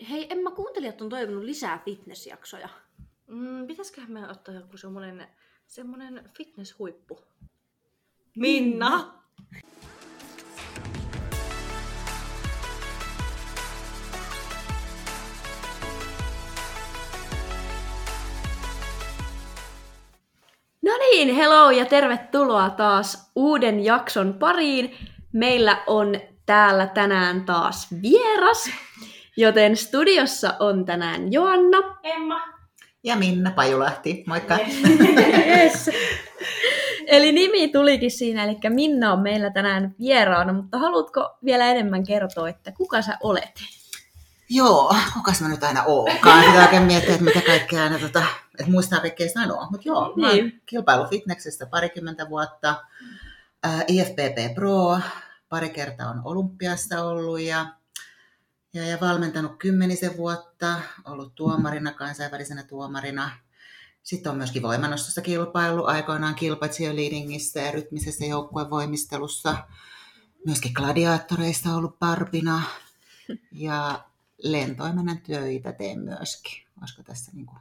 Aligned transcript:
Hei, 0.00 0.26
Emma, 0.30 0.50
kuuntelijat 0.50 1.00
on 1.00 1.08
toivonut 1.08 1.44
lisää 1.44 1.82
fitnessjaksoja. 1.84 2.68
Mm, 3.26 3.66
pitäisiköhän 3.66 4.12
me 4.12 4.30
ottaa 4.30 4.54
joku 4.54 4.76
semmonen, 4.76 5.28
semmonen 5.66 6.30
fitnesshuippu? 6.36 7.20
Minna! 8.36 9.22
No 20.82 20.98
niin, 20.98 21.34
hello 21.34 21.70
ja 21.70 21.86
tervetuloa 21.86 22.70
taas 22.70 23.30
uuden 23.36 23.84
jakson 23.84 24.34
pariin. 24.34 24.96
Meillä 25.32 25.82
on 25.86 26.20
täällä 26.46 26.86
tänään 26.86 27.44
taas 27.44 27.88
vieras, 28.02 28.70
joten 29.36 29.76
studiossa 29.76 30.54
on 30.58 30.84
tänään 30.84 31.32
Joanna. 31.32 31.78
Emma. 32.02 32.40
Ja 33.04 33.16
Minna 33.16 33.50
Pajulahti, 33.50 34.24
moikka. 34.26 34.58
Yes. 35.46 35.90
Eli 37.06 37.32
nimi 37.32 37.68
tulikin 37.68 38.10
siinä, 38.10 38.44
eli 38.44 38.58
Minna 38.68 39.12
on 39.12 39.20
meillä 39.20 39.50
tänään 39.50 39.94
vieraana, 40.00 40.52
mutta 40.52 40.78
haluatko 40.78 41.38
vielä 41.44 41.66
enemmän 41.66 42.06
kertoa, 42.06 42.48
että 42.48 42.72
kuka 42.72 43.02
sä 43.02 43.18
olet? 43.22 43.60
Joo, 44.50 44.96
kukas 45.14 45.40
mä 45.40 45.48
nyt 45.48 45.64
aina 45.64 45.84
oonkaan. 45.86 46.44
Pitää 46.44 46.62
oikein 46.64 46.82
miettiä, 46.82 47.12
että 47.12 47.24
mitä 47.24 47.40
kaikkea 47.40 47.82
aina, 47.82 47.98
tota, 47.98 48.22
että 48.58 48.70
muistaa 48.72 49.00
kaikkea 49.00 49.28
sanoa. 49.28 49.66
Mutta 49.70 49.88
joo, 49.88 50.12
mä 50.16 50.26
oon 50.26 50.36
Niin. 50.36 50.62
kilpailu 50.66 51.06
fitneksestä 51.10 51.66
parikymmentä 51.66 52.28
vuotta. 52.28 52.74
Äh, 53.66 53.84
IFBB 53.88 54.54
Pro, 54.54 54.98
pari 55.48 55.68
kertaa 55.70 56.10
on 56.10 56.20
olympiassa 56.24 57.04
ollut 57.04 57.40
ja, 57.40 57.66
ja, 58.74 58.86
ja 58.86 58.98
valmentanut 59.00 59.56
kymmenisen 59.58 60.16
vuotta, 60.16 60.80
ollut 61.04 61.34
tuomarina, 61.34 61.92
kansainvälisenä 61.92 62.62
tuomarina. 62.62 63.30
Sitten 64.02 64.32
on 64.32 64.38
myöskin 64.38 64.62
voimannostossa 64.62 65.20
kilpailu, 65.20 65.84
aikoinaan 65.84 66.34
kilpa 66.34 66.68
cheerleadingissä 66.68 67.60
ja 67.60 67.72
rytmisessä 67.72 68.24
joukkuevoimistelussa. 68.24 69.56
Myöskin 70.46 70.72
gladiaattoreissa 70.74 71.74
ollut 71.74 71.98
parpina 71.98 72.62
ja 73.52 74.04
lentoimennan 74.42 75.18
töitä 75.18 75.72
teen 75.72 76.00
myöskin. 76.00 76.66
Olisiko 76.80 77.02
tässä 77.02 77.32
niin 77.34 77.46
kuin 77.46 77.58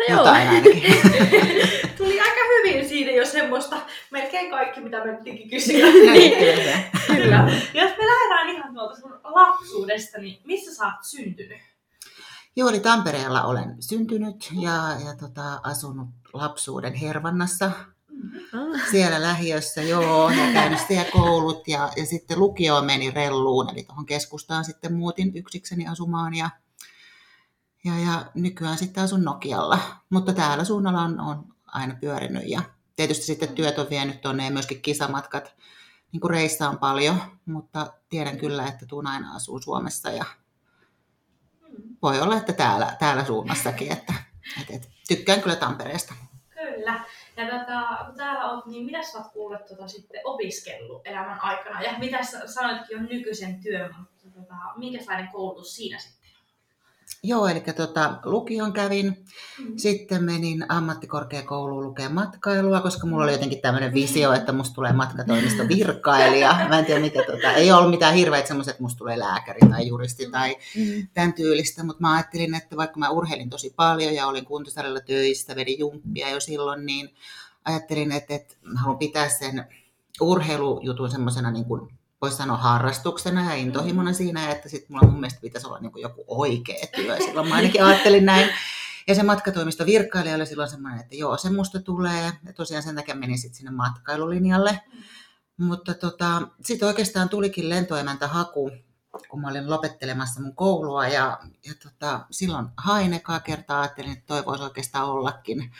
No 0.00 0.14
joo, 0.14 0.18
jotain 0.18 0.48
ainakin? 0.48 0.82
Tuli 1.98 2.20
aika 2.20 2.40
hyvin 2.48 2.88
siinä 2.88 3.10
jo 3.10 3.26
semmoista, 3.26 3.76
melkein 4.10 4.50
kaikki 4.50 4.80
mitä 4.80 5.04
me 5.04 5.16
pitikin 5.16 5.50
kysyä. 5.50 5.86
Niin, 6.12 6.38
kyllä. 7.06 7.50
Jos 7.74 7.90
me 7.98 8.06
lähdetään 8.06 8.48
ihan 8.48 8.74
tuolta 8.74 9.00
sun 9.00 9.20
lapsuudesta, 9.24 10.18
niin 10.18 10.40
missä 10.44 10.74
sä 10.74 10.84
oot 10.84 10.94
syntynyt? 11.02 11.58
Eli 12.56 12.80
Tampereella 12.80 13.44
olen 13.44 13.76
syntynyt 13.80 14.50
ja, 14.60 14.72
ja 15.06 15.16
tota, 15.20 15.60
asunut 15.62 16.08
lapsuuden 16.32 16.94
Hervannassa 16.94 17.70
Ah, 18.52 18.90
siellä 18.90 19.22
lähiössä, 19.22 19.82
joo, 19.82 20.30
ja 20.30 20.52
käynyt 20.52 20.80
siellä 20.88 21.10
koulut 21.12 21.68
ja, 21.68 21.92
ja 21.96 22.06
sitten 22.06 22.38
lukioon 22.38 22.86
meni 22.86 23.10
relluun, 23.10 23.70
eli 23.70 23.82
tuohon 23.82 24.06
keskustaan 24.06 24.64
sitten 24.64 24.94
muutin 24.94 25.32
yksikseni 25.34 25.86
asumaan 25.86 26.34
ja, 26.34 26.50
ja, 27.84 27.98
ja 27.98 28.24
nykyään 28.34 28.78
sitten 28.78 29.04
asun 29.04 29.24
Nokialla, 29.24 29.78
mutta 30.10 30.32
täällä 30.32 30.64
suunnalla 30.64 31.02
on, 31.02 31.20
on 31.20 31.44
aina 31.66 31.96
pyörinyt 32.00 32.42
ja 32.46 32.62
tietysti 32.96 33.24
sitten 33.24 33.48
työt 33.48 33.78
on 33.78 33.90
vienyt 33.90 34.20
tuonne 34.20 34.44
ja 34.44 34.50
myöskin 34.50 34.82
kisamatkat, 34.82 35.54
niin 36.12 36.20
kuin 36.20 36.30
reissaan 36.30 36.78
paljon, 36.78 37.16
mutta 37.46 37.92
tiedän 38.08 38.38
kyllä, 38.38 38.66
että 38.66 38.86
tuun 38.86 39.06
aina 39.06 39.34
asuu 39.34 39.60
Suomessa 39.60 40.10
ja 40.10 40.24
voi 42.02 42.20
olla, 42.20 42.36
että 42.36 42.52
täällä, 42.52 42.96
täällä 42.98 43.24
suunnassakin, 43.24 43.92
että, 43.92 44.14
että, 44.60 44.74
että 44.74 44.88
tykkään 45.08 45.42
kyllä 45.42 45.56
Tampereesta. 45.56 46.14
Kyllä. 46.50 47.04
Ja 47.36 47.46
tota, 47.46 48.04
kun 48.06 48.14
täällä 48.16 48.50
oot, 48.50 48.66
niin 48.66 48.86
mitä 48.86 49.02
sä 49.02 49.18
oot 49.18 49.32
kuullut 49.32 49.66
tota, 49.66 49.88
sitten 49.88 50.20
opiskellut 50.24 51.02
elämän 51.04 51.40
aikana? 51.42 51.82
Ja 51.82 51.98
mitä 51.98 52.24
sä 52.24 52.46
sanoitkin 52.46 52.98
on 52.98 53.04
nykyisen 53.04 53.60
työn, 53.62 53.94
mutta 53.98 54.40
tota, 54.40 54.54
minkälainen 54.76 55.28
koulutus 55.32 55.76
siinä 55.76 55.98
sitten? 55.98 56.19
Joo, 57.22 57.46
eli 57.48 57.60
tota, 57.60 58.20
lukion 58.24 58.72
kävin, 58.72 59.26
Mm. 59.58 59.72
sitten 59.76 60.24
menin 60.24 60.66
ammattikorkeakouluun 60.68 61.84
lukemaan 61.84 62.14
matkailua, 62.14 62.80
koska 62.80 63.06
mulla 63.06 63.24
oli 63.24 63.32
jotenkin 63.32 63.60
tämmöinen 63.60 63.94
visio, 63.94 64.32
että 64.32 64.52
musta 64.52 64.74
tulee 64.74 64.92
matkatoimiston 64.92 65.68
virkailija. 65.68 66.66
Mä 66.68 66.78
en 66.78 66.84
tiedä, 66.84 67.00
mitä, 67.00 67.22
tota, 67.26 67.52
ei 67.52 67.72
ollut 67.72 67.90
mitään 67.90 68.14
hirveitä 68.14 68.48
semmoiset, 68.48 68.70
että 68.70 68.82
musta 68.82 68.98
tulee 68.98 69.18
lääkäri 69.18 69.60
tai 69.70 69.86
juristi 69.86 70.30
tai 70.30 70.56
mm. 70.76 71.08
tämän 71.14 71.32
tyylistä, 71.32 71.84
mutta 71.84 72.00
mä 72.00 72.14
ajattelin, 72.14 72.54
että 72.54 72.76
vaikka 72.76 72.98
mä 72.98 73.10
urheilin 73.10 73.50
tosi 73.50 73.72
paljon 73.76 74.14
ja 74.14 74.26
olin 74.26 74.44
kuntosalilla 74.44 75.00
töissä, 75.00 75.56
vedin 75.56 75.78
jumppia 75.78 76.30
jo 76.30 76.40
silloin, 76.40 76.86
niin 76.86 77.14
ajattelin, 77.64 78.12
että, 78.12 78.34
että 78.34 78.54
haluan 78.76 78.98
pitää 78.98 79.28
sen 79.28 79.64
urheilujutun 80.20 81.10
semmoisena 81.10 81.50
niin 81.50 81.64
kuin 81.64 81.92
voisi 82.22 82.36
sanoa 82.36 82.56
harrastuksena 82.56 83.44
ja 83.44 83.54
intohimona 83.54 84.12
siinä, 84.12 84.50
että 84.50 84.68
sitten 84.68 84.92
mulla 84.92 85.08
mun 85.08 85.20
mielestä 85.20 85.40
pitäisi 85.40 85.66
olla 85.66 85.78
niin 85.78 85.92
kuin 85.92 86.02
joku 86.02 86.24
oikea 86.28 86.86
työ. 86.96 87.16
Silloin 87.16 87.48
mä 87.48 87.54
ainakin 87.54 87.84
ajattelin 87.84 88.24
näin. 88.24 88.48
Ja 89.08 89.14
se 89.14 89.22
matkatoimisto 89.22 89.86
virkailija 89.86 90.34
oli 90.34 90.46
silloin 90.46 90.70
semmoinen, 90.70 91.00
että 91.00 91.16
joo, 91.16 91.36
se 91.36 91.50
musta 91.50 91.80
tulee. 91.80 92.32
Ja 92.46 92.52
tosiaan 92.52 92.82
sen 92.82 92.94
takia 92.94 93.14
menin 93.14 93.38
sitten 93.38 93.56
sinne 93.56 93.70
matkailulinjalle. 93.70 94.80
Mutta 95.56 95.94
tota, 95.94 96.42
sitten 96.64 96.88
oikeastaan 96.88 97.28
tulikin 97.28 97.68
lentoemäntä 97.68 98.28
haku, 98.28 98.70
kun 99.28 99.40
mä 99.40 99.48
olin 99.48 99.70
lopettelemassa 99.70 100.40
mun 100.40 100.56
koulua. 100.56 101.08
Ja, 101.08 101.38
ja 101.66 101.74
tota, 101.82 102.26
silloin 102.30 102.68
hain 102.76 103.14
ekaa 103.14 103.40
kertaa, 103.40 103.80
ajattelin, 103.80 104.12
että 104.12 104.26
toi 104.26 104.44
voisi 104.46 104.64
oikeastaan 104.64 105.08
ollakin 105.08 105.72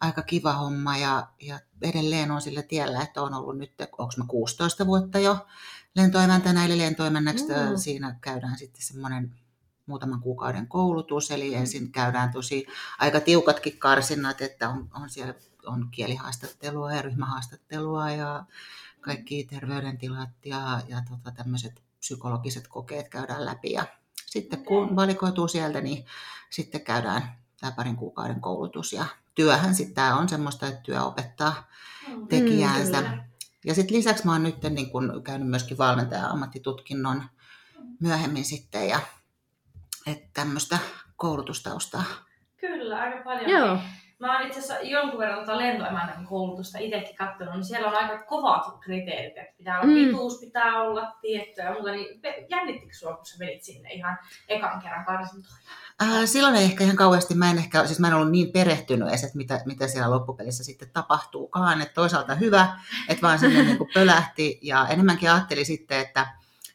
aika 0.00 0.22
kiva 0.22 0.52
homma. 0.52 0.96
Ja, 0.96 1.28
ja 1.40 1.58
edelleen 1.82 2.30
on 2.30 2.42
sillä 2.42 2.62
tiellä, 2.62 3.02
että 3.02 3.22
on 3.22 3.34
ollut 3.34 3.58
nyt, 3.58 3.72
onko 3.98 4.12
mä 4.16 4.24
16 4.28 4.86
vuotta 4.86 5.18
jo 5.18 5.46
lentoemäntänä, 5.94 6.64
eli 6.64 6.78
lentoemännäksi 6.78 7.44
Mm. 7.44 7.76
siinä 7.76 8.16
käydään 8.20 8.58
sitten 8.58 8.82
semmoinen 8.82 9.34
muutaman 9.86 10.20
kuukauden 10.20 10.68
koulutus, 10.68 11.30
eli 11.30 11.54
ensin 11.54 11.92
käydään 11.92 12.32
tosi 12.32 12.66
aika 12.98 13.20
tiukatkin 13.20 13.78
karsinnat, 13.78 14.40
että 14.40 14.68
on, 14.68 14.88
on 14.94 15.10
siellä 15.10 15.34
on 15.66 15.88
kielihaastattelua 15.90 16.92
ja 16.92 17.02
ryhmähaastattelua 17.02 18.10
ja 18.10 18.44
kaikki 19.00 19.44
terveydentilat 19.50 20.30
ja, 20.44 20.80
ja 20.88 21.02
tota, 21.10 21.30
tämmöiset 21.30 21.82
psykologiset 21.98 22.68
kokeet 22.68 23.08
käydään 23.08 23.46
läpi. 23.46 23.72
Ja 23.72 23.86
sitten 24.26 24.64
kun 24.64 24.96
valikoituu 24.96 25.48
sieltä, 25.48 25.80
niin 25.80 26.06
sitten 26.50 26.80
käydään 26.80 27.22
tämä 27.60 27.72
parin 27.72 27.96
kuukauden 27.96 28.40
koulutus. 28.40 28.92
Ja 28.92 29.04
työhän 29.34 29.74
sitten 29.74 29.94
tämä 29.94 30.16
on 30.16 30.28
semmoista, 30.28 30.66
että 30.66 30.80
työ 30.82 31.02
opettaa 31.02 31.68
tekijäänsä. 32.28 33.02
kyllä. 33.02 33.23
Ja 33.64 33.74
sitten 33.74 33.96
lisäksi 33.96 34.26
mä 34.26 34.32
oon 34.32 34.42
nyt 34.42 34.62
niin 34.62 34.90
kun 34.90 35.22
käynyt 35.24 35.48
myöskin 35.48 35.78
valmentaja 35.78 36.26
ammattitutkinnon 36.26 37.22
myöhemmin 38.00 38.44
sitten 38.44 38.88
ja 38.88 39.00
että 40.06 40.28
tämmöistä 40.34 40.78
koulutustaustaa. 41.16 42.04
Kyllä, 42.60 43.00
aika 43.00 43.24
paljon. 43.24 43.50
Joo. 43.50 43.78
Mä 44.18 44.38
oon 44.38 44.46
itse 44.46 44.58
asiassa 44.58 44.82
jonkun 44.82 45.20
verran 45.20 45.38
tota 45.38 45.58
lentoemännän 45.58 46.26
koulutusta 46.26 46.78
itsekin 46.78 47.16
katsonut, 47.16 47.54
niin 47.54 47.64
siellä 47.64 47.88
on 47.88 47.96
aika 47.96 48.24
kovat 48.24 48.80
kriteerit, 48.80 49.38
että 49.38 49.56
pitää 49.58 49.80
olla 49.80 49.90
Mm. 49.90 49.94
pituus, 50.04 50.40
pitää 50.40 50.82
olla 50.82 51.16
tiettyä 51.20 51.64
ja 51.64 51.72
muuta, 51.72 51.90
niin 51.90 52.20
jännittikö 52.50 52.94
sua, 52.94 53.16
kun 53.16 53.26
sä 53.26 53.38
menit 53.38 53.62
sinne 53.62 53.92
ihan 53.92 54.18
ekan 54.48 54.82
kerran 54.82 55.04
karsintoon? 55.04 55.56
Ää, 56.00 56.26
silloin 56.26 56.54
ei 56.56 56.64
ehkä 56.64 56.84
ihan 56.84 56.96
kauheasti, 56.96 57.34
mä 57.34 57.50
en, 57.50 57.58
ehkä, 57.58 57.86
siis 57.86 58.00
mä 58.00 58.08
en 58.08 58.14
ollut 58.14 58.30
niin 58.30 58.52
perehtynyt 58.52 59.08
edes, 59.08 59.24
että 59.24 59.36
mitä, 59.36 59.60
mitä 59.64 59.88
siellä 59.88 60.10
loppupelissä 60.10 60.64
sitten 60.64 60.90
tapahtuukaan. 60.92 61.82
Että 61.82 61.94
toisaalta 61.94 62.34
hyvä, 62.34 62.68
että 63.08 63.22
vaan 63.22 63.38
sinne 63.38 63.62
niin 63.62 63.78
kuin 63.78 63.90
pölähti 63.94 64.58
ja 64.62 64.86
enemmänkin 64.90 65.30
ajattelin 65.30 65.66
sitten, 65.66 65.98
että, 66.00 66.26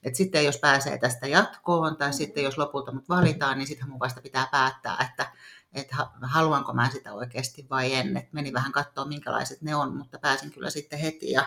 että 0.03 0.17
sitten 0.17 0.45
jos 0.45 0.57
pääsee 0.57 0.97
tästä 0.97 1.27
jatkoon 1.27 1.97
tai 1.97 2.13
sitten 2.13 2.43
jos 2.43 2.57
lopulta 2.57 2.91
mut 2.91 3.09
valitaan, 3.09 3.57
niin 3.57 3.67
sitten 3.67 3.89
mun 3.89 3.99
vasta 3.99 4.21
pitää 4.21 4.47
päättää, 4.51 5.07
että, 5.09 5.31
että 5.73 5.95
ha- 5.95 6.13
haluanko 6.21 6.73
mä 6.73 6.89
sitä 6.89 7.13
oikeasti 7.13 7.67
vai 7.69 7.93
en. 7.93 8.17
Et 8.17 8.33
meni 8.33 8.53
vähän 8.53 8.71
katsoa, 8.71 9.05
minkälaiset 9.05 9.61
ne 9.61 9.75
on, 9.75 9.97
mutta 9.97 10.19
pääsin 10.19 10.51
kyllä 10.51 10.69
sitten 10.69 10.99
heti 10.99 11.31
ja, 11.31 11.45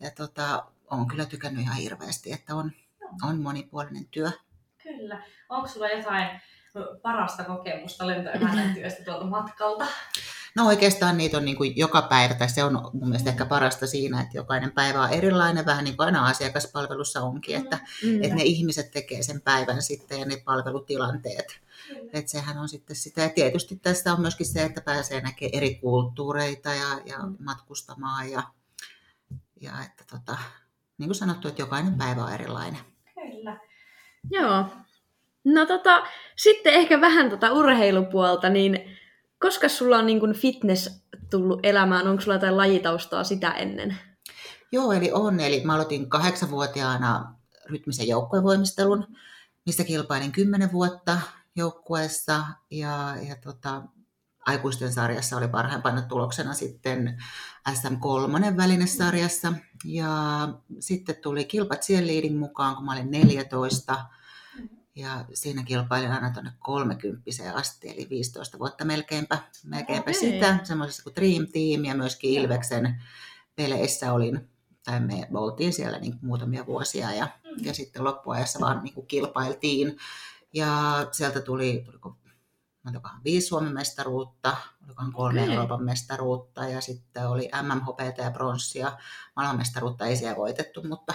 ja 0.00 0.10
tota, 0.10 0.66
olen 0.90 1.06
kyllä 1.08 1.24
tykännyt 1.24 1.62
ihan 1.62 1.76
hirveästi, 1.76 2.32
että 2.32 2.54
on, 2.54 2.72
on 3.22 3.40
monipuolinen 3.40 4.06
työ. 4.10 4.30
Kyllä. 4.82 5.22
Onko 5.48 5.68
sulla 5.68 5.88
jotain 5.88 6.40
parasta 7.02 7.44
kokemusta 7.44 8.06
lentoemännän 8.06 8.74
työstä 8.74 9.04
tuolta 9.04 9.26
matkalta? 9.26 9.86
No 10.58 10.66
oikeastaan 10.66 11.16
niitä 11.16 11.36
on 11.36 11.44
niin 11.44 11.56
kuin 11.56 11.76
joka 11.76 12.02
päivä, 12.02 12.34
tai 12.34 12.48
se 12.48 12.64
on 12.64 12.72
mun 12.92 13.08
mielestä 13.08 13.30
ehkä 13.30 13.46
parasta 13.46 13.86
siinä, 13.86 14.20
että 14.20 14.36
jokainen 14.36 14.72
päivä 14.72 15.02
on 15.02 15.10
erilainen, 15.10 15.66
vähän 15.66 15.84
niin 15.84 15.96
kuin 15.96 16.06
aina 16.06 16.26
asiakaspalvelussa 16.26 17.20
onkin, 17.22 17.56
että, 17.56 17.78
Mm. 18.04 18.22
että 18.22 18.36
ne 18.36 18.42
ihmiset 18.42 18.90
tekee 18.90 19.22
sen 19.22 19.40
päivän 19.40 19.82
sitten 19.82 20.20
ja 20.20 20.26
ne 20.26 20.42
palvelutilanteet. 20.44 21.60
Että 22.12 22.30
sehän 22.30 22.58
on 22.58 22.68
sitten 22.68 22.96
sitä. 22.96 23.20
Ja 23.20 23.28
tietysti 23.28 23.76
tässä 23.76 24.12
on 24.12 24.20
myöskin 24.20 24.46
se, 24.46 24.62
että 24.62 24.80
pääsee 24.80 25.20
näkemään 25.20 25.54
eri 25.54 25.74
kulttuureita 25.74 26.68
ja, 26.68 27.00
ja 27.06 27.18
matkustamaan 27.38 28.30
ja, 28.30 28.42
ja 29.60 29.72
että 29.84 30.04
tota, 30.10 30.38
niin 30.98 31.08
kuin 31.08 31.16
sanottu, 31.16 31.48
että 31.48 31.62
jokainen 31.62 31.94
päivä 31.94 32.24
on 32.24 32.32
erilainen. 32.32 32.80
Kyllä. 33.14 33.60
Joo. 34.30 34.64
No 35.44 35.66
tota, 35.66 36.02
sitten 36.36 36.72
ehkä 36.72 37.00
vähän 37.00 37.30
tota 37.30 37.52
urheilupuolta, 37.52 38.48
niin 38.48 38.98
koska 39.40 39.68
sulla 39.68 39.98
on 39.98 40.06
niin 40.06 40.20
kuin 40.20 40.32
fitness 40.32 40.90
tullut 41.30 41.60
elämään, 41.62 42.08
onko 42.08 42.20
sulla 42.20 42.34
jotain 42.34 42.56
lajitaustaa 42.56 43.24
sitä 43.24 43.50
ennen? 43.50 43.96
Joo, 44.72 44.92
eli 44.92 45.12
on. 45.12 45.40
Eli 45.40 45.62
mä 45.64 45.74
aloitin 45.74 46.10
kahdeksanvuotiaana 46.10 47.34
rytmisen 47.66 48.08
joukkuevoimistelun, 48.08 49.06
missä 49.66 49.84
kilpailin 49.84 50.32
kymmenen 50.32 50.72
vuotta 50.72 51.18
joukkueessa 51.56 52.44
ja, 52.70 53.14
ja 53.28 53.36
tota, 53.36 53.82
aikuisten 54.46 54.92
sarjassa 54.92 55.36
oli 55.36 55.48
parhaimpana 55.48 56.02
tuloksena 56.02 56.54
sitten 56.54 57.22
SM3 57.68 58.56
välinesarjassa. 58.56 59.52
Ja 59.84 60.08
sitten 60.80 61.16
tuli 61.16 61.44
kilpat 61.44 61.80
liidin 61.88 62.36
mukaan, 62.36 62.76
kun 62.76 62.84
mä 62.84 62.92
olin 62.92 63.10
14. 63.10 64.04
Ja 64.98 65.24
siinä 65.34 65.62
kilpailin 65.62 66.12
aina 66.12 66.30
tuonne 66.30 66.52
30 66.58 67.30
asti, 67.54 67.88
eli 67.88 68.06
15 68.10 68.58
vuotta 68.58 68.84
melkeinpä, 68.84 69.38
melkeinpä 69.64 70.10
okay. 70.10 70.20
sitä, 70.20 70.58
semmoisessa 70.62 71.02
kuin 71.02 71.14
Dream 71.16 71.46
Team 71.52 71.84
ja 71.84 71.94
myöskin 71.94 72.30
Ilveksen 72.30 73.02
peleissä 73.56 74.12
olin, 74.12 74.50
tai 74.84 75.00
me 75.00 75.26
oltiin 75.34 75.72
siellä 75.72 75.98
niin 75.98 76.14
muutamia 76.22 76.66
vuosia 76.66 77.12
ja, 77.12 77.28
ja 77.62 77.74
sitten 77.74 78.04
loppuajassa 78.04 78.60
vaan 78.60 78.84
niin 78.84 78.94
kuin 78.94 79.06
kilpailtiin. 79.06 79.96
Ja 80.54 81.06
sieltä 81.12 81.40
tuli, 81.40 81.82
tuliko 81.84 82.16
montakohan 82.82 83.24
viisi 83.24 83.46
Suomen 83.46 83.74
mestaruutta, 83.74 84.56
olikohan 84.86 85.12
kolme 85.12 85.42
okay. 85.42 85.54
Euroopan 85.54 85.84
mestaruutta 85.84 86.68
ja 86.68 86.80
sitten 86.80 87.28
oli 87.28 87.50
MMHPT 87.62 88.18
ja 88.18 88.30
pronssia. 88.30 88.98
Maailmanmestaruutta 89.36 90.06
ei 90.06 90.16
siellä 90.16 90.36
voitettu, 90.36 90.82
mutta, 90.82 91.14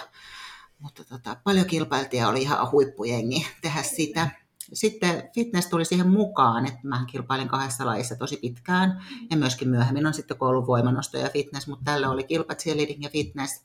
mutta 0.78 1.04
tota, 1.04 1.36
paljon 1.44 1.66
kilpailtiin 1.66 2.20
ja 2.20 2.28
oli 2.28 2.42
ihan 2.42 2.70
huippujengi 2.70 3.46
tehdä 3.62 3.82
sitä. 3.82 4.30
Sitten 4.72 5.30
fitness 5.34 5.68
tuli 5.68 5.84
siihen 5.84 6.10
mukaan, 6.10 6.66
että 6.66 6.80
mä 6.82 7.04
kilpailin 7.10 7.48
kahdessa 7.48 7.86
lajissa 7.86 8.16
tosi 8.16 8.36
pitkään 8.36 9.04
ja 9.30 9.36
myöskin 9.36 9.68
myöhemmin 9.68 10.06
on 10.06 10.14
sitten 10.14 10.36
koulun 10.36 10.66
voimanosto 10.66 11.18
ja 11.18 11.28
fitness, 11.28 11.66
mutta 11.66 11.84
tällä 11.84 12.10
oli 12.10 12.24
kilpat, 12.24 12.58
cheerleading 12.58 13.02
ja 13.02 13.10
fitness. 13.10 13.64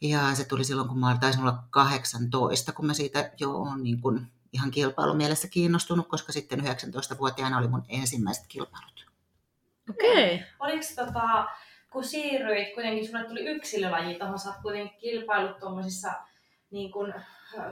Ja 0.00 0.34
se 0.34 0.44
tuli 0.44 0.64
silloin, 0.64 0.88
kun 0.88 0.98
mä 0.98 1.18
taisin 1.20 1.40
olla 1.40 1.62
18, 1.70 2.72
kun 2.72 2.86
mä 2.86 2.94
siitä 2.94 3.30
jo 3.40 3.56
on 3.56 3.82
niin 3.82 4.00
kuin 4.00 4.26
ihan 4.52 4.70
kilpailumielessä 4.70 5.48
kiinnostunut, 5.48 6.08
koska 6.08 6.32
sitten 6.32 6.60
19-vuotiaana 6.60 7.58
oli 7.58 7.68
mun 7.68 7.84
ensimmäiset 7.88 8.44
kilpailut. 8.48 9.06
Okei. 9.90 10.34
Okay. 10.34 10.46
Oliko 10.60 10.84
tota, 10.96 11.46
kun 11.90 12.04
siirryit, 12.04 12.74
kuitenkin 12.74 13.06
sulle 13.06 13.24
tuli 13.24 13.44
yksilölaji 13.44 14.14
tuohon, 14.14 14.38
sä 14.38 14.48
oot 14.48 14.62
kuitenkin 14.62 14.98
kilpailut 14.98 15.58
tuommoisissa 15.58 16.12
niin 16.70 16.92
kun, 16.92 17.14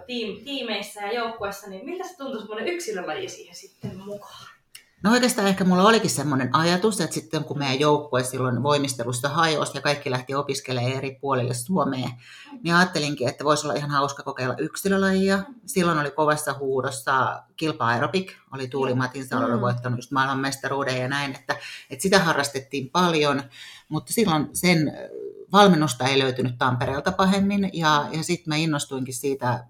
tiim, 0.07 0.45
tiimeissä 0.45 1.01
ja 1.01 1.13
joukkueissa, 1.13 1.71
niin 1.71 1.85
miltä 1.85 2.09
se 2.09 2.17
tuntui 2.17 2.41
semmoinen 2.41 2.69
yksilölaji 2.69 3.29
siihen 3.29 3.55
sitten 3.55 3.99
mukaan? 4.05 4.59
No 5.03 5.13
oikeastaan 5.13 5.49
ehkä 5.49 5.65
mulla 5.65 5.89
olikin 5.89 6.11
semmoinen 6.11 6.55
ajatus, 6.57 7.01
että 7.01 7.15
sitten 7.15 7.45
kun 7.45 7.59
meidän 7.59 7.81
joukkue 7.81 8.25
silloin 8.25 8.63
voimistelusta 8.63 9.29
hajosi 9.29 9.79
ja 9.79 9.83
kaikki 9.83 10.11
lähti 10.11 10.35
opiskelemaan 10.35 10.93
eri 10.93 11.19
puolille 11.21 11.55
Suomeen, 11.55 12.11
niin 12.63 12.75
ajattelinkin, 12.75 13.29
että 13.29 13.45
voisi 13.45 13.67
olla 13.67 13.75
ihan 13.75 13.91
hauska 13.91 14.23
kokeilla 14.23 14.55
yksilölajia. 14.59 15.43
Silloin 15.67 15.99
oli 15.99 16.11
kovassa 16.11 16.55
huudossa 16.55 17.43
kilpa 17.57 17.87
aerobik, 17.87 18.33
oli 18.55 18.69
Tuuli 18.69 18.95
Matinsa, 18.95 19.39
oli 19.39 19.55
mm. 19.55 19.61
voittanut 19.61 19.99
just 19.99 20.11
maailmanmestaruuden 20.11 21.01
ja 21.01 21.09
näin, 21.09 21.35
että, 21.35 21.57
että 21.91 22.03
sitä 22.03 22.19
harrastettiin 22.19 22.91
paljon, 22.91 23.43
mutta 23.89 24.13
silloin 24.13 24.49
sen 24.53 24.93
valmennusta 25.53 26.05
ei 26.05 26.19
löytynyt 26.19 26.59
Tampereelta 26.59 27.13
pahemmin 27.13 27.71
ja, 27.73 28.07
ja 28.13 28.23
sitten 28.23 28.49
mä 28.51 28.57
innostuinkin 28.57 29.15
siitä 29.15 29.65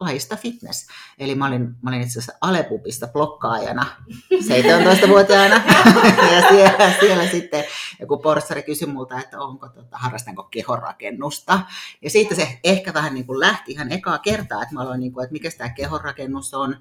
lajista 0.00 0.36
fitness. 0.36 0.86
Eli 1.18 1.34
mä 1.34 1.46
olin, 1.46 1.74
mä 1.82 1.90
olin 1.90 2.00
itse 2.00 2.18
asiassa 2.18 2.38
Alepupissa 2.40 3.06
blokkaajana 3.06 3.86
17-vuotiaana. 4.34 5.54
ja 6.34 6.48
siellä, 6.48 6.92
siellä 7.00 7.28
sitten 7.28 7.64
joku 8.00 8.18
porssari 8.18 8.62
kysyi 8.62 8.88
multa, 8.88 9.20
että 9.20 9.40
onko, 9.40 9.68
tota, 9.68 9.98
harrastanko 9.98 10.42
kehonrakennusta. 10.42 11.60
Ja 12.02 12.10
siitä 12.10 12.34
se 12.34 12.58
ehkä 12.64 12.94
vähän 12.94 13.14
niin 13.14 13.26
kuin 13.26 13.40
lähti 13.40 13.72
ihan 13.72 13.92
ekaa 13.92 14.18
kertaa, 14.18 14.62
että 14.62 14.74
mä 14.74 14.80
aloin, 14.80 15.00
niin 15.00 15.12
kuin, 15.12 15.24
että 15.24 15.32
mikä 15.32 15.50
tämä 15.58 15.70
kehonrakennus 15.70 16.54
on. 16.54 16.76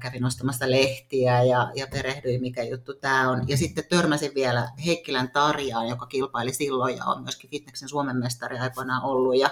Kävin 0.00 0.24
ostamassa 0.24 0.70
lehtiä 0.70 1.42
ja, 1.42 1.72
ja 1.74 1.86
perehdyin, 1.86 2.40
mikä 2.40 2.62
juttu 2.62 2.94
tämä 2.94 3.30
on. 3.30 3.48
Ja 3.48 3.56
sitten 3.56 3.84
törmäsin 3.88 4.34
vielä 4.34 4.68
Heikkilän 4.86 5.30
Tarjaan, 5.30 5.88
joka 5.88 6.06
kilpaili 6.06 6.52
silloin 6.52 6.96
ja 6.96 7.04
on 7.04 7.22
myöskin 7.22 7.50
fitneksen 7.50 7.88
Suomen 7.88 8.16
mestari 8.16 8.58
aikoinaan 8.58 9.02
ollut. 9.02 9.38
Ja 9.38 9.50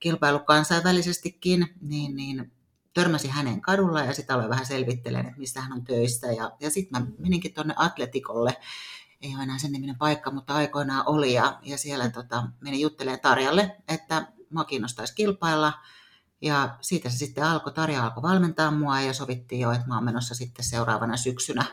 kilpailu 0.00 0.38
kansainvälisestikin, 0.38 1.74
niin, 1.80 2.16
niin 2.16 2.52
törmäsin 2.94 3.30
hänen 3.30 3.60
kadulla 3.60 4.00
ja 4.00 4.14
sitä 4.14 4.34
aloin 4.34 4.50
vähän 4.50 4.66
selvittelen, 4.66 5.26
että 5.26 5.38
missä 5.38 5.60
hän 5.60 5.72
on 5.72 5.84
töissä. 5.84 6.26
Ja, 6.26 6.52
ja 6.60 6.70
sitten 6.70 7.02
mä 7.02 7.06
meninkin 7.18 7.54
tuonne 7.54 7.74
Atletikolle, 7.76 8.56
ei 9.22 9.34
ole 9.34 9.42
enää 9.42 9.58
sen 9.58 9.72
niminen 9.72 9.98
paikka, 9.98 10.30
mutta 10.30 10.54
aikoinaan 10.54 11.08
oli. 11.08 11.32
Ja, 11.32 11.58
ja 11.62 11.78
siellä 11.78 12.10
tota, 12.10 12.42
menin 12.60 12.80
juttelemaan 12.80 13.20
Tarjalle, 13.20 13.76
että 13.88 14.26
mua 14.50 14.64
kiinnostaisi 14.64 15.14
kilpailla. 15.14 15.72
Ja 16.42 16.76
siitä 16.80 17.10
se 17.10 17.16
sitten 17.16 17.44
alkoi, 17.44 17.72
Tarja 17.72 18.04
alkoi 18.04 18.22
valmentaa 18.22 18.70
mua 18.70 19.00
ja 19.00 19.12
sovittiin 19.12 19.60
jo, 19.60 19.70
että 19.70 19.86
mä 19.88 19.94
oon 19.94 20.04
menossa 20.04 20.34
sitten 20.34 20.64
seuraavana 20.64 21.16
syksynä 21.16 21.64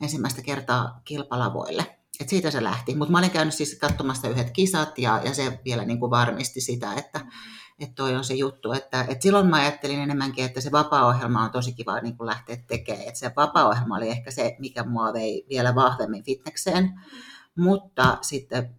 ensimmäistä 0.00 0.42
kertaa 0.42 1.00
kilpalavoille. 1.04 1.98
Et 2.20 2.28
siitä 2.28 2.50
se 2.50 2.62
lähti. 2.62 2.94
Mutta 2.94 3.12
mä 3.12 3.18
olin 3.18 3.30
käynyt 3.30 3.54
siis 3.54 3.78
katsomassa 3.80 4.28
yhdet 4.28 4.50
kisat 4.50 4.98
ja, 4.98 5.20
ja 5.24 5.34
se 5.34 5.60
vielä 5.64 5.84
niin 5.84 6.00
kuin 6.00 6.10
varmisti 6.10 6.60
sitä, 6.60 6.94
että 6.94 7.20
että 7.80 7.94
toi 7.94 8.16
on 8.16 8.24
se 8.24 8.34
juttu. 8.34 8.72
Että, 8.72 9.00
että 9.08 9.22
silloin 9.22 9.46
mä 9.46 9.56
ajattelin 9.56 10.00
enemmänkin, 10.00 10.44
että 10.44 10.60
se 10.60 10.72
vapaa-ohjelma 10.72 11.44
on 11.44 11.50
tosi 11.50 11.72
kiva 11.72 12.00
niin 12.00 12.16
kuin 12.16 12.26
lähteä 12.26 12.56
tekemään. 12.66 13.08
Että 13.08 13.20
se 13.20 13.32
vapaa-ohjelma 13.36 13.96
oli 13.96 14.08
ehkä 14.08 14.30
se, 14.30 14.56
mikä 14.58 14.84
mua 14.84 15.12
vei 15.12 15.46
vielä 15.48 15.74
vahvemmin 15.74 16.24
fitnekseen. 16.24 17.00
Mutta 17.56 18.18
sitten 18.20 18.74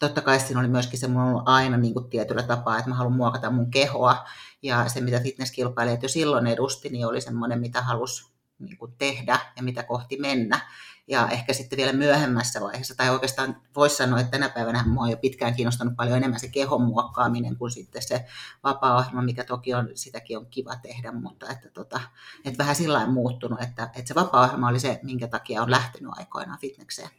totta 0.00 0.20
kai 0.20 0.40
siinä 0.40 0.60
oli 0.60 0.68
myöskin 0.68 0.98
se, 0.98 1.08
mulla 1.08 1.24
on 1.24 1.48
aina 1.48 1.76
niin 1.76 1.94
kuin 1.94 2.10
tietyllä 2.10 2.42
tapaa, 2.42 2.78
että 2.78 2.90
mä 2.90 2.96
haluan 2.96 3.16
muokata 3.16 3.50
mun 3.50 3.70
kehoa. 3.70 4.24
Ja 4.66 4.88
se, 4.88 5.00
mitä 5.00 5.20
fitnesskilpailijat 5.20 6.02
jo 6.02 6.08
silloin 6.08 6.46
edusti, 6.46 6.88
niin 6.88 7.06
oli 7.06 7.20
semmoinen, 7.20 7.60
mitä 7.60 7.82
halusi 7.82 8.30
niin 8.58 8.76
kuin 8.76 8.94
tehdä 8.98 9.38
ja 9.56 9.62
mitä 9.62 9.82
kohti 9.82 10.18
mennä. 10.18 10.60
Ja 11.08 11.28
ehkä 11.32 11.52
sitten 11.52 11.76
vielä 11.76 11.92
myöhemmässä 11.92 12.60
vaiheessa, 12.60 12.96
tai 12.96 13.10
oikeastaan 13.10 13.62
voisi 13.76 13.96
sanoa, 13.96 14.20
että 14.20 14.30
tänä 14.30 14.48
päivänä 14.48 14.84
mua 14.86 15.02
on 15.02 15.10
jo 15.10 15.16
pitkään 15.16 15.54
kiinnostanut 15.54 15.96
paljon 15.96 16.16
enemmän 16.16 16.40
se 16.40 16.48
kehon 16.48 16.82
muokkaaminen 16.82 17.56
kuin 17.56 17.70
sitten 17.70 18.02
se 18.02 18.24
vapaa-ohjelma, 18.64 19.22
mikä 19.22 19.44
toki 19.44 19.74
on, 19.74 19.88
sitäkin 19.94 20.38
on 20.38 20.46
kiva 20.46 20.76
tehdä, 20.76 21.12
mutta 21.12 21.50
että, 21.50 21.70
tota, 21.70 22.00
että 22.44 22.58
vähän 22.58 22.76
sillä 22.76 23.06
muuttunut, 23.06 23.62
että, 23.62 23.82
että 23.82 24.08
se 24.08 24.14
vapaa-ohjelma 24.14 24.68
oli 24.68 24.80
se, 24.80 25.00
minkä 25.02 25.28
takia 25.28 25.62
on 25.62 25.70
lähtenyt 25.70 26.12
aikoinaan 26.16 26.58
fitnekseen. 26.58 27.10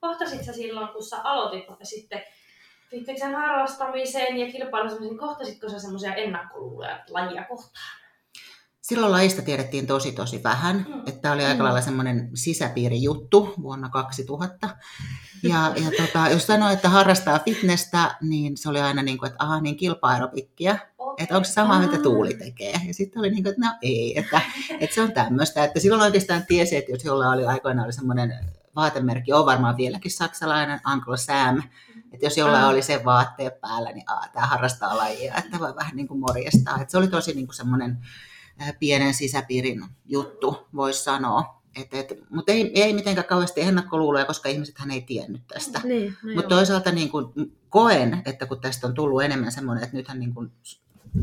Kohtasit 0.00 0.44
sä 0.44 0.52
silloin, 0.52 0.88
kun 0.88 1.04
sä 1.04 1.22
aloitit 1.22 1.64
sitten 1.82 2.20
fitneksen 2.90 3.34
harrastamiseen 3.34 4.36
ja 4.36 4.52
kilpailuun, 4.52 5.18
kohtasitko 5.18 5.68
sä 5.68 5.78
semmoisia 5.78 6.14
ennakkoluuloja 6.14 7.04
lajia 7.10 7.44
kohtaan? 7.44 8.00
Silloin 8.80 9.12
lajista 9.12 9.42
tiedettiin 9.42 9.86
tosi 9.86 10.12
tosi 10.12 10.42
vähän, 10.42 10.86
mm. 10.88 10.98
että 10.98 11.20
tämä 11.20 11.34
oli 11.34 11.44
aika 11.44 11.58
mm. 11.58 11.64
lailla 11.64 11.80
semmoinen 11.80 12.30
sisäpiirijuttu 12.34 13.54
vuonna 13.62 13.88
2000. 13.88 14.68
Ja, 15.42 15.72
ja 15.76 15.90
tota, 16.06 16.28
jos 16.28 16.46
sanoi, 16.46 16.72
että 16.72 16.88
harrastaa 16.88 17.38
fitnessä, 17.38 18.14
niin 18.20 18.56
se 18.56 18.68
oli 18.68 18.80
aina 18.80 19.02
niin 19.02 19.18
kuin, 19.18 19.30
että 19.30 19.44
aha, 19.44 19.60
niin 19.60 19.76
kilpa-aerobikkiä. 19.76 20.78
Okay. 20.98 21.14
Että 21.18 21.36
onko 21.36 21.44
se 21.44 21.52
sama, 21.52 21.78
mitä 21.78 21.98
Tuuli 21.98 22.34
tekee? 22.34 22.80
Ja 22.86 22.94
sitten 22.94 23.20
oli 23.20 23.30
niin 23.30 23.42
kuin, 23.42 23.50
että 23.50 23.66
no 23.66 23.72
ei, 23.82 24.18
että, 24.18 24.40
että 24.80 24.94
se 24.94 25.02
on 25.02 25.12
tämmöistä. 25.12 25.64
Että 25.64 25.80
silloin 25.80 26.02
oikeastaan 26.02 26.46
tiesi, 26.46 26.76
että 26.76 26.92
jos 26.92 27.04
jollain 27.04 27.38
oli 27.38 27.46
aikoinaan 27.46 27.84
oli 27.84 27.92
semmoinen 27.92 28.34
vaatemerkki, 28.76 29.32
on 29.32 29.46
varmaan 29.46 29.76
vieläkin 29.76 30.10
saksalainen, 30.10 30.80
Uncle 30.92 31.16
Sam, 31.16 31.62
että 32.12 32.26
jos 32.26 32.36
jollain 32.36 32.64
oli 32.64 32.82
se 32.82 33.04
vaatteet 33.04 33.60
päällä, 33.60 33.92
niin 33.92 34.04
tämä 34.32 34.46
harrastaa 34.46 34.96
lajia, 34.96 35.34
että 35.34 35.58
voi 35.58 35.76
vähän 35.76 35.96
niin 35.96 36.08
kuin 36.08 36.20
morjestaa. 36.20 36.80
Että 36.80 36.90
se 36.92 36.98
oli 36.98 37.08
tosi 37.08 37.34
niin 37.34 37.46
kuin 37.46 37.56
semmoinen 37.56 37.98
pienen 38.78 39.14
sisäpiirin 39.14 39.84
juttu, 40.06 40.68
voisi 40.74 41.04
sanoa. 41.04 41.60
Et, 41.76 41.94
et, 41.94 42.12
mutta 42.30 42.52
ei, 42.52 42.82
ei 42.82 42.92
mitenkään 42.92 43.26
kauheasti 43.26 43.60
ennakkoluuloja, 43.60 44.24
koska 44.24 44.48
ihmisethän 44.48 44.90
ei 44.90 45.02
tiennyt 45.02 45.46
tästä. 45.46 45.80
Niin, 45.84 46.16
no 46.22 46.34
mutta 46.34 46.48
toisaalta 46.48 46.92
niin 46.92 47.10
kun, 47.10 47.32
koen, 47.68 48.22
että 48.24 48.46
kun 48.46 48.60
tästä 48.60 48.86
on 48.86 48.94
tullut 48.94 49.22
enemmän 49.22 49.52
semmoinen, 49.52 49.84
että 49.84 49.96
nythän 49.96 50.20
niin 50.20 50.34
kun, 50.34 50.52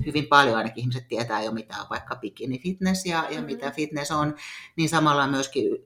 hyvin 0.06 0.26
paljon 0.26 0.58
ainakin 0.58 0.82
ihmiset 0.82 1.08
tietää 1.08 1.44
jo, 1.44 1.52
mitä 1.52 1.82
on 1.82 1.88
vaikka 1.90 2.16
bikini 2.16 2.60
fitness 2.60 3.06
ja, 3.06 3.18
ja 3.18 3.30
mm-hmm. 3.30 3.46
mitä 3.46 3.72
fitness 3.72 4.12
on, 4.12 4.36
niin 4.76 4.90
samalla 4.90 5.24
on 5.24 5.30
myöskin 5.30 5.86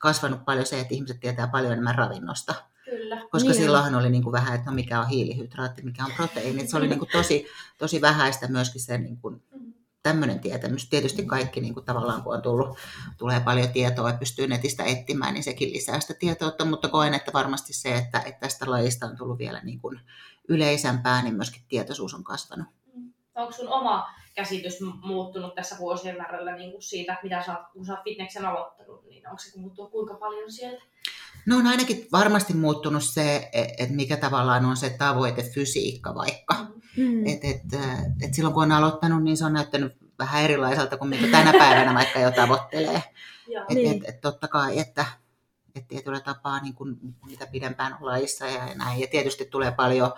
kasvanut 0.00 0.44
paljon 0.44 0.66
se, 0.66 0.80
että 0.80 0.94
ihmiset 0.94 1.20
tietää 1.20 1.48
paljon 1.48 1.72
enemmän 1.72 1.94
ravinnosta. 1.94 2.54
Kyllä. 3.08 3.28
Koska 3.30 3.48
niin. 3.48 3.62
silloinhan 3.62 3.94
oli 3.94 4.10
niin 4.10 4.22
kuin 4.22 4.32
vähän, 4.32 4.54
että 4.54 4.70
no 4.70 4.74
mikä 4.74 5.00
on 5.00 5.08
hiilihydraatti, 5.08 5.82
mikä 5.82 6.04
on 6.04 6.12
proteiini. 6.16 6.68
Se 6.68 6.76
oli 6.76 6.88
niin 6.88 6.98
kuin 6.98 7.10
tosi, 7.12 7.46
tosi 7.78 8.00
vähäistä 8.00 8.48
myöskin 8.48 8.80
se 8.80 8.98
niin 8.98 9.16
kuin 9.16 9.34
mm-hmm 9.34 9.78
tämmöinen 10.02 10.40
tietämys. 10.40 10.88
Tietysti 10.88 11.26
kaikki 11.26 11.60
niin 11.60 11.74
kuin 11.74 11.86
tavallaan, 11.86 12.22
kun 12.22 12.34
on 12.34 12.42
tullut, 12.42 12.78
tulee 13.18 13.40
paljon 13.40 13.68
tietoa 13.68 14.10
ja 14.10 14.16
pystyy 14.18 14.46
netistä 14.46 14.84
etsimään, 14.84 15.34
niin 15.34 15.44
sekin 15.44 15.72
lisää 15.72 16.00
sitä 16.00 16.14
tietoutta, 16.14 16.64
mutta 16.64 16.88
koen, 16.88 17.14
että 17.14 17.32
varmasti 17.32 17.72
se, 17.72 17.96
että, 17.96 18.18
että 18.18 18.40
tästä 18.40 18.70
lajista 18.70 19.06
on 19.06 19.16
tullut 19.16 19.38
vielä 19.38 19.60
niin 19.62 19.80
kuin 19.80 20.00
yleisempää, 20.48 21.22
niin 21.22 21.34
myöskin 21.34 21.62
tietoisuus 21.68 22.14
on 22.14 22.24
kasvanut. 22.24 22.66
Mm. 22.94 23.12
Onko 23.34 23.52
sun 23.52 23.68
oma 23.68 24.06
käsitys 24.34 24.78
muuttunut 25.02 25.54
tässä 25.54 25.78
vuosien 25.78 26.18
varrella 26.18 26.52
niin 26.52 26.72
kuin 26.72 26.82
siitä, 26.82 27.18
mitä 27.22 27.42
sä 27.42 27.58
oot, 27.58 27.66
kun 27.72 27.86
sä 27.86 27.92
oot 27.92 28.04
fitneksen 28.04 28.44
aloittanut, 28.44 29.04
niin 29.04 29.28
onko 29.28 29.38
se 29.38 29.58
muuttunut 29.58 29.90
kuinka 29.90 30.14
paljon 30.14 30.52
sieltä? 30.52 30.82
No 31.48 31.56
on 31.56 31.66
ainakin 31.66 32.06
varmasti 32.12 32.54
muuttunut 32.54 33.04
se, 33.04 33.50
että 33.52 33.94
mikä 33.94 34.16
tavallaan 34.16 34.64
on 34.64 34.76
se 34.76 34.90
tavoite 34.90 35.42
fysiikka 35.42 36.14
vaikka. 36.14 36.54
Mm. 36.96 37.26
Et, 37.26 37.38
et, 37.42 37.60
et 38.22 38.34
silloin 38.34 38.54
kun 38.54 38.62
on 38.62 38.72
aloittanut, 38.72 39.24
niin 39.24 39.36
se 39.36 39.44
on 39.44 39.52
näyttänyt 39.52 39.96
vähän 40.18 40.42
erilaiselta 40.42 40.96
kuin 40.96 41.08
mitä 41.08 41.26
tänä 41.30 41.52
päivänä 41.52 41.94
vaikka 41.94 42.20
jo 42.20 42.30
tavoittelee. 42.30 43.02
että 43.58 43.74
niin. 43.74 43.96
et, 43.96 44.08
et, 44.08 44.20
totta 44.20 44.48
kai, 44.48 44.78
että 44.78 45.04
et 45.74 45.88
tietyllä 45.88 46.20
tapaa 46.20 46.60
niin 46.60 46.74
kuin, 46.74 46.98
mitä 47.26 47.46
pidempään 47.46 47.94
on 47.94 48.06
lajissa 48.06 48.46
ja 48.46 48.74
näin. 48.74 49.00
Ja 49.00 49.06
tietysti 49.06 49.44
tulee 49.44 49.70
paljon, 49.70 50.12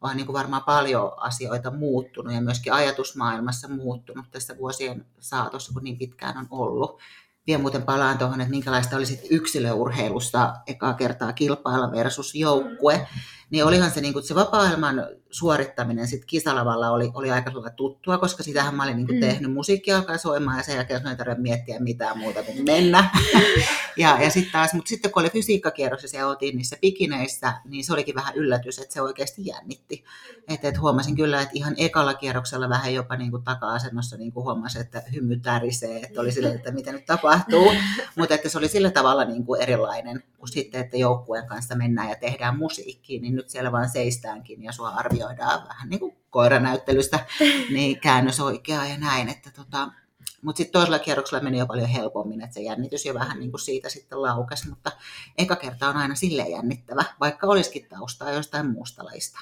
on 0.00 0.16
niin 0.16 0.26
kuin 0.26 0.34
varmaan 0.34 0.62
paljon 0.62 1.12
asioita 1.16 1.70
muuttunut 1.70 2.34
ja 2.34 2.40
myöskin 2.40 2.72
ajatusmaailmassa 2.72 3.68
muuttunut 3.68 4.26
tässä 4.30 4.56
vuosien 4.58 5.06
saatossa, 5.20 5.72
kun 5.72 5.84
niin 5.84 5.98
pitkään 5.98 6.38
on 6.38 6.46
ollut 6.50 7.00
vielä 7.46 7.62
muuten 7.62 7.82
palaan 7.82 8.18
tuohon, 8.18 8.40
että 8.40 8.50
minkälaista 8.50 8.96
oli 8.96 9.06
sit 9.06 9.20
yksilöurheilusta 9.30 10.54
ekaa 10.66 10.94
kertaa 10.94 11.32
kilpailla 11.32 11.92
versus 11.92 12.34
joukkue. 12.34 12.96
Mm 12.96 13.35
niin 13.50 13.64
olihan 13.64 13.90
se, 13.90 14.00
niin 14.00 14.12
kuin, 14.12 14.22
se 14.22 14.34
vapaa-ohjelman 14.34 15.06
suorittaminen 15.30 16.08
sit 16.08 16.24
kisalavalla 16.24 16.90
oli, 16.90 17.10
oli 17.14 17.30
aika 17.30 17.50
tuttua, 17.76 18.18
koska 18.18 18.42
sitähän 18.42 18.74
mä 18.74 18.82
olin 18.82 18.96
niin 18.96 19.06
kuin, 19.06 19.16
mm. 19.16 19.20
tehnyt. 19.20 19.52
Musiikki 19.52 19.92
alkaa 19.92 20.18
soimaan 20.18 20.56
ja 20.56 20.62
sen 20.62 20.76
jälkeen 20.76 21.06
ei 21.06 21.16
tarvitse 21.16 21.42
miettiä 21.42 21.78
mitään 21.78 22.18
muuta 22.18 22.42
kuin 22.42 22.64
mennä. 22.64 23.10
ja, 23.96 24.18
ja 24.22 24.30
sitten 24.30 24.52
taas, 24.52 24.74
mutta 24.74 24.88
sitten 24.88 25.10
kun 25.10 25.22
oli 25.22 25.30
fysiikkakierroksessa 25.30 26.16
ja 26.16 26.26
oltiin 26.26 26.56
niissä 26.56 26.76
pikineissä, 26.80 27.52
niin 27.64 27.84
se 27.84 27.92
olikin 27.92 28.14
vähän 28.14 28.34
yllätys, 28.34 28.78
että 28.78 28.94
se 28.94 29.02
oikeasti 29.02 29.46
jännitti. 29.46 30.04
Että 30.48 30.68
et 30.68 30.80
huomasin 30.80 31.16
kyllä, 31.16 31.40
että 31.40 31.54
ihan 31.54 31.74
ekalla 31.76 32.14
kierroksella 32.14 32.68
vähän 32.68 32.94
jopa 32.94 33.16
niin 33.16 33.30
kuin 33.30 33.42
taka-asennossa 33.42 34.16
niin 34.16 34.32
kuin 34.32 34.44
huomasin, 34.44 34.80
että 34.80 35.02
hymy 35.14 35.36
tärisee, 35.36 36.00
että 36.00 36.20
oli 36.20 36.32
sille, 36.32 36.48
että 36.48 36.70
mitä 36.70 36.92
nyt 36.92 37.06
tapahtuu. 37.06 37.72
mutta 38.16 38.34
että 38.34 38.48
se 38.48 38.58
oli 38.58 38.68
sillä 38.68 38.90
tavalla 38.90 39.24
niin 39.24 39.44
kuin 39.44 39.62
erilainen 39.62 40.22
kuin 40.46 40.52
sitten, 40.52 40.80
että 40.80 40.96
joukkueen 40.96 41.46
kanssa 41.46 41.74
mennään 41.74 42.08
ja 42.08 42.14
tehdään 42.14 42.58
musiikkiin, 42.58 43.22
niin 43.22 43.34
nyt 43.34 43.50
siellä 43.50 43.72
vaan 43.72 43.88
seistäänkin 43.88 44.62
ja 44.62 44.72
sua 44.72 44.88
arvioidaan 44.88 45.68
vähän 45.68 45.88
niin 45.88 46.00
kuin 46.00 46.16
koiranäyttelystä, 46.30 47.18
niin 47.74 48.00
käännös 48.00 48.40
oikeaa 48.40 48.86
ja 48.86 48.98
näin. 48.98 49.28
Että 49.28 49.50
tota, 49.50 49.88
mutta 50.42 50.56
sitten 50.58 50.72
toisella 50.72 50.98
kierroksella 50.98 51.42
meni 51.42 51.58
jo 51.58 51.66
paljon 51.66 51.88
helpommin, 51.88 52.40
että 52.40 52.54
se 52.54 52.60
jännitys 52.60 53.06
jo 53.06 53.14
vähän 53.14 53.38
niin 53.38 53.50
kuin 53.50 53.60
siitä 53.60 53.88
sitten 53.88 54.22
laukesi, 54.22 54.68
mutta 54.68 54.92
eka 55.38 55.56
kerta 55.56 55.88
on 55.88 55.96
aina 55.96 56.14
silleen 56.14 56.50
jännittävä, 56.50 57.04
vaikka 57.20 57.46
olisikin 57.46 57.88
taustaa 57.88 58.30
jostain 58.30 58.70
muusta 58.70 59.04
lajista. 59.04 59.40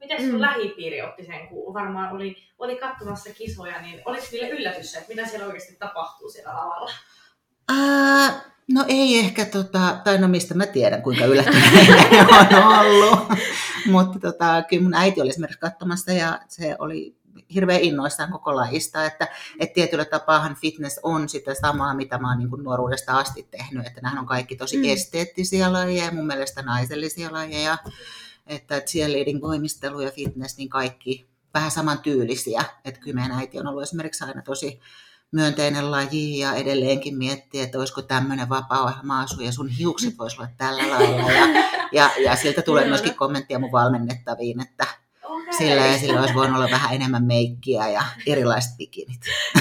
Miten 0.00 0.20
sun 0.20 0.34
mm. 0.34 0.40
lähipiiri 0.40 1.02
otti 1.02 1.24
sen, 1.24 1.48
kun 1.48 1.74
varmaan 1.74 2.12
oli, 2.12 2.36
oli 2.58 2.76
katsomassa 2.76 3.30
kisoja, 3.34 3.82
niin 3.82 4.02
oliko 4.04 4.26
niille 4.32 4.48
yllätys 4.48 4.94
että 4.94 5.08
mitä 5.08 5.26
siellä 5.26 5.46
oikeasti 5.46 5.76
tapahtuu 5.76 6.30
siellä 6.30 6.54
lavalla? 6.54 6.90
Ää, 7.68 8.40
No 8.72 8.84
ei 8.88 9.18
ehkä, 9.18 9.44
tota, 9.44 10.00
tai 10.04 10.18
no 10.18 10.28
mistä 10.28 10.54
mä 10.54 10.66
tiedän, 10.66 11.02
kuinka 11.02 11.24
yllättyneitä 11.24 12.26
on 12.66 12.78
ollut. 12.78 13.20
Mutta 13.86 14.18
tota, 14.18 14.62
kyllä 14.68 14.82
mun 14.82 14.94
äiti 14.94 15.20
oli 15.20 15.28
esimerkiksi 15.28 15.60
katsomassa 15.60 16.12
ja 16.12 16.40
se 16.48 16.76
oli 16.78 17.20
hirveän 17.54 17.80
innoissaan 17.80 18.32
koko 18.32 18.56
lajista, 18.56 19.04
että, 19.04 19.28
että 19.60 19.74
tietyllä 19.74 20.04
tapaahan 20.04 20.56
fitness 20.60 21.00
on 21.02 21.28
sitä 21.28 21.54
samaa, 21.54 21.94
mitä 21.94 22.18
mä 22.18 22.28
oon 22.28 22.38
niin 22.38 22.50
kuin 22.50 22.64
nuoruudesta 22.64 23.18
asti 23.18 23.48
tehnyt, 23.50 23.86
että 23.86 24.00
nämä 24.00 24.20
on 24.20 24.26
kaikki 24.26 24.56
tosi 24.56 24.76
mm. 24.76 24.84
esteettisiä 24.84 25.72
lajeja, 25.72 26.12
mun 26.12 26.26
mielestä 26.26 26.62
naisellisia 26.62 27.32
lajeja, 27.32 27.78
että 28.46 28.80
cheerleading, 28.80 29.42
voimistelu 29.42 30.00
ja 30.00 30.10
fitness, 30.10 30.58
niin 30.58 30.68
kaikki 30.68 31.28
vähän 31.54 31.70
samantyylisiä, 31.70 32.64
että 32.84 33.00
kyllä 33.00 33.14
meidän 33.14 33.38
äiti 33.38 33.58
on 33.58 33.66
ollut 33.66 33.82
esimerkiksi 33.82 34.24
aina 34.24 34.42
tosi 34.42 34.80
myönteinen 35.32 35.90
laji 35.90 36.38
ja 36.38 36.54
edelleenkin 36.54 37.18
miettii, 37.18 37.60
että 37.60 37.78
olisiko 37.78 38.02
tämmöinen 38.02 38.48
vapaa-ohjelma 38.48 39.20
asu 39.20 39.40
ja 39.40 39.52
sun 39.52 39.68
hiukset 39.68 40.18
voisi 40.18 40.36
olla 40.36 40.50
tällä 40.56 40.90
lailla. 40.90 41.32
Ja, 41.32 41.46
ja, 41.92 42.10
ja 42.24 42.36
siltä 42.36 42.62
tulee 42.62 42.88
myöskin 42.88 43.14
kommenttia 43.14 43.58
mun 43.58 43.72
valmennettaviin, 43.72 44.60
että 44.60 44.86
sillä 45.58 45.86
ja 45.86 45.98
sillä 45.98 46.20
olisi 46.20 46.34
voinut 46.34 46.56
olla 46.56 46.70
vähän 46.70 46.94
enemmän 46.94 47.24
meikkiä 47.24 47.88
ja 47.88 48.02
erilaiset 48.26 48.76
bikinit. 48.76 49.20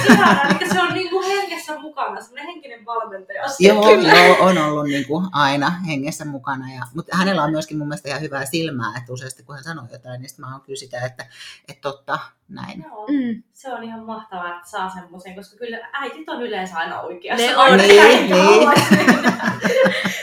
Ihanaa, 0.09 0.43
eli 0.43 0.69
se 0.69 0.81
on 0.81 0.93
niin 0.93 1.09
kuin 1.09 1.27
hengessä 1.27 1.79
mukana, 1.79 2.21
semmoinen 2.21 2.45
henkinen 2.45 2.85
valmentaja. 2.85 3.43
Joo, 3.59 3.91
joo, 4.25 4.37
on 4.39 4.57
ollut 4.57 4.85
niin 4.85 5.07
kuin 5.07 5.27
aina 5.31 5.69
hengessä 5.69 6.25
mukana. 6.25 6.73
Ja, 6.73 6.81
mutta 6.95 7.17
hänellä 7.17 7.43
on 7.43 7.51
myöskin 7.51 7.77
mun 7.77 7.87
mielestä 7.87 8.09
ihan 8.09 8.21
hyvää 8.21 8.45
silmää, 8.45 8.97
että 8.97 9.13
useasti 9.13 9.43
kun 9.43 9.55
hän 9.55 9.63
sanoo 9.63 9.85
jotain, 9.91 10.21
niin 10.21 10.29
mä 10.37 10.51
oon 10.51 10.61
kyllä 10.61 10.79
sitä, 10.79 11.05
että, 11.05 11.25
että 11.67 11.81
totta, 11.81 12.19
näin. 12.49 12.85
Joo, 12.87 13.07
mm. 13.07 13.43
se 13.53 13.73
on 13.73 13.83
ihan 13.83 14.05
mahtavaa, 14.05 14.57
että 14.57 14.69
saa 14.69 14.89
semmoisen, 14.89 15.35
koska 15.35 15.57
kyllä 15.57 15.89
äitit 15.93 16.29
on 16.29 16.41
yleensä 16.41 16.77
aina 16.77 17.01
oikeassa. 17.01 17.45
Ne 17.45 17.57
on, 17.57 17.77
niin, 17.77 18.29
niin. 18.29 18.69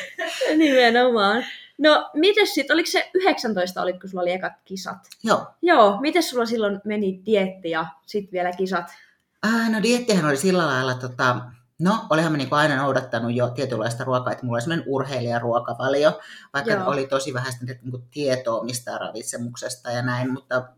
Nimenomaan. 0.58 1.44
No, 1.78 2.10
miten 2.14 2.46
sitten, 2.46 2.74
oliko 2.74 2.90
se 2.90 3.10
19, 3.14 3.82
olitko 3.82 4.00
kun 4.00 4.10
sulla 4.10 4.22
oli 4.22 4.32
ekat 4.32 4.52
kisat? 4.64 4.98
Joo. 5.24 5.46
Joo, 5.62 6.00
miten 6.00 6.22
sulla 6.22 6.46
silloin 6.46 6.80
meni 6.84 7.22
dietti 7.26 7.70
ja 7.70 7.86
sitten 8.06 8.32
vielä 8.32 8.52
kisat? 8.52 8.90
Äh, 9.46 9.70
no 9.70 9.82
diettihän 9.82 10.24
oli 10.24 10.36
sillä 10.36 10.66
lailla, 10.66 10.94
tota, 10.94 11.40
no 11.78 12.06
olihan 12.10 12.32
mä 12.32 12.38
niinku 12.38 12.54
aina 12.54 12.76
noudattanut 12.76 13.34
jo 13.34 13.48
tietynlaista 13.48 14.04
ruokaa, 14.04 14.32
että 14.32 14.46
mulla 14.46 14.56
oli 14.56 14.62
sellainen 14.62 14.86
urheilijaruokavalio, 14.88 16.20
vaikka 16.54 16.72
Joo. 16.72 16.90
oli 16.90 17.06
tosi 17.06 17.34
vähän 17.34 17.52
sitä 17.52 17.64
niinku 17.64 18.02
tietoa 18.10 18.64
mistä 18.64 18.98
ravitsemuksesta 18.98 19.90
ja 19.90 20.02
näin, 20.02 20.32
mutta 20.32 20.68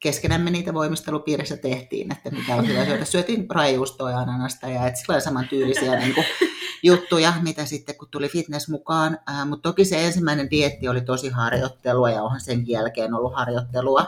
keskenämme 0.00 0.50
niitä 0.50 0.74
voimistelupiirissä 0.74 1.56
tehtiin, 1.56 2.12
että 2.12 2.30
mitä 2.30 2.54
on 2.54 2.68
hyvä 2.68 2.84
syödä. 2.84 3.04
Syötiin 3.04 3.46
raijuustoa 3.50 4.10
ja 4.10 4.18
ananasta 4.18 4.68
ja 4.68 4.86
että 4.86 5.00
sillä 5.00 5.20
saman 5.20 5.48
tyylisiä 5.48 5.96
niin 6.00 6.14
kuin, 6.14 6.26
juttuja, 6.82 7.32
mitä 7.42 7.64
sitten 7.64 7.96
kun 7.96 8.08
tuli 8.10 8.28
fitness 8.28 8.68
mukaan. 8.68 9.18
Ää, 9.26 9.44
mutta 9.44 9.68
toki 9.68 9.84
se 9.84 10.06
ensimmäinen 10.06 10.50
dietti 10.50 10.88
oli 10.88 11.00
tosi 11.00 11.28
harjoittelua 11.28 12.10
ja 12.10 12.22
onhan 12.22 12.40
sen 12.40 12.68
jälkeen 12.68 13.14
ollut 13.14 13.34
harjoittelua. 13.34 14.06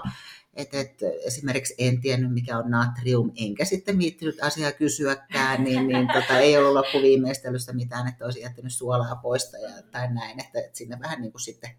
Et, 0.54 0.74
et, 0.74 0.98
esimerkiksi 1.26 1.74
en 1.78 2.00
tiennyt, 2.00 2.32
mikä 2.34 2.58
on 2.58 2.70
natrium, 2.70 3.32
enkä 3.36 3.64
sitten 3.64 3.98
viittinyt 3.98 4.42
asiaa 4.42 4.72
kysyäkään, 4.72 5.64
niin, 5.64 5.88
niin 5.88 6.08
tota, 6.12 6.38
ei 6.38 6.58
ollut 6.58 6.72
loppuviimeistelystä 6.72 7.72
mitään, 7.72 8.08
että 8.08 8.24
olisi 8.24 8.40
jättänyt 8.40 8.72
suolaa 8.72 9.16
poista 9.16 9.58
ja, 9.58 9.70
tai 9.90 10.14
näin, 10.14 10.40
että, 10.40 10.58
että 10.58 10.78
sinne 10.78 10.98
vähän 11.00 11.20
niin 11.20 11.32
kuin 11.32 11.42
sitten 11.42 11.70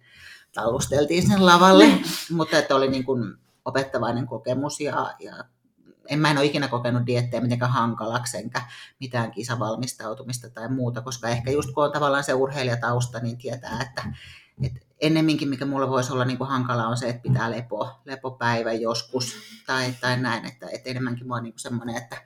talusteltiin 0.53 1.27
sen 1.27 1.45
lavalle, 1.45 1.87
mutta 2.31 2.57
että 2.57 2.75
oli 2.75 2.89
niin 2.89 3.03
kuin 3.03 3.33
opettavainen 3.65 4.27
kokemus 4.27 4.79
ja, 4.79 5.13
ja 5.19 5.33
en 6.09 6.19
mä 6.19 6.31
en 6.31 6.37
ole 6.37 6.45
ikinä 6.45 6.67
kokenut 6.67 7.05
diettejä 7.05 7.41
mitenkään 7.41 7.71
hankalaksi, 7.71 8.37
enkä 8.37 8.61
mitään 8.99 9.31
kisavalmistautumista 9.31 10.49
tai 10.49 10.69
muuta, 10.69 11.01
koska 11.01 11.29
ehkä 11.29 11.51
just 11.51 11.71
kun 11.71 11.83
on 11.83 11.91
tavallaan 11.91 12.23
se 12.23 12.33
urheilijatausta, 12.33 13.19
niin 13.19 13.37
tietää, 13.37 13.81
että, 13.81 14.03
että 14.63 14.79
ennemminkin 15.01 15.49
mikä 15.49 15.65
mulla 15.65 15.89
voisi 15.89 16.13
olla 16.13 16.25
niin 16.25 16.37
kuin 16.37 16.49
hankala 16.49 16.87
on 16.87 16.97
se, 16.97 17.09
että 17.09 17.21
pitää 17.21 17.51
lepo, 17.51 18.01
lepopäivä 18.05 18.73
joskus 18.73 19.35
tai, 19.67 19.93
tai 20.01 20.17
näin, 20.17 20.45
että, 20.45 20.67
että 20.71 20.89
enemmänkin 20.89 21.27
mua 21.27 21.35
on 21.35 21.43
niin 21.43 21.53
semmoinen, 21.57 21.97
että 21.97 22.17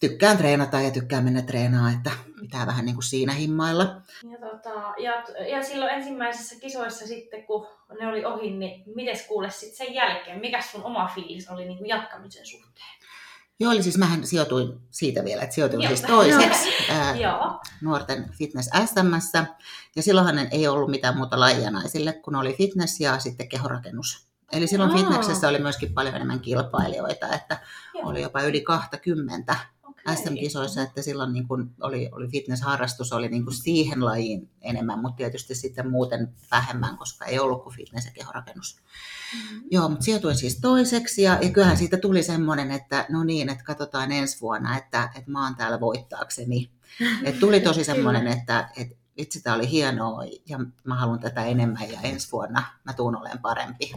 tykkään 0.00 0.38
treenata 0.38 0.80
ja 0.80 0.90
tykkään 0.90 1.24
mennä 1.24 1.42
treenaamaan, 1.42 1.94
että 1.94 2.10
pitää 2.40 2.66
vähän 2.66 2.84
niin 2.84 2.94
kuin 2.94 3.04
siinä 3.04 3.32
himmailla. 3.32 3.84
Ja, 4.32 4.50
tota, 4.50 4.94
ja, 4.98 5.24
ja 5.46 5.62
silloin 5.62 5.90
ensimmäisessä 5.90 6.60
kisoissa 6.60 7.06
sitten, 7.06 7.46
kun 7.46 7.66
ne 8.00 8.08
oli 8.08 8.24
ohi, 8.24 8.50
niin 8.50 8.82
miten 8.94 9.16
kuule 9.28 9.50
sitten 9.50 9.86
sen 9.86 9.94
jälkeen? 9.94 10.40
Mikä 10.40 10.62
sun 10.62 10.84
oma 10.84 11.10
fiilis 11.14 11.48
oli 11.48 11.64
niin 11.64 11.78
kuin 11.78 11.88
jatkamisen 11.88 12.46
suhteen? 12.46 13.00
Joo, 13.60 13.72
eli 13.72 13.82
siis 13.82 13.98
mähän 13.98 14.26
sijoituin 14.26 14.80
siitä 14.90 15.24
vielä, 15.24 15.42
että 15.42 15.54
sijoituin 15.54 15.82
Joo. 15.82 15.88
siis 15.88 16.02
toiseksi 16.02 16.68
ää, 16.90 17.14
nuorten 17.80 18.30
fitness 18.38 18.70
SMssä. 18.86 19.46
Ja 19.96 20.02
silloinhan 20.02 20.38
ei 20.50 20.68
ollut 20.68 20.90
mitään 20.90 21.16
muuta 21.16 21.40
lajia 21.40 21.70
naisille, 21.70 22.12
kun 22.12 22.36
oli 22.36 22.54
fitness 22.54 23.00
ja 23.00 23.18
sitten 23.18 23.48
kehorakennus. 23.48 24.26
Eli 24.52 24.66
silloin 24.66 24.90
Aa. 24.90 24.96
fitnessessä 24.96 25.48
oli 25.48 25.58
myöskin 25.58 25.94
paljon 25.94 26.14
enemmän 26.14 26.40
kilpailijoita, 26.40 27.28
että 27.34 27.58
Joo. 27.94 28.08
oli 28.08 28.22
jopa 28.22 28.42
yli 28.42 28.60
20 28.60 29.56
SM-kisoissa, 30.14 30.82
että 30.82 31.02
silloin 31.02 31.32
niin 31.32 31.48
kuin 31.48 31.70
oli, 31.80 32.08
oli 32.12 32.28
fitness-harrastus 32.28 33.12
oli 33.12 33.28
niin 33.28 33.44
kuin 33.44 33.54
siihen 33.54 34.04
lajiin 34.04 34.50
enemmän, 34.62 34.98
mutta 34.98 35.16
tietysti 35.16 35.54
sitten 35.54 35.90
muuten 35.90 36.32
vähemmän, 36.50 36.96
koska 36.96 37.24
ei 37.24 37.38
ollut 37.38 37.62
kuin 37.62 37.74
fitness- 37.76 38.06
ja 38.06 38.12
kehorakennus. 38.14 38.76
Mm-hmm. 39.34 39.62
Joo, 39.70 39.88
mutta 39.88 40.04
sijoituin 40.04 40.36
siis 40.36 40.60
toiseksi 40.60 41.22
ja, 41.22 41.38
ja 41.42 41.50
kyllähän 41.50 41.76
siitä 41.76 41.96
tuli 41.96 42.22
semmoinen, 42.22 42.70
että 42.70 43.06
no 43.08 43.24
niin, 43.24 43.48
että 43.48 43.64
katsotaan 43.64 44.12
ensi 44.12 44.40
vuonna, 44.40 44.78
että, 44.78 45.10
että 45.16 45.30
mä 45.30 45.44
oon 45.44 45.56
täällä 45.56 45.80
voittaakseni. 45.80 46.70
Et 47.24 47.40
tuli 47.40 47.60
tosi 47.60 47.84
semmoinen, 47.84 48.26
että, 48.26 48.68
että 48.76 48.94
itse 49.16 49.42
tämä 49.42 49.56
oli 49.56 49.70
hienoa 49.70 50.24
ja 50.48 50.58
mä 50.84 50.94
haluan 50.94 51.20
tätä 51.20 51.44
enemmän 51.44 51.90
ja 51.90 52.00
ensi 52.00 52.32
vuonna 52.32 52.62
mä 52.84 52.92
tuun 52.92 53.16
olemaan 53.16 53.38
parempi. 53.38 53.92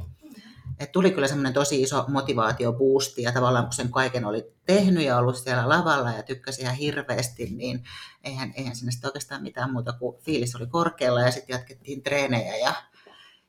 Et 0.79 0.91
tuli 0.91 1.11
kyllä 1.11 1.27
semmoinen 1.27 1.53
tosi 1.53 1.81
iso 1.81 2.05
motivaatioboosti 2.07 3.21
ja 3.21 3.31
tavallaan 3.31 3.65
kun 3.65 3.73
sen 3.73 3.91
kaiken 3.91 4.25
oli 4.25 4.53
tehnyt 4.65 5.03
ja 5.03 5.17
ollut 5.17 5.37
siellä 5.37 5.69
lavalla 5.69 6.11
ja 6.11 6.23
tykkäsi 6.23 6.61
ihan 6.61 6.75
hirveästi, 6.75 7.45
niin 7.45 7.83
eihän, 8.23 8.53
eihän 8.57 8.75
sinne 8.75 8.91
sitten 8.91 9.07
oikeastaan 9.07 9.43
mitään 9.43 9.73
muuta 9.73 9.93
kuin 9.93 10.17
fiilis 10.21 10.55
oli 10.55 10.67
korkealla 10.67 11.21
ja 11.21 11.31
sitten 11.31 11.53
jatkettiin 11.53 12.03
treenejä 12.03 12.57
ja, 12.57 12.73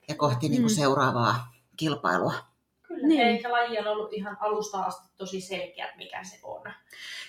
ja 0.09 0.15
kohti 0.15 0.49
niinku 0.49 0.49
mm. 0.49 0.51
niin 0.51 0.63
kuin 0.63 0.77
seuraavaa 0.77 1.55
kilpailua. 1.77 2.35
Kyllä. 2.83 3.07
Niin. 3.07 3.21
Eikä 3.21 3.53
laji 3.53 3.79
on 3.79 3.87
ollut 3.87 4.13
ihan 4.13 4.37
alusta 4.41 4.83
asti 4.83 5.09
tosi 5.17 5.41
selkeä, 5.41 5.85
että 5.85 5.97
mikä 5.97 6.25
se 6.25 6.41
on. 6.43 6.63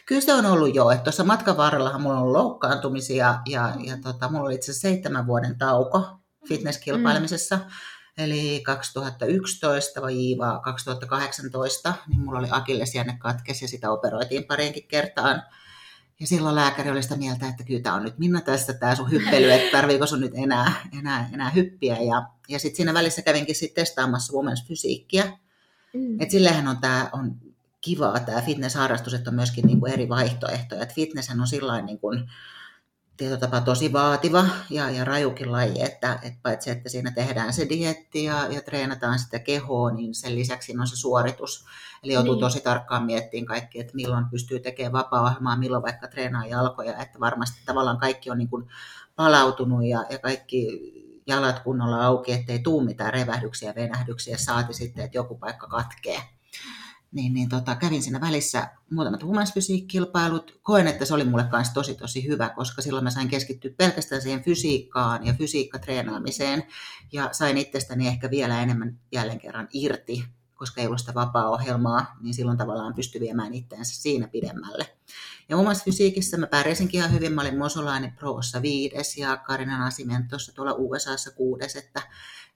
Kyllä 0.05 0.21
se 0.21 0.33
on 0.33 0.45
ollut 0.45 0.75
jo. 0.75 0.91
että 0.91 1.03
Tuossa 1.03 1.23
matkan 1.23 1.57
varrellahan 1.57 2.01
mulla 2.01 2.15
on 2.15 2.21
ollut 2.21 2.37
loukkaantumisia 2.37 3.39
ja, 3.49 3.73
ja 3.85 3.97
tota, 4.03 4.29
mulla 4.29 4.45
oli 4.45 4.55
itse 4.55 4.71
asiassa 4.71 4.87
seitsemän 4.87 5.27
vuoden 5.27 5.57
tauko 5.57 6.07
fitnesskilpailemisessa. 6.47 7.59
Eli 8.17 8.62
2011 8.65 10.01
vai 10.01 10.15
2018, 10.63 11.93
niin 12.07 12.22
mulla 12.22 12.39
oli 12.39 12.48
akillesjänne 12.51 13.17
katkes 13.19 13.62
ja 13.62 13.67
sitä 13.67 13.91
operoitiin 13.91 14.43
pariinkin 14.43 14.88
kertaan. 14.88 15.43
Ja 16.19 16.27
silloin 16.27 16.55
lääkäri 16.55 16.91
oli 16.91 17.03
sitä 17.03 17.15
mieltä, 17.15 17.48
että 17.48 17.63
kyllä 17.63 17.81
tämä 17.81 17.95
on 17.95 18.03
nyt 18.03 18.17
Minna 18.17 18.41
tästä 18.41 18.74
tämä 18.74 18.95
sun 18.95 19.12
hyppely, 19.12 19.51
että 19.51 19.77
tarviiko 19.77 20.05
sun 20.05 20.22
nyt 20.22 20.31
enää, 20.36 20.72
enää, 21.00 21.29
enää 21.34 21.50
hyppiä. 21.50 21.98
Ja, 21.98 22.29
ja 22.50 22.60
sitten 22.60 22.77
siinä 22.77 22.93
välissä 22.93 23.22
kävinkin 23.22 23.55
sitten 23.55 23.84
testaamassa 23.84 24.34
women's 24.34 24.67
fysiikkiä. 24.67 25.38
Mm. 25.93 26.22
Et 26.22 26.31
sillehän 26.31 26.67
on 26.67 26.77
tämä 26.77 27.10
on 27.13 27.36
kivaa 27.81 28.19
tämä 28.19 28.41
fitness-harrastus, 28.41 29.13
että 29.13 29.29
on 29.29 29.36
myöskin 29.36 29.65
niinku 29.65 29.86
eri 29.86 30.10
vaihtoehtoja. 30.10 30.81
Et 30.81 30.93
fitnesshän 30.93 31.41
on 31.41 31.48
sillä 31.48 31.74
niinku, 33.19 33.38
tietotapa 33.38 33.62
tosi 33.62 33.93
vaativa 33.93 34.45
ja, 34.69 34.89
ja 34.89 35.05
rajukin 35.05 35.51
laji, 35.51 35.81
että, 35.81 36.19
että 36.22 36.39
paitsi 36.43 36.69
että 36.69 36.89
siinä 36.89 37.12
tehdään 37.12 37.53
se 37.53 37.69
dietti 37.69 38.24
ja, 38.24 38.48
ja 38.50 38.62
treenataan 38.62 39.19
sitä 39.19 39.39
kehoa, 39.39 39.91
niin 39.91 40.15
sen 40.15 40.36
lisäksi 40.36 40.65
siinä 40.65 40.81
on 40.81 40.88
se 40.88 40.95
suoritus. 40.95 41.65
Eli 42.03 42.13
joutuu 42.13 42.34
Niin. 42.34 42.39
tosi 42.41 42.62
tarkkaan 42.62 43.05
miettimään 43.05 43.45
kaikki, 43.45 43.79
että 43.79 43.95
milloin 43.95 44.25
pystyy 44.25 44.60
tekemään 44.60 44.93
vapaa-ohjelmaa, 44.93 45.57
milloin 45.57 45.84
vaikka 45.84 46.07
treenaa 46.07 46.45
jalkoja, 46.45 47.01
että 47.01 47.19
varmasti 47.19 47.57
tavallaan 47.65 47.98
kaikki 47.98 48.31
on 48.31 48.38
niin 48.38 48.50
kuin 48.50 48.67
palautunut 49.15 49.86
ja, 49.86 50.05
ja 50.10 50.19
kaikki 50.19 50.81
jalat 51.27 51.60
kunnolla 51.60 52.05
auki, 52.05 52.31
ettei 52.31 52.60
tuu 52.60 52.81
mitään 52.81 53.13
revähdyksiä, 53.13 53.75
venähdyksiä, 53.75 54.38
saati 54.38 54.74
sitten, 54.74 55.05
että 55.05 55.17
joku 55.17 55.38
paikka 55.38 55.67
katkee 55.67 56.22
niin, 57.15 57.34
niin 57.34 57.50
tota, 57.50 57.75
kävin 57.75 58.01
siinä 58.01 58.22
välissä 58.22 58.69
muutamat 58.91 59.24
women's 59.24 60.60
Koen, 60.62 60.88
että 60.88 61.05
se 61.05 61.13
oli 61.13 61.24
mulle 61.24 61.43
kanssa 61.43 61.74
tosi 61.74 61.95
tosi 61.95 62.27
hyvä, 62.27 62.50
koska 62.50 62.81
silloin 62.81 63.03
mä 63.03 63.12
sain 63.12 63.27
keskittyä 63.27 63.72
pelkästään 63.77 64.22
siihen 64.22 64.43
fysiikkaan 64.43 65.25
ja 65.25 65.34
fysiikkatreenaamiseen 65.34 66.63
ja 67.13 67.29
sain 67.31 67.57
itsestäni 67.57 68.07
ehkä 68.07 68.31
vielä 68.31 68.62
enemmän 68.62 69.00
jälleen 69.12 69.39
kerran 69.39 69.67
irti, 69.74 70.25
koska 70.55 70.81
ei 70.81 70.88
ollut 70.88 71.00
sitä 71.00 71.13
vapaa-ohjelmaa, 71.13 72.17
niin 72.22 72.34
silloin 72.34 72.57
tavallaan 72.57 72.95
pystyi 72.95 73.22
viemään 73.22 73.53
itseänsä 73.53 74.01
siinä 74.01 74.27
pidemmälle. 74.27 74.86
Ja 75.50 75.57
omassa 75.57 75.84
fysiikissä 75.84 76.38
mä 76.38 76.48
pärjäsinkin 76.48 76.98
ihan 76.98 77.13
hyvin. 77.13 77.34
Mä 77.34 77.41
olin 77.41 77.57
Mosolainen 77.57 78.12
Proossa 78.12 78.62
viides 78.62 79.17
ja 79.17 79.38
Karina 79.38 79.77
Nasimentossa 79.77 80.55
tuolla 80.55 80.74
USAssa 80.77 81.31
kuudes, 81.31 81.75
että 81.75 82.01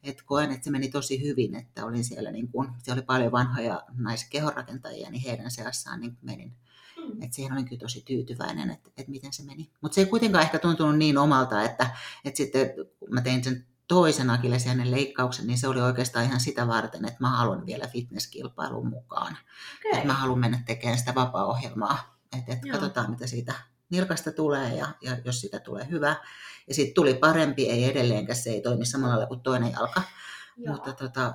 et 0.03 0.21
koen, 0.21 0.51
että 0.51 0.63
se 0.63 0.71
meni 0.71 0.89
tosi 0.89 1.23
hyvin, 1.23 1.55
että 1.55 1.85
olin 1.85 2.03
siellä, 2.03 2.31
niin 2.31 2.47
kun, 2.47 2.73
siellä 2.83 2.99
oli 2.99 3.05
paljon 3.05 3.31
vanhoja 3.31 3.83
naiskehonrakentajia, 3.97 5.09
niin 5.09 5.23
heidän 5.23 5.51
seassaan 5.51 5.99
niin 5.99 6.17
menin. 6.21 6.53
Mm. 6.97 7.21
Et 7.21 7.33
siihen 7.33 7.53
olin 7.53 7.65
kyllä 7.65 7.79
tosi 7.79 8.01
tyytyväinen, 8.01 8.69
että, 8.69 8.89
että 8.97 9.11
miten 9.11 9.33
se 9.33 9.43
meni. 9.43 9.69
Mutta 9.81 9.95
se 9.95 10.01
ei 10.01 10.07
kuitenkaan 10.07 10.43
ehkä 10.43 10.59
tuntunut 10.59 10.97
niin 10.97 11.17
omalta, 11.17 11.63
että, 11.63 11.89
että 12.25 12.37
sitten 12.37 12.69
kun 12.99 13.09
mä 13.13 13.21
tein 13.21 13.43
sen 13.43 13.65
toisen 13.87 14.29
akillesjännen 14.29 14.91
leikkauksen, 14.91 15.47
niin 15.47 15.57
se 15.57 15.67
oli 15.67 15.81
oikeastaan 15.81 16.25
ihan 16.25 16.39
sitä 16.39 16.67
varten, 16.67 17.05
että 17.05 17.17
mä 17.19 17.29
haluan 17.29 17.65
vielä 17.65 17.87
fitnesskilpailun 17.87 18.87
mukaan. 18.87 19.37
Okei. 19.77 19.91
Että 19.93 20.07
mä 20.07 20.13
haluan 20.13 20.39
mennä 20.39 20.63
tekemään 20.65 20.97
sitä 20.97 21.15
vapaa-ohjelmaa. 21.15 22.19
Että 22.37 22.53
et 22.53 22.59
katsotaan, 22.71 23.09
mitä 23.09 23.27
siitä 23.27 23.53
nilkasta 23.89 24.31
tulee 24.31 24.75
ja, 24.75 24.87
ja 25.01 25.17
jos 25.25 25.41
siitä 25.41 25.59
tulee 25.59 25.87
hyvä. 25.89 26.15
Ja 26.69 26.75
sitten 26.75 26.93
tuli 26.93 27.13
parempi, 27.13 27.69
ei 27.69 27.85
edelleenkään, 27.85 28.35
se 28.39 28.49
ei 28.49 28.61
toimi 28.61 28.85
samalla 28.85 29.13
lailla 29.13 29.27
kuin 29.27 29.41
toinen 29.41 29.71
jalka. 29.71 30.01
Joo. 30.57 30.73
Mutta 30.75 30.93
tota, 30.93 31.33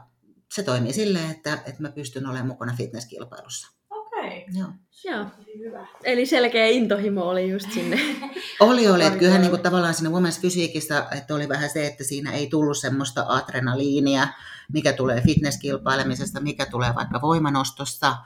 se 0.55 0.62
toimii 0.62 0.93
silleen, 0.93 1.31
että, 1.31 1.53
että 1.53 1.83
mä 1.83 1.93
pystyn 1.93 2.26
olemaan 2.26 2.47
mukana 2.47 2.75
fitnesskilpailussa. 2.76 3.69
Okei. 3.91 4.47
Joo. 4.59 4.69
Joo. 5.05 5.26
Hyvä. 5.59 5.87
Eli 6.05 6.26
selkeä 6.26 6.67
intohimo 6.67 7.23
oli 7.29 7.50
just 7.50 7.73
sinne. 7.73 7.99
Oli, 8.61 8.88
oli. 8.88 9.05
Että 9.05 9.19
kyllähän 9.19 9.41
niin 9.41 9.50
kuin 9.50 9.62
tavallaan 9.62 9.95
siinä 9.95 10.11
women's 10.11 10.40
fysiikistä, 10.40 11.07
että 11.18 11.35
oli 11.35 11.49
vähän 11.49 11.70
se, 11.70 11.87
että 11.87 12.05
siinä 12.05 12.33
ei 12.33 12.47
tullut 12.47 12.79
semmoista 12.79 13.25
adrenaliinia, 13.29 14.29
mikä 14.73 14.92
tulee 14.92 15.20
fitnesskilpailemisesta, 15.20 16.40
mikä 16.40 16.66
tulee 16.66 16.94
vaikka 16.94 17.20
voimanostossa 17.20 18.16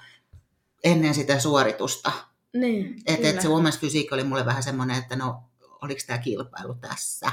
ennen 0.85 1.14
sitä 1.14 1.38
suoritusta. 1.40 2.12
niin, 2.57 2.94
Että 3.07 3.16
kyllä. 3.16 3.31
et 3.31 3.40
se 3.40 3.49
women's 3.49 3.81
fysiikka 3.81 4.14
oli 4.14 4.25
mulle 4.25 4.47
vähän 4.47 4.62
semmoinen, 4.62 4.99
että 4.99 5.16
no, 5.16 5.42
oliko 5.83 6.01
tämä 6.07 6.19
kilpailu 6.19 6.75
tässä? 6.75 7.33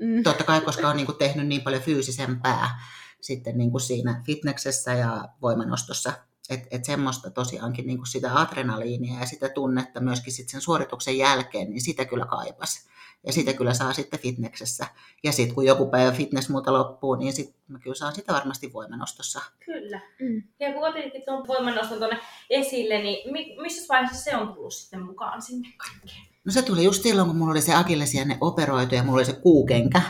Mm. 0.00 0.22
Totta 0.22 0.44
kai, 0.44 0.60
koska 0.60 0.88
on 0.88 0.96
niin 0.96 1.06
kuin 1.06 1.18
tehnyt 1.18 1.46
niin 1.46 1.62
paljon 1.62 1.82
fyysisempää 1.82 2.80
sitten 3.20 3.58
niin 3.58 3.70
kuin 3.70 3.80
siinä 3.80 4.22
fitneksessä 4.26 4.92
ja 4.92 5.28
voimanostossa. 5.42 6.12
Että 6.50 6.68
et 6.70 6.84
semmoista 6.84 7.30
tosiaankin 7.30 7.86
niin 7.86 7.98
kuin 7.98 8.06
sitä 8.06 8.40
adrenaliinia 8.40 9.20
ja 9.20 9.26
sitä 9.26 9.48
tunnetta 9.48 10.00
myöskin 10.00 10.32
sit 10.32 10.48
sen 10.48 10.60
suorituksen 10.60 11.18
jälkeen, 11.18 11.70
niin 11.70 11.80
sitä 11.80 12.04
kyllä 12.04 12.26
kaipas. 12.26 12.86
Ja 13.26 13.32
sitä 13.32 13.52
kyllä 13.52 13.74
saa 13.74 13.92
sitten 13.92 14.20
fitneksessä. 14.20 14.86
Ja 15.24 15.32
sitten 15.32 15.54
kun 15.54 15.66
joku 15.66 15.86
päivä 15.86 16.12
fitness 16.12 16.48
muuta 16.48 16.72
loppuu, 16.72 17.14
niin 17.14 17.32
sitten 17.32 17.60
mä 17.68 17.78
kyllä 17.78 17.96
saan 17.96 18.14
sitä 18.14 18.32
varmasti 18.32 18.72
voimanostossa. 18.72 19.40
Kyllä. 19.64 20.00
Mm. 20.20 20.42
Ja 20.60 20.72
kun 20.72 20.88
otitkin 20.88 21.22
tuon 21.24 21.46
voimannoston 21.46 21.98
tuonne 21.98 22.18
esille, 22.50 22.98
niin 23.02 23.32
mi- 23.32 23.56
missä 23.62 23.94
vaiheessa 23.94 24.24
se 24.24 24.36
on 24.36 24.54
tullut 24.54 24.74
sitten 24.74 25.02
mukaan 25.02 25.42
sinne 25.42 25.68
kaikkeen? 25.76 26.26
No 26.44 26.52
se 26.52 26.62
tuli 26.62 26.84
just 26.84 27.02
silloin, 27.02 27.28
kun 27.28 27.36
mulla 27.36 27.50
oli 27.50 27.60
se 27.60 27.74
akillesjänne 27.74 28.38
operoitu 28.40 28.94
ja 28.94 29.02
mulla 29.02 29.16
oli 29.18 29.24
se 29.24 29.32
kuukenkä. 29.32 30.00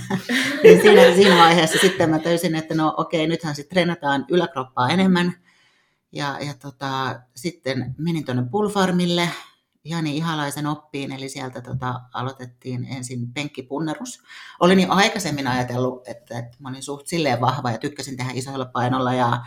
niin 0.62 0.82
siinä, 0.82 1.14
siinä 1.14 1.36
vaiheessa 1.38 1.78
sitten 1.78 2.10
mä 2.10 2.18
täysin, 2.18 2.54
että 2.54 2.74
no 2.74 2.94
okei, 2.96 3.26
nythän 3.26 3.54
sitten 3.54 3.74
treenataan 3.74 4.24
yläkroppaa 4.28 4.88
enemmän. 4.88 5.32
Ja, 6.12 6.38
ja 6.40 6.54
tota, 6.62 7.20
sitten 7.36 7.94
menin 7.98 8.24
tuonne 8.24 8.42
Pulfarmille 8.50 9.28
Jani 9.84 10.16
Ihalaisen 10.16 10.66
oppiin, 10.66 11.12
eli 11.12 11.28
sieltä 11.28 11.60
tota, 11.60 12.00
aloitettiin 12.14 12.84
ensin 12.84 13.32
penkkipunnerus. 13.32 14.22
Olin 14.60 14.80
jo 14.80 14.86
aikaisemmin 14.90 15.46
ajatellut, 15.46 16.08
että, 16.08 16.38
että 16.38 16.56
mä 16.58 16.68
olin 16.68 16.82
suht 16.82 17.06
silleen 17.06 17.40
vahva 17.40 17.70
ja 17.70 17.78
tykkäsin 17.78 18.16
tehdä 18.16 18.30
isoilla 18.34 18.64
painolla 18.64 19.14
ja 19.14 19.46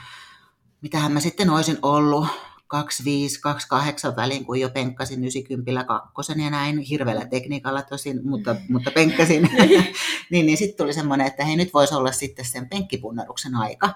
mitähän 0.82 1.12
mä 1.12 1.20
sitten 1.20 1.50
olisin 1.50 1.78
ollut 1.82 2.28
25, 2.68 3.42
28 3.42 4.16
väliin, 4.16 4.46
kun 4.46 4.60
jo 4.60 4.70
penkkasin 4.70 5.24
90 5.24 5.84
kakkosen 5.84 6.40
ja 6.40 6.50
näin 6.50 6.80
hirveällä 6.80 7.26
tekniikalla 7.26 7.82
tosin, 7.82 8.20
mutta, 8.24 8.56
mutta 8.70 8.92
penkkasin. 8.92 9.50
niin, 10.32 10.46
niin 10.46 10.58
sitten 10.58 10.78
tuli 10.78 10.94
semmoinen, 10.94 11.28
että 11.28 11.46
hei 11.46 11.56
nyt 11.56 11.74
voisi 11.74 11.96
olla 11.96 12.12
sitten 12.12 12.46
sen 12.46 12.70
penkkipunneruksen 12.70 13.56
aika. 13.56 13.94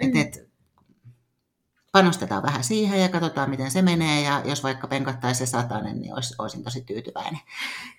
Et, 0.00 0.16
et, 0.16 0.51
panostetaan 1.92 2.42
vähän 2.42 2.64
siihen 2.64 3.00
ja 3.00 3.08
katsotaan, 3.08 3.50
miten 3.50 3.70
se 3.70 3.82
menee. 3.82 4.22
Ja 4.22 4.42
jos 4.44 4.62
vaikka 4.62 4.86
penkattaisiin 4.86 5.46
se 5.46 5.50
satanen, 5.50 6.00
niin 6.00 6.14
olisi, 6.14 6.34
olisin 6.38 6.64
tosi 6.64 6.80
tyytyväinen. 6.80 7.40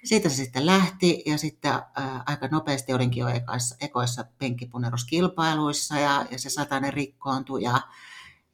Siitä 0.03 0.29
se 0.29 0.35
sitten 0.35 0.65
lähti 0.65 1.23
ja 1.25 1.37
sitten 1.37 1.71
ää, 1.71 2.23
aika 2.25 2.47
nopeasti 2.51 2.93
olinkin 2.93 3.21
jo 3.21 3.27
ekoissa, 3.27 3.75
ekoissa 3.81 4.25
penkkipunneruskilpailuissa 4.39 5.99
ja, 5.99 6.25
ja 6.31 6.39
se 6.39 6.49
satanen 6.49 6.93
rikkoontui. 6.93 7.63
Ja, 7.63 7.81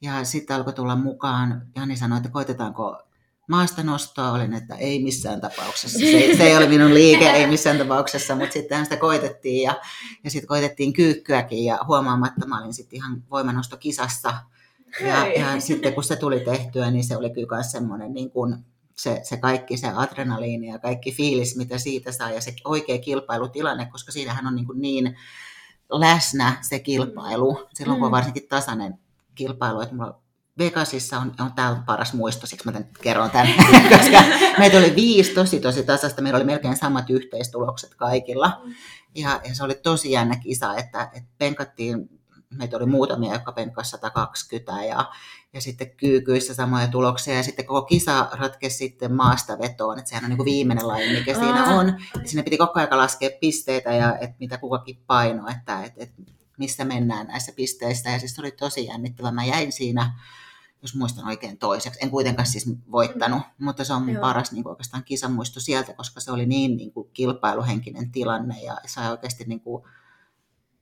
ja 0.01 0.23
sitten 0.23 0.55
alkoi 0.55 0.73
tulla 0.73 0.95
mukaan, 0.95 1.61
Jani 1.75 1.97
sanoi, 1.97 2.17
että 2.17 2.29
koitetaanko 2.29 3.01
maasta 3.47 3.83
nostoa, 3.83 4.31
olin, 4.31 4.53
että 4.53 4.75
ei 4.75 5.03
missään 5.03 5.41
tapauksessa. 5.41 5.99
Se, 5.99 6.37
se 6.37 6.43
ei 6.43 6.57
ole 6.57 6.67
minun 6.67 6.93
liike, 6.93 7.29
ei 7.29 7.47
missään 7.47 7.77
tapauksessa, 7.77 8.35
mutta 8.35 8.53
sittenhän 8.53 8.85
sitä 8.85 8.97
koitettiin 8.97 9.63
ja, 9.63 9.81
ja 10.23 10.31
sitten 10.31 10.47
koitettiin 10.47 10.93
kyykkyäkin 10.93 11.65
ja 11.65 11.79
huomaamatta 11.87 12.45
mä 12.45 12.61
olin 12.61 12.73
sitten 12.73 12.97
ihan 12.97 13.23
voimanostokisassa. 13.31 14.33
Ja, 15.01 15.27
ja 15.27 15.59
sitten 15.59 15.93
kun 15.93 16.03
se 16.03 16.15
tuli 16.15 16.39
tehtyä, 16.39 16.91
niin 16.91 17.03
se 17.03 17.17
oli 17.17 17.29
kyllä 17.29 17.55
myös 17.55 17.71
semmoinen 17.71 18.13
niin 18.13 18.31
kuin 18.31 18.55
se, 18.97 19.19
se 19.23 19.37
kaikki, 19.37 19.77
se 19.77 19.87
adrenaliini 19.87 20.67
ja 20.67 20.79
kaikki 20.79 21.11
fiilis, 21.11 21.57
mitä 21.57 21.77
siitä 21.77 22.11
saa 22.11 22.31
ja 22.31 22.41
se 22.41 22.53
oikea 22.65 22.97
kilpailutilanne, 22.97 23.85
koska 23.85 24.11
siinähän 24.11 24.47
on 24.47 24.55
niin, 24.55 24.65
kuin 24.65 24.81
niin 24.81 25.17
läsnä 25.89 26.57
se 26.61 26.79
kilpailu, 26.79 27.67
silloin 27.73 27.99
kun 27.99 28.05
on 28.05 28.11
Mm. 28.11 28.15
varsinkin 28.15 28.47
tasainen 28.47 28.99
kilpailu, 29.35 29.81
että 29.81 29.95
mulla 29.95 30.21
Vegasissa 30.57 31.19
on, 31.19 31.33
on 31.39 31.53
tämä 31.53 31.83
paras 31.85 32.13
muisto, 32.13 32.47
siksi 32.47 32.65
mä 32.65 32.71
tämän 32.71 32.89
kerron 33.01 33.31
tämän, 33.31 33.47
koska 33.97 34.23
meitä 34.57 34.77
oli 34.77 34.95
viisi 34.95 35.33
tosi 35.33 35.59
tosi 35.59 35.83
tasasta, 35.83 36.21
meillä 36.21 36.37
oli 36.37 36.45
melkein 36.45 36.77
samat 36.77 37.09
yhteistulokset 37.09 37.95
kaikilla. 37.95 38.61
Ja, 39.15 39.41
ja 39.47 39.55
se 39.55 39.63
oli 39.63 39.75
tosi 39.75 40.11
jännä 40.11 40.35
kisa, 40.35 40.75
että, 40.75 41.09
että 41.13 41.29
penkattiin, 41.37 42.18
meitä 42.57 42.77
oli 42.77 42.85
muutamia, 42.85 43.33
jotka 43.33 43.51
penkkasi 43.51 43.89
120 43.89 44.83
ja, 44.83 45.11
ja 45.53 45.61
sitten 45.61 45.95
kyykyissä 45.97 46.53
samoja 46.53 46.87
tuloksia 46.87 47.33
ja 47.33 47.43
sitten 47.43 47.65
koko 47.65 47.81
kisa 47.81 48.29
ratkesi 48.31 48.77
sitten 48.77 49.13
maasta 49.13 49.59
vetoon, 49.59 49.99
että 49.99 50.09
sehän 50.09 50.23
on 50.23 50.29
niin 50.29 50.37
kuin 50.37 50.45
viimeinen 50.45 50.87
laji, 50.87 51.19
mikä 51.19 51.33
siinä 51.33 51.65
on. 51.65 51.87
Ja 52.21 52.27
siinä 52.27 52.43
piti 52.43 52.57
koko 52.57 52.79
ajan 52.79 52.97
laskea 52.97 53.29
pisteitä 53.41 53.93
ja 53.93 54.17
että 54.17 54.35
mitä 54.39 54.57
kukakin 54.57 55.03
paino, 55.07 55.47
että, 55.47 55.83
että, 55.83 56.03
että 56.03 56.21
missä 56.59 56.85
mennään 56.85 57.27
näissä 57.27 57.51
pisteissä. 57.55 58.09
Ja 58.09 58.19
siis 58.19 58.35
se 58.35 58.41
oli 58.41 58.51
tosi 58.51 58.85
jännittävä. 58.85 59.31
Mä 59.31 59.45
jäin 59.45 59.71
siinä, 59.71 60.19
jos 60.81 60.95
muistan 60.95 61.27
oikein 61.27 61.57
toiseksi. 61.57 61.99
En 62.03 62.09
kuitenkaan 62.09 62.47
siis 62.47 62.69
voittanut, 62.91 63.41
mutta 63.59 63.83
se 63.83 63.93
on 63.93 64.01
mun 64.01 64.13
Joo. 64.13 64.21
paras 64.21 64.51
niin 64.51 64.63
kuin 64.63 64.71
oikeastaan 64.71 65.03
kisamuisto 65.03 65.59
sieltä, 65.59 65.93
koska 65.93 66.19
se 66.19 66.31
oli 66.31 66.45
niin, 66.45 66.77
niin 66.77 66.91
kuin 66.91 67.09
kilpailuhenkinen 67.13 68.11
tilanne 68.11 68.61
ja 68.61 68.77
sai 68.85 69.11
oikeasti 69.11 69.43
niin 69.43 69.61
kuin 69.61 69.83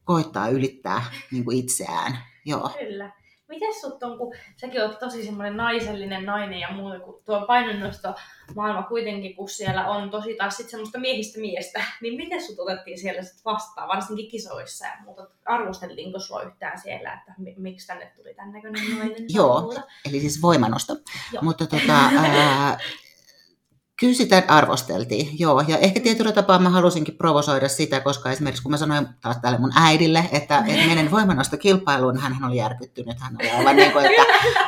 koittaa 0.07 0.49
ylittää 0.49 1.01
niin 1.31 1.45
kuin 1.45 1.57
itseään. 1.57 2.17
Joo. 2.45 2.69
Kyllä. 2.79 3.11
miten 3.47 3.73
sut 3.81 4.03
on, 4.03 4.17
kun 4.17 4.35
säkin 4.57 4.81
oot 4.81 4.99
tosi 4.99 5.25
semmoinen 5.25 5.57
naisellinen 5.57 6.25
nainen 6.25 6.59
ja 6.59 6.71
muuta, 6.71 6.99
kun 6.99 7.21
tuo 7.25 7.45
painonnosto 7.45 8.13
maailma 8.55 8.83
kuitenkin, 8.83 9.35
kun 9.35 9.49
siellä 9.49 9.87
on 9.87 10.09
tosi 10.09 10.35
taas 10.35 10.57
sit 10.57 10.69
semmoista 10.69 10.99
miehistä 10.99 11.39
miestä, 11.39 11.83
niin 12.01 12.13
miten 12.13 12.41
sut 12.43 12.59
otettiin 12.59 12.99
siellä 12.99 13.23
sit 13.23 13.45
vastaan, 13.45 13.87
varsinkin 13.87 14.31
kisoissa 14.31 14.85
ja 14.85 14.93
muuta? 15.03 15.27
Arvosteltiinko 15.45 16.19
sua 16.19 16.41
yhtään 16.41 16.79
siellä, 16.79 17.13
että 17.13 17.33
miksi 17.57 17.87
tänne 17.87 18.11
tuli 18.15 18.33
tämän 18.33 18.51
näköinen 18.51 18.97
nainen? 18.97 19.25
Joo, 19.29 19.73
eli 20.05 20.19
siis 20.19 20.41
voimanosto. 20.41 20.95
Joo. 21.33 21.43
Mutta 21.43 21.67
tota, 21.67 21.99
ää, 22.17 22.77
Kyllä 23.99 24.13
sitä 24.13 24.43
arvosteltiin, 24.47 25.39
joo. 25.39 25.63
Ja 25.67 25.77
ehkä 25.77 25.99
tietyllä 25.99 26.31
tapaa 26.31 26.59
mä 26.59 26.69
halusinkin 26.69 27.17
provosoida 27.17 27.69
sitä, 27.69 27.99
koska 27.99 28.31
esimerkiksi 28.31 28.63
kun 28.63 28.71
mä 28.71 28.77
sanoin 28.77 29.07
taas 29.21 29.37
tälle 29.41 29.57
mun 29.57 29.71
äidille, 29.75 30.19
että, 30.31 30.63
että 30.67 30.87
menen 30.87 31.11
voimanosta 31.11 31.57
kilpailuun, 31.57 32.13
niin 32.13 32.21
hän 32.21 32.49
oli 32.49 32.57
järkyttynyt. 32.57 33.19
Hän 33.19 33.37
oli 33.39 33.49
aivan 33.49 33.75
niin 33.75 33.91
kuin, 33.91 34.05
että, 34.05 34.23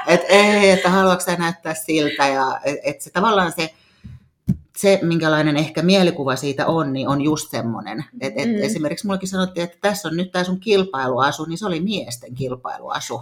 että 0.08 0.28
ei, 0.28 0.70
että 0.70 0.89
haluatko 0.89 1.26
sä 1.26 1.36
näyttää 1.36 1.74
siltä. 1.74 2.28
Ja 2.28 2.60
että 2.84 3.04
se 3.04 3.10
tavallaan 3.12 3.52
se, 3.52 3.74
se, 4.78 5.00
minkälainen 5.02 5.58
ehkä 5.58 5.82
mielikuva 5.82 6.36
siitä 6.36 6.65
on, 6.65 6.94
niin 6.94 7.08
on 7.08 7.22
just 7.22 7.52
semmoinen. 7.52 8.06
Et, 8.22 8.34
et 8.36 8.50
mm. 8.50 8.63
Esimerkiksi 8.63 9.08
mullekin 9.08 9.30
sanottiin, 9.30 9.63
että 9.63 9.78
tässä 9.82 10.08
on 10.08 10.18
nyt 10.18 10.32
tämä 10.32 10.44
sun 10.44 10.60
kilpailuasu, 10.60 11.46
niin 11.46 11.58
se 11.58 11.65
oli 11.65 11.80
miesten 11.80 12.36
kilpailuasu. 12.36 13.22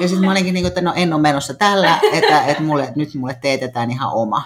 Ja 0.00 0.08
sitten 0.08 0.24
mä 0.24 0.30
olinkin 0.30 0.54
niin 0.54 0.62
kuin, 0.62 0.68
että 0.68 0.80
no 0.80 0.92
en 0.96 1.12
ole 1.12 1.22
menossa 1.22 1.54
tällä, 1.54 1.98
että, 2.12 2.44
että 2.46 2.62
mulle, 2.62 2.92
nyt 2.96 3.14
mulle 3.14 3.38
teetetään 3.42 3.90
ihan 3.90 4.12
oma. 4.12 4.42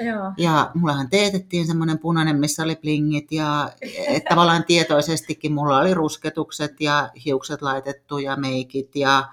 Joo. 0.00 0.32
Ja 0.36 0.70
mullahan 0.74 1.10
teetettiin 1.10 1.66
semmoinen 1.66 1.98
punainen, 1.98 2.36
missä 2.36 2.62
oli 2.62 2.76
plingit 2.76 3.32
ja 3.32 3.72
et 4.08 4.24
tavallaan 4.24 4.64
tietoisestikin 4.64 5.52
mulla 5.52 5.78
oli 5.78 5.94
rusketukset 5.94 6.80
ja 6.80 7.10
hiukset 7.24 7.62
laitettu 7.62 8.18
ja 8.18 8.36
meikit 8.36 8.96
ja 8.96 9.28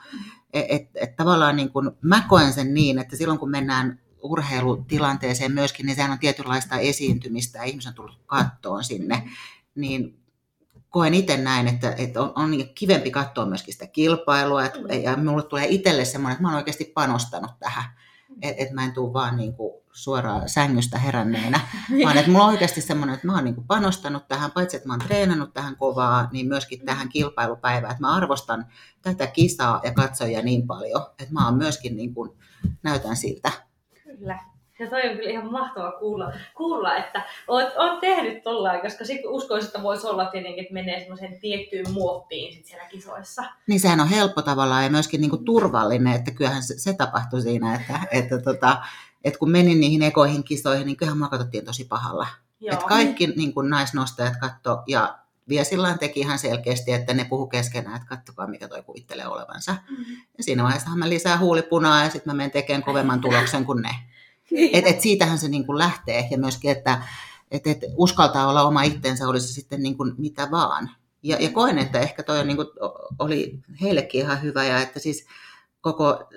et, 0.53 0.65
et, 0.69 0.89
et 0.95 1.15
tavallaan 1.15 1.55
niin 1.55 1.71
kun, 1.71 1.97
mä 2.01 2.23
koen 2.29 2.53
sen 2.53 2.73
niin, 2.73 2.99
että 2.99 3.15
silloin 3.15 3.39
kun 3.39 3.51
mennään 3.51 3.99
urheilutilanteeseen 4.21 5.51
myöskin, 5.51 5.85
niin 5.85 5.95
sehän 5.95 6.11
on 6.11 6.19
tietynlaista 6.19 6.77
esiintymistä 6.77 7.57
ja 7.57 7.63
ihmiset 7.63 7.89
on 7.89 7.95
tullut 7.95 8.19
kattoon 8.25 8.83
sinne, 8.83 9.29
niin 9.75 10.19
koen 10.89 11.13
itse 11.13 11.37
näin, 11.37 11.67
että, 11.67 11.93
että 11.97 12.21
on, 12.21 12.31
on 12.35 12.51
niin 12.51 12.73
kivempi 12.75 13.11
katsoa 13.11 13.45
myöskin 13.45 13.73
sitä 13.73 13.87
kilpailua, 13.87 14.65
että, 14.65 14.79
ja 15.03 15.17
mulle 15.17 15.43
tulee 15.43 15.67
itselle 15.69 16.05
semmoinen, 16.05 16.33
että 16.33 16.41
mä 16.41 16.47
oon 16.47 16.57
oikeasti 16.57 16.91
panostanut 16.95 17.51
tähän, 17.59 17.83
että, 18.41 18.63
että 18.63 18.75
mä 18.75 18.85
en 18.85 18.93
tule 18.93 19.13
vaan 19.13 19.37
niin 19.37 19.53
kuin 19.53 19.73
suoraan 19.97 20.49
sängystä 20.49 20.97
heränneenä, 20.97 21.59
vaan 22.05 22.17
että 22.17 22.31
mulla 22.31 22.45
on 22.45 22.51
oikeasti 22.51 22.81
semmoinen, 22.81 23.13
että 23.13 23.27
mä 23.27 23.35
oon 23.35 23.43
niin 23.43 23.55
kuin 23.55 23.67
panostanut 23.67 24.27
tähän, 24.27 24.51
paitsi 24.51 24.77
että 24.77 24.87
mä 24.87 24.93
oon 24.93 25.07
treenannut 25.07 25.53
tähän 25.53 25.75
kovaa, 25.75 26.29
niin 26.31 26.47
myöskin 26.47 26.85
tähän 26.85 27.09
kilpailupäivään, 27.09 27.91
että 27.91 28.01
mä 28.01 28.15
arvostan 28.15 28.65
tätä 29.01 29.27
kisaa 29.27 29.81
ja 29.83 29.91
katsojia 29.93 30.41
niin 30.41 30.67
paljon, 30.67 31.01
että 31.19 31.33
mä 31.33 31.45
oon 31.45 31.57
myöskin 31.57 31.97
niin 31.97 32.13
kuin, 32.13 32.31
näytän 32.83 33.15
siltä. 33.15 33.51
Kyllä. 34.03 34.39
Ja 34.79 34.89
toi 34.89 35.09
on 35.09 35.15
kyllä 35.15 35.29
ihan 35.29 35.51
mahtava 35.51 35.91
kuulla, 35.91 36.33
kuulla 36.55 36.95
että 36.95 37.25
oot, 37.47 37.67
oot 37.77 37.99
tehnyt 37.99 38.43
tollain, 38.43 38.81
koska 38.81 39.05
sit 39.05 39.21
uskoisin, 39.25 39.67
että 39.67 39.83
voisi 39.83 40.07
olla 40.07 40.25
tietenkin, 40.25 40.61
että 40.61 40.73
menee 40.73 40.99
semmoiseen 40.99 41.39
tiettyyn 41.39 41.91
muottiin 41.91 42.53
sit 42.53 42.65
siellä 42.65 42.85
kisoissa. 42.85 43.43
Niin 43.67 43.79
sehän 43.79 43.99
on 43.99 44.07
helppo 44.07 44.41
tavallaan 44.41 44.83
ja 44.83 44.89
myöskin 44.89 45.21
niinku 45.21 45.37
turvallinen, 45.37 46.13
että 46.13 46.31
kyllähän 46.31 46.63
se, 46.63 46.79
se 46.79 46.93
tapahtui 46.93 47.41
siinä, 47.41 47.75
että, 47.75 47.99
että 48.11 48.41
tota, 48.41 48.77
että 49.23 49.39
kun 49.39 49.51
menin 49.51 49.79
niihin 49.79 50.03
ekoihin 50.03 50.43
kisoihin, 50.43 50.85
niin 50.85 50.97
kyllähän 50.97 51.17
mua 51.17 51.27
katsottiin 51.27 51.65
tosi 51.65 51.85
pahalla. 51.85 52.27
Että 52.71 52.85
kaikki 52.85 53.27
niin 53.27 53.53
kuin 53.53 53.69
naisnostajat 53.69 54.33
katto 54.39 54.83
ja 54.87 55.19
Viesillaan 55.49 55.99
teki 55.99 56.19
ihan 56.19 56.39
selkeästi, 56.39 56.91
että 56.91 57.13
ne 57.13 57.25
puhu 57.25 57.47
keskenään, 57.47 57.95
että 57.95 58.07
kattokaa 58.07 58.47
mikä 58.47 58.67
toi 58.67 58.83
kuvittelee 58.83 59.27
olevansa. 59.27 59.71
Mm-hmm. 59.71 60.15
Ja 60.37 60.43
siinä 60.43 60.63
vaiheessa 60.63 60.95
mä 60.95 61.09
lisää 61.09 61.37
huulipunaa 61.37 62.03
ja 62.03 62.09
sitten 62.09 62.33
mä 62.33 62.37
menen 62.37 62.51
tekemään 62.51 62.83
kovemman 62.83 63.21
tuloksen 63.21 63.65
kuin 63.65 63.81
ne. 63.81 63.95
Niin. 64.51 64.69
et, 64.75 64.87
et 64.87 65.01
siitähän 65.01 65.37
se 65.37 65.47
niin 65.47 65.65
kuin 65.65 65.77
lähtee 65.77 66.27
ja 66.31 66.37
myöskin, 66.37 66.71
että 66.71 67.01
et, 67.51 67.67
et 67.67 67.79
uskaltaa 67.95 68.47
olla 68.47 68.63
oma 68.63 68.83
itsensä, 68.83 69.27
oli 69.27 69.39
se 69.39 69.47
sitten 69.47 69.83
niin 69.83 69.97
kuin 69.97 70.13
mitä 70.17 70.51
vaan. 70.51 70.91
Ja, 71.23 71.37
ja 71.39 71.49
koen, 71.49 71.77
että 71.77 71.99
ehkä 71.99 72.23
toi 72.23 72.39
on, 72.39 72.47
niin 72.47 72.57
kuin, 72.57 72.67
oli 73.19 73.59
heillekin 73.81 74.21
ihan 74.21 74.41
hyvä 74.41 74.63
ja 74.63 74.81
että 74.81 74.99
siis 74.99 75.25
koko 75.81 76.29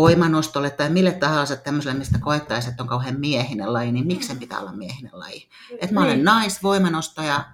voimanostolle 0.00 0.70
tai 0.70 0.90
mille 0.90 1.12
tahansa 1.12 1.56
tämmöiselle, 1.56 1.98
mistä 1.98 2.18
koettaisiin, 2.18 2.70
että 2.70 2.82
on 2.82 2.88
kauhean 2.88 3.20
miehinen 3.20 3.72
laji, 3.72 3.92
niin 3.92 4.06
miksi 4.06 4.28
sen 4.28 4.38
pitää 4.38 4.60
olla 4.60 4.72
miehinen 4.72 5.10
laji? 5.14 5.48
Että 5.80 5.94
mä 5.94 6.00
olen 6.00 6.16
niin. 6.16 6.24
naisvoimanostaja 6.24 7.44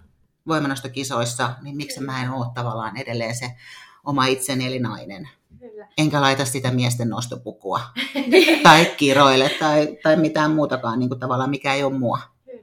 voimanostokisoissa, 0.47 1.55
niin 1.63 1.77
miksi 1.77 2.01
mä 2.01 2.23
en 2.23 2.31
ole 2.31 2.47
tavallaan 2.55 2.97
edelleen 2.97 3.35
se 3.35 3.57
oma 4.05 4.27
itseni 4.27 4.67
eli 4.67 4.79
nainen. 4.79 5.29
Kyllä. 5.61 5.89
Enkä 5.99 6.21
laita 6.21 6.45
sitä 6.45 6.71
miesten 6.71 7.09
nostopukua 7.09 7.81
tai 8.63 8.85
kiroille 8.97 9.51
tai, 9.61 9.99
tai 10.03 10.17
mitään 10.17 10.51
muutakaan 10.51 10.99
niin 10.99 11.09
kuin 11.09 11.21
tavallaan, 11.21 11.51
mikä 11.51 11.75
ei 11.75 11.85
ole 11.85 11.99
mua. 11.99 12.19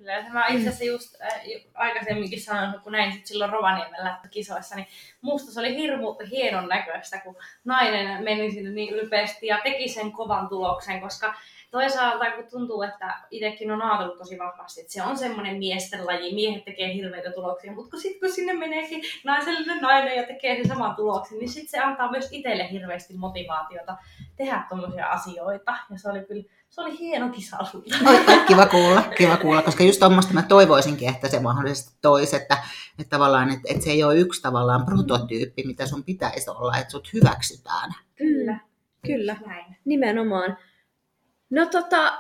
Kyllä, 0.10 0.30
mä 0.30 0.48
itse 0.48 0.70
asiassa 0.70 0.84
just 0.84 1.22
äh, 1.22 1.42
aikaisemminkin 1.74 2.42
sanoin, 2.42 2.80
kun 2.82 2.92
näin 2.92 3.14
sit 3.14 3.26
silloin 3.26 3.52
Rovaniemellä 3.52 4.20
kisoissa, 4.32 4.76
niin 4.76 4.88
musta 5.22 5.52
se 5.52 5.60
oli 5.60 5.76
hirmu 5.76 6.16
hienon 6.32 6.68
näköistä, 6.68 7.22
kun 7.22 7.36
nainen 7.66 8.24
meni 8.24 8.52
sinne 8.52 8.70
niin 8.70 8.94
ylpeästi 8.94 9.48
ja 9.48 9.60
teki 9.64 9.88
sen 9.88 10.12
kovan 10.12 10.50
tuloksen, 10.50 11.02
koska 11.02 11.34
toisaalta 11.72 12.32
kun 12.32 12.44
tuntuu, 12.52 12.82
että 12.82 13.14
itsekin 13.32 13.72
on 13.72 13.82
ajatellut 13.82 14.18
tosi 14.18 14.40
vahvasti, 14.40 14.82
että 14.82 14.94
se 14.94 15.04
on 15.04 15.18
semmoinen 15.18 15.58
miesten 15.58 16.06
laji, 16.06 16.36
miehet 16.36 16.66
tekee 16.66 16.94
hirveitä 16.94 17.32
tuloksia, 17.32 17.72
mutta 17.72 17.92
kun 17.92 18.02
sitten 18.02 18.20
kun 18.20 18.36
sinne 18.36 18.54
meneekin 18.54 19.02
naisellinen 19.24 19.82
nainen 19.82 20.18
ja 20.18 20.24
tekee 20.24 20.56
sen 20.56 20.68
saman 20.68 20.96
tuloksen, 20.96 21.40
niin 21.40 21.50
sitten 21.50 21.70
se 21.70 21.80
antaa 21.80 22.12
myös 22.12 22.30
itselle 22.32 22.72
hirveästi 22.72 23.14
motivaatiota 23.14 23.98
tehdä 24.36 24.64
tuommoisia 24.70 25.08
asioita. 25.08 25.72
Ja 25.92 25.98
se 25.98 26.10
oli 26.10 26.26
kyllä 26.26 26.44
se 26.70 26.82
oli 26.82 27.00
hieno 27.00 27.30
kisa 27.30 27.58
Kiva 28.48 28.66
kuulla, 28.66 29.02
kiva 29.18 29.38
kuulla, 29.38 29.62
koska 29.62 29.84
just 29.84 30.00
tuommoista 30.00 30.34
mä 30.34 30.42
toivoisinkin, 30.42 31.10
että 31.10 31.28
se 31.28 31.40
mahdollisesti 31.40 31.98
toisi, 32.02 32.36
että, 32.36 32.58
että 33.00 33.10
tavallaan, 33.10 33.50
että, 33.50 33.68
että 33.72 33.84
se 33.84 33.90
ei 33.90 34.04
ole 34.04 34.16
yksi 34.16 34.42
tavallaan 34.42 34.86
prototyyppi, 34.86 35.64
mitä 35.66 35.86
sun 35.88 36.04
pitäisi 36.04 36.50
olla, 36.50 36.78
että 36.78 36.92
sut 36.92 37.14
hyväksytään. 37.14 37.92
Kyllä, 38.16 38.60
kyllä, 39.06 39.36
Näin. 39.46 39.78
nimenomaan. 39.86 40.58
No 41.50 41.66
tota, 41.66 42.20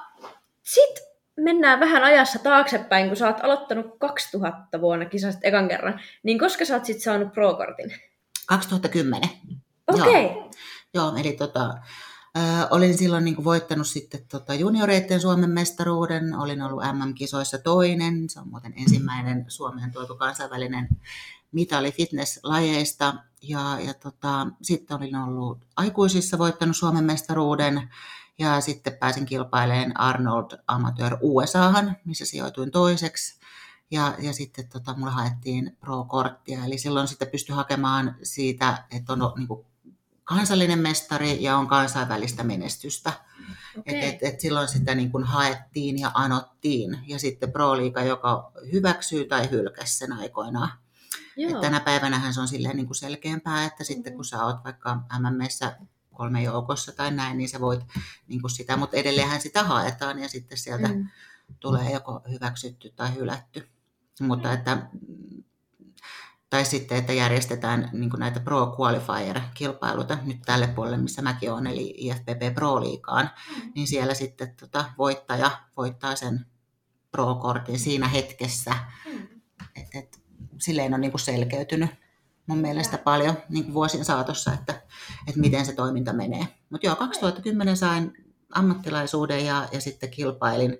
sit 0.63 0.99
mennään 1.37 1.79
vähän 1.79 2.03
ajassa 2.03 2.39
taaksepäin, 2.39 3.07
kun 3.07 3.17
sä 3.17 3.27
oot 3.27 3.43
aloittanut 3.43 3.85
2000 3.99 4.81
vuonna 4.81 5.05
kisasit 5.05 5.39
ekan 5.43 5.67
kerran, 5.67 6.01
niin 6.23 6.39
koska 6.39 6.65
sä 6.65 6.73
oot 6.73 6.85
sit 6.85 7.01
saanut 7.01 7.33
pro-kortin? 7.33 7.93
2010. 8.47 9.29
Okei. 9.87 10.01
Okay. 10.01 10.21
Joo. 10.21 10.51
Joo, 10.93 11.15
eli 11.15 11.31
tota, 11.31 11.73
Ö, 12.37 12.67
olin 12.71 12.97
silloin 12.97 13.25
niin 13.25 13.43
voittanut 13.43 13.87
sitten 13.87 14.25
tota 14.31 14.53
junioreiden 14.53 15.21
Suomen 15.21 15.49
mestaruuden, 15.49 16.35
olin 16.35 16.61
ollut 16.61 16.83
MM-kisoissa 16.93 17.57
toinen, 17.57 18.29
se 18.29 18.39
on 18.39 18.47
muuten 18.47 18.73
ensimmäinen 18.77 19.45
Suomeen 19.47 19.91
tuotu 19.91 20.15
kansainvälinen 20.15 20.87
mitali 21.51 21.91
fitnesslajeista. 21.91 23.13
Ja, 23.41 23.77
ja 23.79 23.93
tota, 23.93 24.47
sitten 24.61 24.97
olin 24.97 25.15
ollut 25.15 25.57
aikuisissa 25.75 26.37
voittanut 26.37 26.77
Suomen 26.77 27.03
mestaruuden 27.03 27.89
ja 28.39 28.61
sitten 28.61 28.97
pääsin 28.97 29.25
kilpailemaan 29.25 29.99
Arnold 29.99 30.59
Amateur 30.67 31.17
USAhan, 31.21 31.95
missä 32.05 32.25
sijoituin 32.25 32.71
toiseksi. 32.71 33.39
Ja, 33.91 34.15
ja 34.19 34.33
sitten 34.33 34.69
tota, 34.69 34.93
mulla 34.97 35.11
haettiin 35.11 35.77
pro-korttia, 35.79 36.65
eli 36.65 36.77
silloin 36.77 37.07
sitten 37.07 37.27
pystyi 37.27 37.55
hakemaan 37.55 38.15
siitä, 38.23 38.83
että 38.91 39.13
on 39.13 39.33
niin 39.37 39.47
kuin 39.47 39.65
kansallinen 40.23 40.79
mestari 40.79 41.43
ja 41.43 41.57
on 41.57 41.67
kansainvälistä 41.67 42.43
menestystä. 42.43 43.13
Okay. 43.77 43.95
Et, 43.95 44.03
et, 44.03 44.33
et 44.33 44.39
silloin 44.39 44.67
sitä 44.67 44.95
niin 44.95 45.11
kuin 45.11 45.23
haettiin 45.23 45.99
ja 45.99 46.11
anottiin. 46.13 46.99
Ja 47.07 47.19
sitten 47.19 47.51
Pro-liiga, 47.51 48.03
joka 48.03 48.51
hyväksyy 48.71 49.25
tai 49.25 49.49
hylkäsi 49.51 49.97
sen 49.97 50.13
aikoinaan. 50.13 50.71
Et 51.37 51.61
tänä 51.61 51.79
päivänä 51.79 52.31
se 52.31 52.41
on 52.41 52.47
silleen 52.47 52.75
niin 52.75 52.85
kuin 52.85 52.95
selkeämpää, 52.95 53.65
että 53.65 53.83
sitten 53.83 54.15
kun 54.15 54.25
sä 54.25 54.45
oot 54.45 54.63
vaikka 54.63 54.95
MMS 54.95 55.59
kolme 56.19 56.43
joukossa 56.43 56.91
tai 56.91 57.11
näin, 57.11 57.37
niin 57.37 57.49
sä 57.49 57.59
voit 57.59 57.81
niin 58.27 58.41
kuin 58.41 58.51
sitä, 58.51 58.77
mutta 58.77 58.97
edelleenhän 58.97 59.41
sitä 59.41 59.63
haetaan 59.63 60.19
ja 60.19 60.29
sitten 60.29 60.57
sieltä 60.57 60.87
mm. 60.87 61.07
tulee 61.59 61.91
joko 61.91 62.21
hyväksytty 62.31 62.93
tai 62.95 63.15
hylätty. 63.15 63.69
Mutta 64.19 64.53
että 64.53 64.89
tai 66.49 66.65
sitten, 66.65 66.97
että 66.97 67.13
järjestetään 67.13 67.89
niin 67.93 68.09
näitä 68.17 68.39
Pro 68.39 68.75
Qualifier-kilpailuita 68.79 70.17
nyt 70.23 70.41
tälle 70.45 70.67
puolelle, 70.67 70.97
missä 70.97 71.21
mäkin 71.21 71.51
olen, 71.51 71.67
eli 71.67 71.93
IFPP 71.97 72.55
Pro-liigaan, 72.55 73.29
mm. 73.55 73.71
niin 73.75 73.87
siellä 73.87 74.13
sitten 74.13 74.55
tota, 74.55 74.85
voittaja 74.97 75.51
voittaa 75.77 76.15
sen 76.15 76.45
Pro-kortin 77.11 77.79
siinä 77.79 78.07
hetkessä. 78.07 78.75
Mm. 79.05 79.27
Et, 79.75 79.87
et, 79.93 80.21
silleen 80.59 80.93
on 80.93 81.01
niin 81.01 81.11
kuin 81.11 81.21
selkeytynyt 81.21 81.89
mun 82.49 82.57
mielestä 82.57 82.97
paljon 82.97 83.37
niin 83.49 83.63
kuin 83.63 83.73
vuosien 83.73 84.05
saatossa, 84.05 84.53
että, 84.53 84.81
että 85.27 85.39
miten 85.39 85.65
se 85.65 85.73
toiminta 85.73 86.13
menee. 86.13 86.47
Mutta 86.69 86.87
joo, 86.87 86.95
2010 86.95 87.77
sain 87.77 88.13
ammattilaisuuden 88.51 89.45
ja, 89.45 89.67
ja 89.71 89.81
sitten 89.81 90.11
kilpailin 90.11 90.77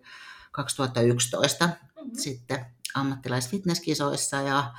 2011 0.52 1.66
mm-hmm. 1.66 2.12
sitten 2.14 2.66
ammattilaisfitnesskisoissa 2.96 4.42
ja 4.42 4.74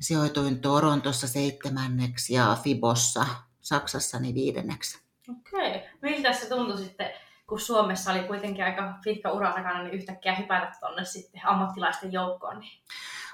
sijoituin 0.00 0.60
Torontossa 0.60 1.28
seitsemänneksi 1.28 2.34
ja 2.34 2.58
Fibossa 2.62 3.26
Saksassa 3.60 4.18
niin 4.18 4.34
viidenneksi. 4.34 4.98
Okei. 5.30 5.88
Miltä 6.02 6.32
se 6.32 6.48
tuntui 6.48 6.78
sitten, 6.78 7.10
kun 7.46 7.60
Suomessa 7.60 8.12
oli 8.12 8.22
kuitenkin 8.22 8.64
aika 8.64 8.94
pitkä 9.04 9.30
ura 9.30 9.52
takana, 9.52 9.82
niin 9.82 9.94
yhtäkkiä 9.94 10.34
hypätä 10.34 10.72
tuonne 10.80 11.04
sitten 11.04 11.46
ammattilaisten 11.46 12.12
joukkoon? 12.12 12.60
Niin... 12.60 12.82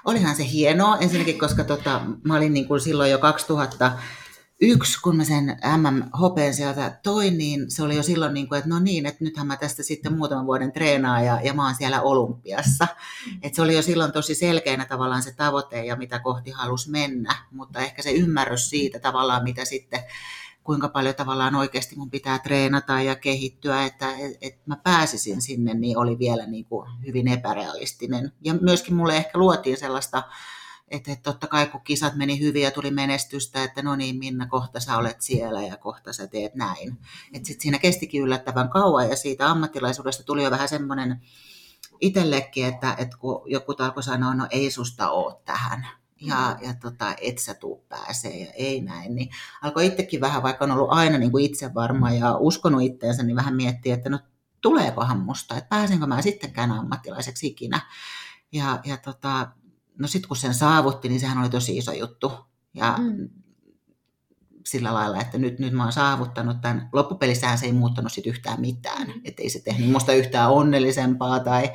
Olihan 0.05 0.35
se 0.35 0.43
hienoa, 0.51 0.97
ensinnäkin 0.97 1.39
koska 1.39 1.63
tota, 1.63 2.01
mä 2.23 2.35
olin 2.35 2.53
niin 2.53 2.67
kuin 2.67 2.81
silloin 2.81 3.11
jo 3.11 3.17
2000 3.17 3.91
yksi, 4.61 5.01
kun 5.01 5.17
mä 5.17 5.23
sen 5.23 5.59
MM-hopeen 5.77 6.53
sieltä 6.53 6.99
toin, 7.03 7.37
niin 7.37 7.71
se 7.71 7.83
oli 7.83 7.95
jo 7.95 8.03
silloin, 8.03 8.33
niin 8.33 8.47
kuin, 8.47 8.57
että 8.57 8.69
no 8.69 8.79
niin, 8.79 9.05
että 9.05 9.23
nythän 9.23 9.47
mä 9.47 9.57
tästä 9.57 9.83
sitten 9.83 10.13
muutaman 10.13 10.45
vuoden 10.45 10.71
treenaan 10.71 11.25
ja, 11.25 11.39
ja 11.43 11.53
mä 11.53 11.65
oon 11.65 11.75
siellä 11.75 12.01
olympiassa. 12.01 12.87
Mm. 13.25 13.39
Että 13.41 13.55
se 13.55 13.61
oli 13.61 13.75
jo 13.75 13.81
silloin 13.81 14.11
tosi 14.11 14.35
selkeänä 14.35 14.85
tavallaan 14.85 15.23
se 15.23 15.33
tavoite 15.35 15.85
ja 15.85 15.95
mitä 15.95 16.19
kohti 16.19 16.51
halus 16.51 16.89
mennä, 16.89 17.35
mutta 17.51 17.79
ehkä 17.79 18.01
se 18.01 18.11
ymmärrys 18.11 18.69
siitä 18.69 18.99
tavallaan, 18.99 19.43
mitä 19.43 19.65
sitten 19.65 20.03
kuinka 20.67 20.89
paljon 20.89 21.15
tavallaan 21.15 21.55
oikeasti 21.55 21.95
mun 21.95 22.11
pitää 22.11 22.39
treenata 22.39 23.01
ja 23.01 23.15
kehittyä, 23.15 23.85
että 23.85 24.11
et, 24.17 24.37
et 24.41 24.67
mä 24.67 24.77
pääsisin 24.83 25.41
sinne, 25.41 25.73
niin 25.73 25.97
oli 25.97 26.19
vielä 26.19 26.45
niin 26.45 26.65
kuin 26.65 26.89
hyvin 27.05 27.27
epärealistinen. 27.27 28.31
Ja 28.43 28.53
myöskin 28.53 28.95
mulle 28.95 29.17
ehkä 29.17 29.39
luotiin 29.39 29.77
sellaista 29.77 30.23
että, 30.87 31.11
että 31.11 31.31
totta 31.31 31.47
kai 31.47 31.67
kun 31.67 31.81
kisat 31.81 32.15
meni 32.15 32.39
hyvin 32.39 32.63
ja 32.63 32.71
tuli 32.71 32.91
menestystä, 32.91 33.63
että 33.63 33.81
no 33.81 33.95
niin 33.95 34.17
Minna, 34.19 34.47
kohta 34.47 34.79
sä 34.79 34.97
olet 34.97 35.21
siellä 35.21 35.61
ja 35.61 35.77
kohta 35.77 36.13
sä 36.13 36.27
teet 36.27 36.55
näin. 36.55 36.97
Että 37.33 37.47
sitten 37.47 37.61
siinä 37.61 37.79
kestikin 37.79 38.21
yllättävän 38.21 38.69
kauan 38.69 39.09
ja 39.09 39.15
siitä 39.15 39.49
ammattilaisuudesta 39.49 40.23
tuli 40.23 40.43
jo 40.43 40.51
vähän 40.51 40.69
semmoinen 40.69 41.21
itsellekin, 42.01 42.65
että, 42.65 42.95
että 42.97 43.17
kun 43.17 43.51
joku 43.51 43.75
alkoi 43.79 44.03
sanoa, 44.03 44.35
no 44.35 44.47
ei 44.49 44.71
susta 44.71 45.09
ole 45.09 45.35
tähän, 45.45 45.87
ja, 46.21 46.57
ja 46.61 46.73
tota, 46.73 47.15
et 47.21 47.39
sä 47.39 47.53
tuu 47.53 47.85
pääsee 47.89 48.37
ja 48.37 48.51
ei 48.53 48.81
näin, 48.81 49.15
niin 49.15 49.29
alkoi 49.61 49.85
itsekin 49.85 50.21
vähän, 50.21 50.43
vaikka 50.43 50.65
on 50.65 50.71
ollut 50.71 50.91
aina 50.91 51.17
niin 51.17 51.31
kuin 51.31 51.45
itse 51.45 51.73
varma 51.73 52.11
ja 52.11 52.37
uskonut 52.37 52.81
itteensä, 52.81 53.23
niin 53.23 53.35
vähän 53.35 53.55
miettiä, 53.55 53.93
että 53.93 54.09
no 54.09 54.19
tuleekohan 54.61 55.19
musta, 55.19 55.57
että 55.57 55.69
pääsenkö 55.69 56.05
mä 56.07 56.21
sittenkään 56.21 56.71
ammattilaiseksi 56.71 57.47
ikinä. 57.47 57.81
Ja, 58.51 58.79
ja 58.85 58.97
tota, 58.97 59.47
no 59.97 60.07
sitten 60.07 60.27
kun 60.27 60.37
sen 60.37 60.53
saavutti, 60.53 61.09
niin 61.09 61.19
sehän 61.19 61.37
oli 61.37 61.49
tosi 61.49 61.77
iso 61.77 61.91
juttu. 61.91 62.33
Ja 62.73 62.95
mm. 62.97 63.29
sillä 64.65 64.93
lailla, 64.93 65.21
että 65.21 65.37
nyt, 65.37 65.59
nyt 65.59 65.73
mä 65.73 65.83
oon 65.83 65.93
saavuttanut 65.93 66.61
tämän. 66.61 66.89
Loppupelissähän 66.93 67.57
se 67.57 67.65
ei 67.65 67.73
muuttanut 67.73 68.11
sit 68.11 68.27
yhtään 68.27 68.61
mitään. 68.61 69.07
Mm. 69.07 69.21
Että 69.25 69.43
ei 69.43 69.49
se 69.49 69.61
tehnyt 69.61 69.91
musta 69.91 70.13
yhtään 70.13 70.51
onnellisempaa. 70.51 71.39
Tai, 71.39 71.71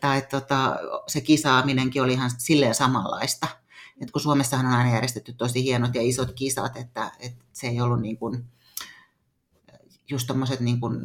tai 0.00 0.22
tota, 0.22 0.76
se 1.06 1.20
kisaaminenkin 1.20 2.02
oli 2.02 2.12
ihan 2.12 2.30
silleen 2.38 2.74
samanlaista. 2.74 3.46
Et 4.00 4.10
kun 4.10 4.22
Suomessahan 4.22 4.66
on 4.66 4.72
aina 4.72 4.92
järjestetty 4.94 5.32
tosi 5.32 5.64
hienot 5.64 5.94
ja 5.94 6.02
isot 6.02 6.32
kisat, 6.32 6.76
että, 6.76 7.10
että 7.18 7.44
se 7.52 7.66
ei 7.66 7.80
ollut 7.80 8.00
niin 8.00 8.16
kuin, 8.16 8.44
just 10.10 10.26
tommoset 10.26 10.60
niin 10.60 10.80
kuin 10.80 11.00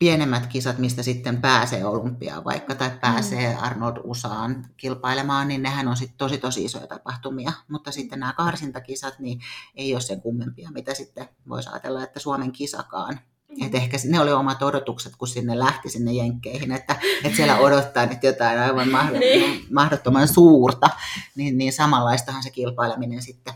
pienemmät 0.00 0.46
kisat, 0.46 0.78
mistä 0.78 1.02
sitten 1.02 1.40
pääsee 1.40 1.84
olympiaan 1.84 2.44
vaikka 2.44 2.74
tai 2.74 2.90
pääsee 3.00 3.54
mm. 3.54 3.62
Arnold 3.62 3.96
Usaan 4.04 4.66
kilpailemaan, 4.76 5.48
niin 5.48 5.62
nehän 5.62 5.88
on 5.88 5.96
sitten 5.96 6.18
tosi 6.18 6.38
tosi 6.38 6.64
isoja 6.64 6.86
tapahtumia. 6.86 7.52
Mutta 7.68 7.92
sitten 7.92 8.20
nämä 8.20 8.32
karsintakisat, 8.32 9.18
niin 9.18 9.40
ei 9.74 9.94
ole 9.94 10.00
sen 10.00 10.20
kummempia, 10.20 10.70
mitä 10.70 10.94
sitten 10.94 11.28
voisi 11.48 11.68
ajatella, 11.68 12.04
että 12.04 12.20
Suomen 12.20 12.52
kisakaan. 12.52 13.20
Mm. 13.50 13.66
Et 13.66 13.74
ehkä 13.74 13.96
ne 14.04 14.20
oli 14.20 14.32
omat 14.32 14.62
odotukset, 14.62 15.16
kun 15.16 15.28
sinne 15.28 15.58
lähti 15.58 15.88
sinne 15.88 16.12
Jenkkeihin, 16.12 16.72
että, 16.72 16.96
että 17.24 17.36
siellä 17.36 17.58
odottaa 17.58 18.06
nyt 18.06 18.22
jotain 18.22 18.58
aivan 18.58 18.88
niin. 19.20 19.64
mahdottoman 19.72 20.28
suurta. 20.28 20.90
Niin, 21.36 21.58
niin 21.58 21.72
samanlaistahan 21.72 22.42
se 22.42 22.50
kilpaileminen 22.50 23.22
sitten 23.22 23.54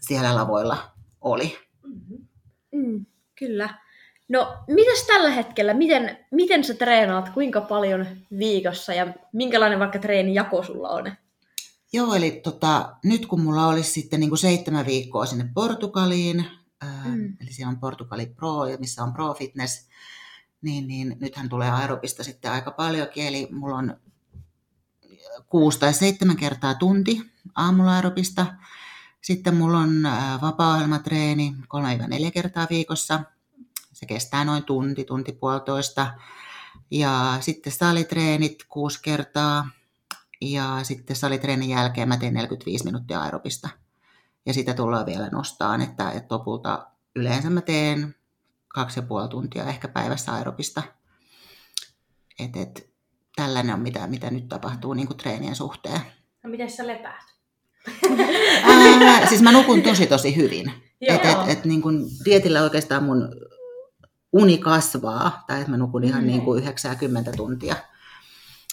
siellä 0.00 0.34
lavoilla 0.34 0.76
oli. 1.20 1.58
Mm-hmm. 1.86 2.26
Mm, 2.72 3.06
kyllä. 3.38 3.82
No, 4.28 4.56
mitäs 4.68 5.06
tällä 5.06 5.30
hetkellä, 5.30 5.74
miten, 5.74 6.18
miten 6.30 6.64
sä 6.64 6.74
treenaat, 6.74 7.28
kuinka 7.28 7.60
paljon 7.60 8.06
viikossa 8.38 8.94
ja 8.94 9.14
minkälainen 9.32 9.78
vaikka 9.78 9.98
treenijako 9.98 10.62
sulla 10.62 10.88
on? 10.88 11.12
Joo, 11.92 12.14
eli 12.14 12.30
tota, 12.30 12.96
nyt 13.04 13.26
kun 13.26 13.40
mulla 13.40 13.66
olisi 13.66 13.90
sitten 13.90 14.20
niin 14.20 14.30
kuin 14.30 14.38
seitsemän 14.38 14.86
viikkoa 14.86 15.26
sinne 15.26 15.48
Portugaliin, 15.54 16.46
mm. 17.04 17.36
eli 17.40 17.52
siellä 17.52 17.70
on 17.70 17.80
Portugali 17.80 18.26
Pro, 18.26 18.52
missä 18.78 19.02
on 19.02 19.12
Pro 19.12 19.34
Fitness, 19.34 19.88
niin, 20.62 20.88
niin 20.88 21.16
nythän 21.20 21.48
tulee 21.48 21.70
aerobista 21.70 22.24
sitten 22.24 22.52
aika 22.52 22.70
paljonkin, 22.70 23.26
eli 23.26 23.48
mulla 23.52 23.76
on 23.76 23.96
kuusi 25.48 25.78
tai 25.78 25.94
seitsemän 25.94 26.36
kertaa 26.36 26.74
tunti 26.74 27.32
aamulla 27.54 27.94
aerobista. 27.94 28.46
Sitten 29.20 29.54
mulla 29.54 29.78
on 29.78 30.02
vapaa-ohjelmatreeni 30.42 31.56
3-4 32.28 32.30
kertaa 32.30 32.66
viikossa– 32.70 33.20
se 34.02 34.06
kestää 34.06 34.44
noin 34.44 34.64
tunti, 34.64 35.04
tunti 35.04 35.32
puolitoista. 35.32 36.14
Ja 36.90 37.36
sitten 37.40 37.72
salitreenit 37.72 38.64
kuusi 38.68 39.02
kertaa. 39.02 39.68
Ja 40.40 40.78
sitten 40.82 41.16
salitreenin 41.16 41.70
jälkeen 41.70 42.08
mä 42.08 42.16
teen 42.16 42.34
45 42.34 42.84
minuuttia 42.84 43.20
aerobista. 43.20 43.68
Ja 44.46 44.54
sitä 44.54 44.74
tullaan 44.74 45.06
vielä 45.06 45.28
nostaan, 45.28 45.80
että, 45.80 46.10
että 46.10 46.34
lopulta 46.34 46.86
yleensä 47.16 47.50
mä 47.50 47.60
teen 47.60 48.14
kaksi 48.68 48.98
ja 48.98 49.02
puoli 49.02 49.28
tuntia 49.28 49.64
ehkä 49.64 49.88
päivässä 49.88 50.32
aerobista. 50.32 50.82
Et, 52.38 52.56
et, 52.56 52.92
tällainen 53.36 53.74
on 53.74 53.80
mitä, 53.80 54.06
mitä 54.06 54.30
nyt 54.30 54.48
tapahtuu 54.48 54.94
niin 54.94 55.06
kuin 55.06 55.16
treenien 55.16 55.56
suhteen. 55.56 56.00
No 56.42 56.50
miten 56.50 56.70
sä 56.70 56.86
lepäät? 56.86 57.24
Ää, 59.02 59.26
siis 59.26 59.42
mä 59.42 59.52
nukun 59.52 59.82
tosi 59.82 60.06
tosi 60.06 60.36
hyvin. 60.36 60.72
Et, 61.08 61.24
et, 61.24 61.38
et, 61.48 61.64
niin 61.64 61.82
dietillä 62.24 62.62
oikeastaan 62.62 63.04
mun 63.04 63.28
uni 64.32 64.58
kasvaa, 64.58 65.44
tai 65.46 65.58
että 65.58 65.70
mä 65.70 65.76
nukun 65.76 66.04
ihan 66.04 66.20
mm. 66.22 66.26
niin 66.26 66.42
kuin 66.42 66.62
90 66.62 67.32
tuntia. 67.32 67.76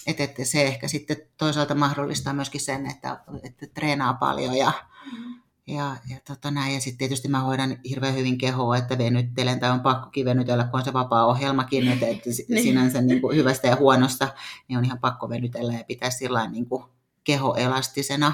Et, 0.06 0.20
että 0.20 0.44
se 0.44 0.62
ehkä 0.62 0.88
sitten 0.88 1.16
toisaalta 1.36 1.74
mahdollistaa 1.74 2.32
myöskin 2.32 2.60
sen, 2.60 2.86
että, 2.86 3.20
että 3.42 3.66
treenaa 3.74 4.14
paljon 4.14 4.56
ja, 4.56 4.72
mm. 5.12 5.29
Ja, 5.74 5.96
ja, 6.08 6.16
tota 6.26 6.50
näin. 6.50 6.74
ja 6.74 6.80
sitten 6.80 6.98
tietysti 6.98 7.28
mä 7.28 7.40
hoidan 7.40 7.76
hirveän 7.88 8.14
hyvin 8.14 8.38
kehoa, 8.38 8.76
että 8.76 8.98
venyttelen 8.98 9.60
tai 9.60 9.70
on 9.70 9.80
pakkokin 9.80 10.24
venytellä, 10.24 10.64
kun 10.64 10.80
on 10.80 10.84
se 10.84 10.92
vapaa-ohjelmakin, 10.92 11.88
että, 11.88 12.06
että 12.06 12.30
niin. 12.48 12.62
sinänsä 12.62 13.00
niin 13.00 13.20
kuin 13.20 13.36
hyvästä 13.36 13.68
ja 13.68 13.76
huonosta, 13.76 14.28
niin 14.68 14.78
on 14.78 14.84
ihan 14.84 14.98
pakko 14.98 15.28
venytellä 15.28 15.72
ja 15.72 15.84
pitää 15.84 16.10
sillä 16.10 16.48
niin 16.48 16.66
kuin 16.66 16.84
keho 17.24 17.54
elastisena, 17.54 18.32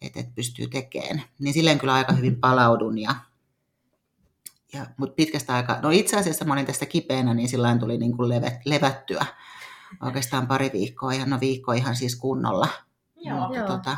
että, 0.00 0.20
että 0.20 0.32
pystyy 0.34 0.66
tekemään. 0.68 1.22
Niin 1.38 1.54
silleen 1.54 1.78
kyllä 1.78 1.94
aika 1.94 2.12
hyvin 2.12 2.36
palaudun 2.36 2.98
ja, 2.98 3.14
ja, 4.72 4.86
mutta 4.96 5.14
pitkästä 5.14 5.54
aikaa, 5.54 5.80
no 5.80 5.90
itse 5.90 6.16
asiassa 6.16 6.44
mä 6.44 6.52
olin 6.52 6.66
tästä 6.66 6.86
kipeänä, 6.86 7.34
niin 7.34 7.48
sillä 7.48 7.78
tuli 7.78 7.98
niin 7.98 8.16
kuin 8.16 8.28
levet, 8.28 8.54
levättyä 8.64 9.26
oikeastaan 10.02 10.46
pari 10.46 10.70
viikkoa, 10.72 11.14
ja 11.14 11.26
no 11.26 11.40
viikko 11.40 11.72
ihan 11.72 11.96
siis 11.96 12.16
kunnolla. 12.16 12.68
Joo. 13.16 13.38
Mutta, 13.38 13.56
Joo. 13.56 13.66
Tota, 13.66 13.96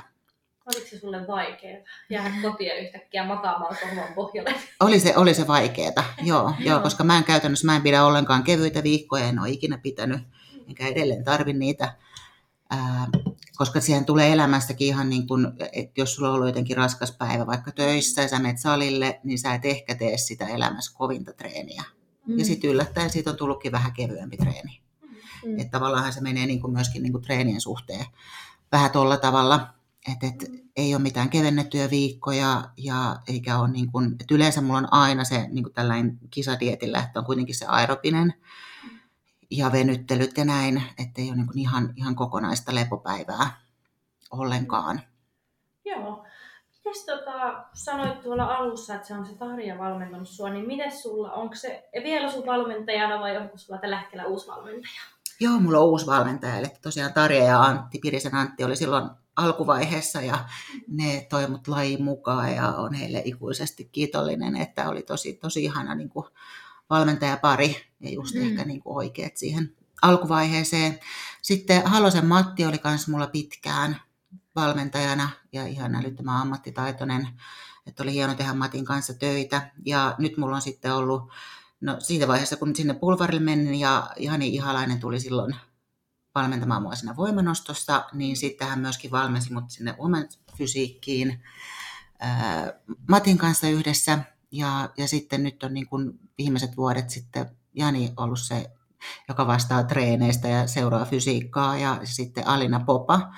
Oliko 0.75 0.91
se 0.91 0.99
sulle 0.99 1.27
vaikeaa 1.27 1.85
jäädä 2.11 2.35
kotia 2.43 2.75
yhtäkkiä 2.75 3.27
makaamaan 3.27 3.77
sohvan 3.81 4.15
pohjalle? 4.15 4.55
Oli 4.81 5.01
se, 5.01 5.17
oli 5.17 5.35
se 5.35 5.47
vaikeaa, 5.47 6.05
joo, 6.31 6.53
joo, 6.59 6.81
koska 6.81 7.05
mä 7.05 7.19
en 7.19 7.25
käytännössä, 7.25 7.67
mä 7.67 7.77
en 7.77 7.83
pidä 7.83 8.05
ollenkaan 8.05 8.43
kevyitä 8.43 8.83
viikkoja, 8.83 9.25
en 9.25 9.39
ole 9.39 9.51
ikinä 9.51 9.79
pitänyt, 9.79 10.21
enkä 10.69 10.87
edelleen 10.87 11.25
tarvi 11.25 11.53
niitä. 11.53 11.97
Ää, 12.71 13.07
koska 13.57 13.81
siihen 13.81 14.05
tulee 14.05 14.33
elämästäkin 14.33 14.89
ihan 14.89 15.11
niin 15.11 15.27
kuin, 15.27 15.47
että 15.73 16.01
jos 16.01 16.15
sulla 16.15 16.29
on 16.29 16.35
ollut 16.35 16.49
jotenkin 16.49 16.77
raskas 16.77 17.13
päivä 17.13 17.47
vaikka 17.47 17.73
töissä 17.73 18.23
ja 18.23 18.29
sä 18.29 18.39
menet 18.39 18.59
salille, 18.59 19.21
niin 19.25 19.39
sä 19.39 19.55
et 19.55 19.65
ehkä 19.65 19.95
tee 19.95 20.19
sitä 20.19 20.47
elämässä 20.47 20.99
kovinta 20.99 21.33
treeniä. 21.33 21.83
Mm. 22.27 22.39
Ja 22.39 22.45
sitten 22.45 22.71
yllättäen 22.71 23.11
siitä 23.11 23.31
on 23.31 23.37
tullutkin 23.37 23.73
vähän 23.73 23.93
kevyempi 23.93 24.37
treeni. 24.37 24.81
Mm. 25.47 25.59
Että 25.59 25.71
tavallaan 25.71 26.13
se 26.13 26.21
menee 26.21 26.47
niin 26.47 26.61
kuin 26.61 26.73
myöskin 26.73 27.03
niin 27.03 27.13
kuin 27.13 27.25
treenien 27.25 27.61
suhteen 27.61 28.07
vähän 28.73 28.91
tuolla 28.91 29.17
tavalla, 29.17 29.75
että 30.13 30.27
et, 30.27 30.62
ei 30.77 30.95
ole 30.95 31.03
mitään 31.03 31.31
kevennettyjä 31.31 31.91
viikkoja 31.91 32.63
ja 32.77 33.17
eikä 33.29 33.59
ole 33.59 33.71
niin 33.71 33.93
kuin, 33.93 34.17
että 34.21 34.35
yleensä 34.35 34.61
mulla 34.61 34.79
on 34.79 34.93
aina 34.93 35.25
se 35.25 35.49
niin 35.49 35.65
kuin 35.65 35.75
tällainen 35.75 36.19
kisadietillä, 36.31 36.99
että 36.99 37.21
on 37.21 37.27
kuitenkin 37.27 37.55
se 37.55 37.67
aerobinen 37.69 38.35
ja 39.51 39.73
venyttelyt 39.73 40.39
ja 40.39 40.45
näin, 40.45 40.83
ettei 40.99 41.29
ole 41.29 41.37
niin 41.37 41.59
ihan, 41.59 41.93
ihan 41.97 42.17
kokonaista 42.17 42.75
lepopäivää 42.75 43.61
ollenkaan. 44.31 45.01
Joo. 45.85 46.25
Mites 46.85 47.05
tota, 47.07 47.65
sanoit 47.73 48.21
tuolla 48.21 48.45
alussa, 48.45 48.95
että 48.95 49.09
se 49.09 49.15
on 49.15 49.27
se 49.27 49.35
Tarja 49.35 49.79
valmentanut 49.79 50.29
sua, 50.29 50.51
niin 50.51 50.67
miten 50.67 50.93
sulla, 50.93 51.33
onko 51.33 51.55
se 51.55 51.89
vielä 52.03 52.31
sun 52.31 52.47
valmentajana 52.47 53.21
vai 53.21 53.37
onko 53.37 53.59
sulla 53.59 53.81
tällä 53.81 54.01
hetkellä 54.01 54.27
uusi 54.27 54.47
valmentaja? 54.47 55.01
Joo, 55.41 55.61
mulla 55.61 55.79
on 55.79 55.85
uusi 55.85 56.07
valmentaja, 56.07 56.57
eli 56.57 56.67
tosiaan 56.83 57.13
Tarja 57.13 57.45
ja 57.45 57.63
Antti, 57.63 57.99
Pirisen 57.99 58.35
Antti 58.35 58.65
oli 58.65 58.77
silloin 58.77 59.11
alkuvaiheessa 59.37 60.21
ja 60.21 60.45
ne 60.89 61.27
toi 61.31 61.49
mut 61.49 61.69
lajiin 61.69 62.05
mukaan 62.05 62.55
ja 62.55 62.69
on 62.69 62.95
heille 62.95 63.23
ikuisesti 63.25 63.89
kiitollinen, 63.93 64.57
että 64.57 64.89
oli 64.89 65.03
tosi, 65.03 65.33
tosi 65.33 65.65
ihana 65.65 65.95
niin 65.95 66.09
kuin 66.09 66.27
valmentajapari 66.91 67.77
ja 68.01 68.11
just 68.11 68.35
mm. 68.35 68.43
ehkä 68.43 68.65
niin 68.65 68.83
kuin 68.83 68.97
oikeat 68.97 69.37
siihen 69.37 69.77
alkuvaiheeseen. 70.03 70.99
Sitten 71.43 71.87
Halosen 71.87 72.27
Matti 72.27 72.65
oli 72.65 72.81
myös 72.85 73.09
mulla 73.09 73.27
pitkään 73.27 73.97
valmentajana 74.57 75.31
ja 75.53 75.67
ihan 75.67 75.95
älyttömän 75.95 76.41
ammattitaitoinen. 76.41 77.29
että 77.87 78.03
oli 78.03 78.13
hieno 78.13 78.35
tehdä 78.35 78.55
Matin 78.55 78.85
kanssa 78.85 79.15
töitä. 79.15 79.71
Ja 79.87 80.15
nyt 80.19 80.37
mulla 80.37 80.57
on 80.57 80.63
sitten 80.63 80.95
ollut, 80.95 81.23
no 81.81 81.97
siitä 81.99 82.29
vaiheessa 82.29 82.57
kun 82.57 82.77
sinne 82.77 82.95
pulvarille 82.95 83.41
menin 83.41 83.75
ja 83.75 84.11
Jani 84.19 84.49
Ihalainen 84.49 85.01
tuli 85.01 85.21
silloin 85.21 85.57
valmentamaan 86.35 86.83
mua 86.83 86.95
siinä 86.95 87.17
voimanostossa, 87.17 88.05
niin 88.13 88.37
sitten 88.37 88.69
hän 88.69 88.79
myöskin 88.79 89.11
valmensi 89.11 89.53
mut 89.53 89.71
sinne 89.71 89.95
fysiikkiin 90.57 91.43
Matin 93.09 93.39
kanssa 93.39 93.69
yhdessä. 93.69 94.19
Ja, 94.51 94.91
ja 94.97 95.09
sitten 95.09 95.43
nyt 95.43 95.63
on 95.63 95.75
niin 95.75 95.87
kuin 95.87 96.21
viimeiset 96.39 96.77
vuodet 96.77 97.11
sitten 97.11 97.57
Jani 97.75 98.13
ollut 98.17 98.41
se, 98.41 98.71
joka 99.29 99.47
vastaa 99.47 99.85
treeneistä 99.85 100.49
ja 100.49 100.67
seuraa 100.67 101.05
fysiikkaa. 101.05 101.79
Ja 101.79 102.01
sitten 102.05 102.47
Alina 102.47 102.81
Popa 102.81 103.33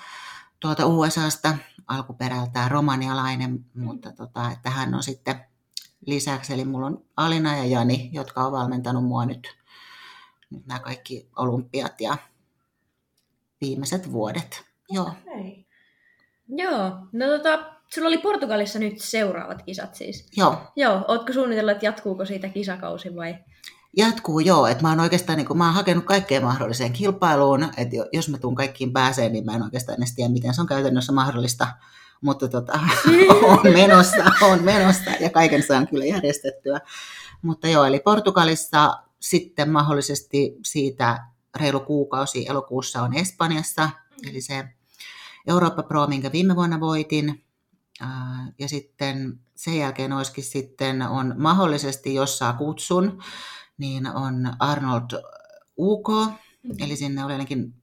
tuolta 0.60 0.86
USAsta, 0.86 1.56
alkuperältään 1.86 2.70
romanialainen, 2.70 3.64
mutta 3.74 4.12
tota, 4.12 4.50
että 4.50 4.70
hän 4.70 4.94
on 4.94 5.02
sitten 5.02 5.40
lisäksi, 6.06 6.52
eli 6.52 6.64
mulla 6.64 6.86
on 6.86 7.04
Alina 7.16 7.56
ja 7.56 7.64
Jani, 7.64 8.10
jotka 8.12 8.44
on 8.44 8.52
valmentanut 8.52 9.04
mua 9.04 9.26
nyt, 9.26 9.48
nyt 10.50 10.66
nämä 10.66 10.80
kaikki 10.80 11.28
olympiat 11.36 12.00
ja 12.00 12.16
viimeiset 13.64 14.12
vuodet. 14.12 14.64
Joo. 14.90 15.06
Okay. 15.06 15.64
Joo, 16.48 16.90
no 17.12 17.26
tota, 17.26 17.58
sulla 17.94 18.08
oli 18.08 18.18
Portugalissa 18.18 18.78
nyt 18.78 19.00
seuraavat 19.00 19.62
kisat 19.62 19.94
siis. 19.94 20.28
Joo. 20.36 20.56
Joo, 20.76 21.04
ootko 21.08 21.32
suunnitellut, 21.32 21.72
että 21.72 21.86
jatkuuko 21.86 22.24
siitä 22.24 22.48
kisakausi 22.48 23.16
vai? 23.16 23.36
Jatkuu 23.96 24.40
joo, 24.40 24.66
että 24.66 24.82
mä 24.82 24.88
oon 24.88 25.00
oikeastaan 25.00 25.36
niin 25.36 25.46
kun, 25.46 25.58
mä 25.58 25.64
oon 25.64 25.74
hakenut 25.74 26.04
kaikkeen 26.04 26.44
mahdolliseen 26.44 26.92
kilpailuun, 26.92 27.62
että 27.76 27.96
jos 28.12 28.28
mä 28.28 28.38
tuun 28.38 28.54
kaikkiin 28.54 28.92
pääseen, 28.92 29.32
niin 29.32 29.44
mä 29.44 29.54
en 29.54 29.62
oikeastaan 29.62 29.98
edes 29.98 30.14
tiedä, 30.14 30.32
miten 30.32 30.54
se 30.54 30.60
on 30.60 30.66
käytännössä 30.66 31.12
mahdollista, 31.12 31.66
mutta 32.20 32.48
tota, 32.48 32.72
on 33.50 33.72
menossa, 33.72 34.24
on 34.42 34.62
menossa 34.62 35.10
ja 35.20 35.30
kaiken 35.30 35.62
saan 35.62 35.88
kyllä 35.88 36.04
järjestettyä. 36.04 36.80
Mutta 37.42 37.68
joo, 37.68 37.84
eli 37.84 38.00
Portugalissa 38.00 38.98
sitten 39.20 39.70
mahdollisesti 39.70 40.56
siitä 40.64 41.18
reilu 41.56 41.80
kuukausi 41.80 42.46
elokuussa 42.48 43.02
on 43.02 43.14
Espanjassa, 43.14 43.90
eli 44.28 44.40
se 44.40 44.68
Eurooppa 45.46 45.82
Pro, 45.82 46.06
minkä 46.06 46.32
viime 46.32 46.56
vuonna 46.56 46.80
voitin. 46.80 47.44
Ja 48.58 48.68
sitten 48.68 49.40
sen 49.54 49.78
jälkeen 49.78 50.12
olisikin 50.12 50.44
sitten 50.44 51.02
on 51.02 51.34
mahdollisesti, 51.38 52.14
jos 52.14 52.38
saa 52.38 52.52
kutsun, 52.52 53.22
niin 53.78 54.06
on 54.06 54.52
Arnold 54.58 55.22
UK, 55.78 56.08
eli 56.78 56.96
sinne 56.96 57.24
oli 57.24 57.32
ainakin 57.32 57.74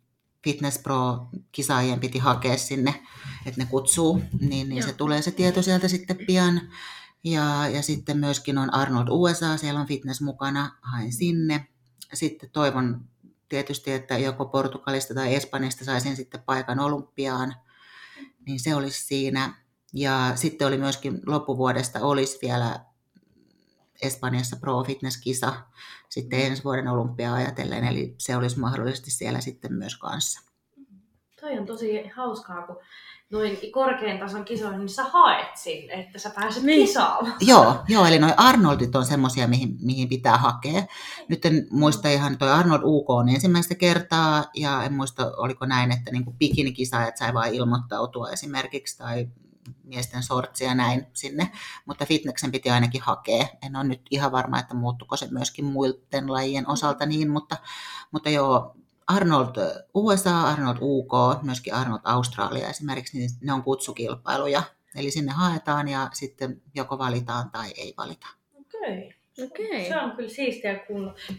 Fitness 0.43 0.79
Pro-kisaajien 0.79 1.99
piti 1.99 2.19
hakea 2.19 2.57
sinne, 2.57 3.03
että 3.45 3.61
ne 3.61 3.67
kutsuu, 3.69 4.21
niin, 4.39 4.69
niin 4.69 4.83
se 4.83 4.93
tulee 4.93 5.21
se 5.21 5.31
tieto 5.31 5.61
sieltä 5.61 5.87
sitten 5.87 6.17
pian. 6.27 6.61
Ja, 7.23 7.67
ja 7.67 7.81
sitten 7.81 8.17
myöskin 8.17 8.57
on 8.57 8.73
Arnold 8.73 9.07
USA, 9.09 9.57
siellä 9.57 9.79
on 9.79 9.87
fitness 9.87 10.21
mukana, 10.21 10.77
hain 10.81 11.13
sinne. 11.13 11.67
Sitten 12.13 12.49
toivon 12.49 13.05
tietysti, 13.51 13.91
että 13.91 14.17
joko 14.17 14.45
Portugalista 14.45 15.13
tai 15.13 15.35
Espanjasta 15.35 15.85
saisin 15.85 16.15
sitten 16.15 16.43
paikan 16.45 16.79
olympiaan, 16.79 17.55
niin 18.45 18.59
se 18.59 18.75
olisi 18.75 19.03
siinä. 19.03 19.53
Ja 19.93 20.31
sitten 20.35 20.67
oli 20.67 20.77
myöskin 20.77 21.19
loppuvuodesta 21.25 21.99
olisi 21.99 22.39
vielä 22.41 22.79
Espanjassa 24.01 24.55
Pro 24.55 24.83
Fitness-kisa 24.83 25.53
sitten 26.09 26.39
mm. 26.39 26.45
ensi 26.45 26.63
vuoden 26.63 26.87
olympia 26.87 27.33
ajatellen, 27.33 27.83
eli 27.83 28.15
se 28.17 28.35
olisi 28.35 28.59
mahdollisesti 28.59 29.11
siellä 29.11 29.41
sitten 29.41 29.73
myös 29.73 29.97
kanssa. 29.97 30.51
Toi 31.41 31.59
on 31.59 31.65
tosi 31.65 32.07
hauskaa, 32.07 32.67
kun 32.67 32.77
noin 33.31 33.57
korkean 33.71 34.19
tason 34.19 34.45
kisoihin, 34.45 34.79
niin 34.79 34.89
sä 34.89 35.03
haet 35.03 35.57
sinne, 35.57 35.93
että 35.93 36.19
sä 36.19 36.31
pääset 36.35 36.63
niin. 36.63 36.87
kisaamaan. 36.87 37.35
Joo, 37.41 37.75
joo, 37.87 38.05
eli 38.05 38.19
noin 38.19 38.33
Arnoldit 38.37 38.95
on 38.95 39.05
semmoisia, 39.05 39.47
mihin, 39.47 39.77
mihin 39.81 40.09
pitää 40.09 40.37
hakea. 40.37 40.83
Nyt 41.27 41.45
en 41.45 41.67
muista 41.71 42.09
ihan, 42.09 42.37
toi 42.37 42.51
Arnold 42.51 42.81
UK 42.83 43.09
on 43.09 43.29
ensimmäistä 43.29 43.75
kertaa, 43.75 44.43
ja 44.55 44.83
en 44.83 44.93
muista, 44.93 45.31
oliko 45.37 45.65
näin, 45.65 45.91
että 45.91 46.11
niin 46.11 46.37
bikinikisaajat 46.37 47.17
sai 47.17 47.33
vain 47.33 47.53
ilmoittautua 47.53 48.29
esimerkiksi, 48.29 48.97
tai 48.97 49.27
miesten 49.83 50.23
sortsia 50.23 50.75
näin 50.75 51.07
sinne, 51.13 51.51
mutta 51.85 52.05
fitneksen 52.05 52.51
piti 52.51 52.69
ainakin 52.69 53.01
hakea. 53.01 53.47
En 53.61 53.75
ole 53.75 53.83
nyt 53.83 54.01
ihan 54.11 54.31
varma, 54.31 54.59
että 54.59 54.75
muuttuko 54.75 55.17
se 55.17 55.27
myöskin 55.31 55.65
muiden 55.65 56.33
lajien 56.33 56.69
osalta 56.69 57.05
niin, 57.05 57.29
mutta, 57.29 57.57
mutta 58.11 58.29
joo, 58.29 58.75
Arnold 59.15 59.55
USA, 59.93 60.41
Arnold 60.41 60.77
UK, 60.81 61.43
myöskin 61.43 61.73
Arnold 61.73 62.01
Australia 62.03 62.69
esimerkiksi, 62.69 63.17
niin 63.17 63.29
ne 63.41 63.53
on 63.53 63.63
kutsukilpailuja. 63.63 64.63
Eli 64.95 65.11
sinne 65.11 65.31
haetaan 65.31 65.87
ja 65.87 66.09
sitten 66.13 66.61
joko 66.75 66.97
valitaan 66.97 67.51
tai 67.51 67.71
ei 67.77 67.93
valita. 67.97 68.27
Okei. 68.59 68.97
Okay. 68.97 69.20
Okay. 69.39 69.87
Se 69.87 69.97
on 69.97 70.11
kyllä 70.11 70.29
siistiä 70.29 70.79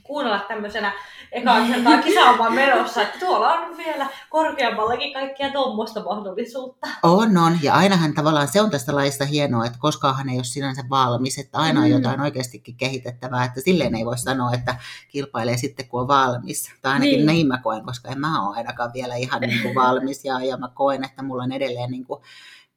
kuunnella 0.02 0.44
tämmöisenä 0.48 0.92
ekaa 1.32 1.66
kertaa 1.66 2.02
kisaamaan 2.02 2.54
menossa, 2.54 3.02
että 3.02 3.18
tuolla 3.18 3.52
on 3.52 3.76
vielä 3.76 4.08
korkeammallakin 4.30 5.12
kaikkia 5.12 5.50
tuommoista 5.50 6.04
mahdollisuutta. 6.04 6.86
On, 7.02 7.36
on. 7.36 7.58
Ja 7.62 7.74
ainahan 7.74 8.14
tavallaan 8.14 8.48
se 8.48 8.60
on 8.60 8.70
tästä 8.70 8.94
laista 8.94 9.24
hienoa, 9.24 9.66
että 9.66 9.78
koskaanhan 9.78 10.28
ei 10.28 10.36
ole 10.36 10.44
sinänsä 10.44 10.82
valmis, 10.90 11.38
että 11.38 11.58
aina 11.58 11.80
on 11.80 11.86
mm. 11.86 11.92
jotain 11.92 12.20
oikeastikin 12.20 12.76
kehitettävää, 12.76 13.44
että 13.44 13.60
silleen 13.60 13.94
ei 13.94 14.04
voi 14.04 14.18
sanoa, 14.18 14.52
että 14.52 14.76
kilpailee 15.08 15.56
sitten 15.56 15.88
kun 15.88 16.00
on 16.00 16.08
valmis. 16.08 16.70
Tai 16.82 16.92
ainakin 16.92 17.16
niin. 17.16 17.26
niin 17.26 17.46
mä 17.46 17.58
koen, 17.58 17.84
koska 17.84 18.08
en 18.08 18.20
mä 18.20 18.48
ole 18.48 18.56
ainakaan 18.56 18.90
vielä 18.94 19.14
ihan 19.16 19.40
niin 19.40 19.62
kuin 19.62 19.74
valmis 19.74 20.24
ja, 20.24 20.44
ja 20.44 20.56
mä 20.56 20.68
koen, 20.74 21.04
että 21.04 21.22
mulla 21.22 21.42
on 21.42 21.52
edelleen 21.52 21.90
niin 21.90 22.04
kuin 22.04 22.22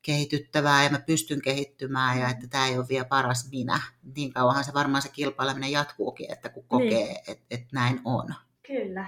kehityttävää 0.05 0.83
ja 0.83 0.89
mä 0.89 0.99
pystyn 0.99 1.41
kehittymään 1.41 2.19
ja 2.19 2.29
että 2.29 2.47
tämä 2.47 2.67
ei 2.67 2.77
ole 2.77 2.85
vielä 2.89 3.05
paras 3.05 3.49
minä. 3.51 3.79
Niin 4.15 4.33
kauanhan 4.33 4.63
se 4.63 4.73
varmaan 4.73 5.01
se 5.01 5.09
kilpaileminen 5.09 5.71
jatkuukin, 5.71 6.31
että 6.31 6.49
kun 6.49 6.63
kokee, 6.67 6.89
niin. 6.89 7.17
että 7.27 7.45
et 7.51 7.63
näin 7.71 8.01
on. 8.05 8.33
Kyllä. 8.67 9.05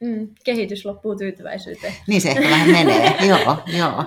Mm, 0.00 0.28
kehitys 0.44 0.84
loppuu 0.84 1.16
tyytyväisyyteen. 1.16 1.94
Niin 2.06 2.20
se 2.20 2.30
ehkä 2.30 2.50
vähän 2.50 2.70
menee, 2.70 3.16
joo, 3.28 3.62
joo. 3.66 4.04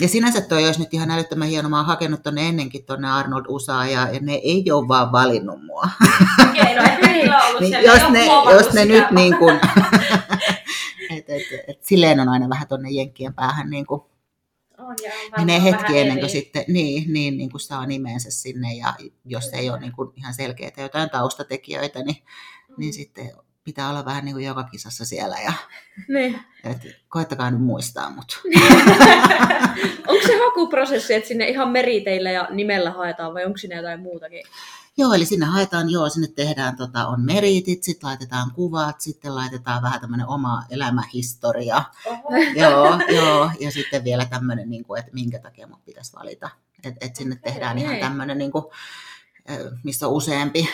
Ja 0.00 0.08
sinänsä 0.08 0.40
toi 0.40 0.66
olisi 0.66 0.80
nyt 0.80 0.94
ihan 0.94 1.10
älyttömän 1.10 1.48
hieno. 1.48 1.68
Mä 1.68 1.76
oon 1.76 1.86
hakenut 1.86 2.22
tonne 2.22 2.48
ennenkin 2.48 2.84
tonne 2.84 3.10
Arnold 3.10 3.44
Usaa 3.48 3.86
ja, 3.86 4.08
ja 4.12 4.20
ne 4.20 4.34
ei 4.34 4.70
ole 4.70 4.88
vaan 4.88 5.12
valinnut 5.12 5.64
mua. 5.64 5.88
Okei, 6.50 6.74
no 6.74 6.82
ollut 7.48 7.60
niin, 7.60 7.84
jos 7.84 8.10
ne, 8.10 8.26
jos 8.56 8.72
ne 8.72 8.84
nyt 8.84 9.10
niin 9.10 9.38
kuin, 9.38 9.60
et, 11.16 11.30
et, 11.30 11.42
et, 11.68 11.78
silleen 11.84 12.20
on 12.20 12.28
aina 12.28 12.48
vähän 12.48 12.68
tonne 12.68 12.90
jenkkien 12.90 13.34
päähän 13.34 13.70
niin 13.70 13.86
kuin 13.86 14.02
on, 14.82 14.96
ja 15.04 15.12
on 15.38 15.46
menee 15.46 15.62
hetki 15.62 15.98
ennen 15.98 16.18
kuin 16.18 16.30
sitten, 16.30 16.64
niin, 16.68 17.12
niin, 17.12 17.38
niin 17.38 17.50
kuin 17.50 17.60
saa 17.60 17.86
nimensä 17.86 18.30
sinne 18.30 18.74
ja 18.74 18.94
jos 19.24 19.50
ei 19.52 19.70
ole 19.70 19.80
niin 19.80 19.92
kuin 19.92 20.12
ihan 20.16 20.34
selkeitä 20.34 20.82
jotain 20.82 21.10
taustatekijöitä, 21.10 22.02
niin, 22.02 22.16
mm. 22.68 22.74
niin 22.78 22.92
sitten 22.92 23.30
pitää 23.64 23.90
olla 23.90 24.04
vähän 24.04 24.24
niin 24.24 24.34
kuin 24.34 24.44
joka 24.44 24.64
kisassa 24.64 25.04
siellä 25.04 25.36
ja 25.44 25.52
niin. 26.14 26.40
et, 26.64 26.78
koettakaa 27.08 27.50
nyt 27.50 27.62
muistaa 27.62 28.10
mut. 28.10 28.42
onko 30.08 30.26
se 30.26 30.38
hakuprosessi, 30.38 31.14
että 31.14 31.28
sinne 31.28 31.48
ihan 31.48 31.68
meriteillä 31.68 32.30
ja 32.30 32.48
nimellä 32.50 32.90
haetaan 32.90 33.34
vai 33.34 33.44
onko 33.44 33.58
sinne 33.58 33.76
jotain 33.76 34.00
muutakin? 34.00 34.42
Joo, 34.96 35.12
eli 35.12 35.24
sinne 35.26 35.46
haetaan, 35.46 35.90
joo, 35.90 36.08
sinne 36.08 36.28
tehdään, 36.28 36.76
tota, 36.76 37.06
on 37.06 37.20
meritit, 37.20 37.82
sitten 37.82 38.08
laitetaan 38.08 38.50
kuvat, 38.50 39.00
sitten 39.00 39.34
laitetaan 39.34 39.82
vähän 39.82 40.00
tämmöinen 40.00 40.28
oma 40.28 40.62
elämähistoria. 40.70 41.84
Oho. 42.06 42.28
Joo, 42.56 43.00
joo, 43.16 43.50
ja 43.60 43.70
sitten 43.70 44.04
vielä 44.04 44.24
tämmöinen, 44.24 44.70
niin 44.70 44.84
kuin, 44.84 45.00
että 45.00 45.12
minkä 45.12 45.38
takia 45.38 45.66
mut 45.66 45.84
pitäisi 45.84 46.12
valita. 46.16 46.50
Että 46.84 47.06
et 47.06 47.16
sinne 47.16 47.34
okay, 47.34 47.52
tehdään 47.52 47.78
ihan 47.78 47.98
tämmöinen, 47.98 48.38
niin 48.38 48.52
kuin, 48.52 48.64
missä 49.84 50.08
on 50.08 50.12
useampi, 50.12 50.68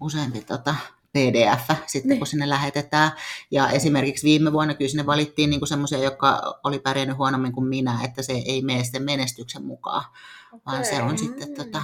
useampi 0.00 0.40
tota, 0.40 0.74
PDF 1.12 1.76
sitten, 1.86 2.08
niin. 2.08 2.18
kun 2.18 2.26
sinne 2.26 2.48
lähetetään. 2.48 3.10
Ja 3.50 3.70
esimerkiksi 3.70 4.24
viime 4.24 4.52
vuonna 4.52 4.74
kyllä 4.74 4.88
sinne 4.88 5.06
valittiin 5.06 5.50
niin 5.50 5.66
semmoisia, 5.66 5.98
jotka 5.98 6.60
oli 6.64 6.78
pärjännyt 6.78 7.16
huonommin 7.16 7.52
kuin 7.52 7.68
minä, 7.68 7.98
että 8.04 8.22
se 8.22 8.32
ei 8.32 8.62
mene 8.62 8.84
sitten 8.84 9.02
menestyksen 9.02 9.64
mukaan, 9.64 10.04
okay. 10.52 10.60
vaan 10.66 10.84
se 10.84 11.02
on 11.02 11.18
sitten 11.18 11.54
tota, 11.54 11.82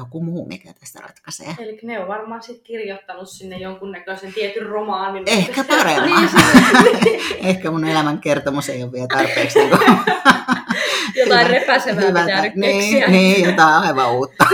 joku 0.00 0.22
muu, 0.22 0.46
mikä 0.46 0.72
tästä 0.80 1.00
ratkaisee. 1.00 1.54
Eli 1.58 1.78
ne 1.82 2.00
on 2.00 2.08
varmaan 2.08 2.42
sitten 2.42 2.64
kirjoittanut 2.64 3.28
sinne 3.28 3.56
jonkunnäköisen 3.56 4.32
tietyn 4.34 4.66
romaanin. 4.66 5.24
Ehkä 5.26 5.64
paremmin. 5.74 6.28
Ehkä 7.50 7.70
mun 7.70 7.84
elämän 7.84 8.18
kertomus 8.18 8.68
ei 8.68 8.82
ole 8.82 8.92
vielä 8.92 9.06
tarpeeksi. 9.06 9.58
Niin 9.58 9.70
jotain 11.14 11.50
repäsevää 11.60 12.04
Hyvä, 12.04 12.20
pitää 12.20 12.42
nyt 12.42 12.54
niin, 12.54 13.10
niin, 13.10 13.44
jotain 13.44 13.74
aivan 13.74 14.12
uutta. 14.12 14.44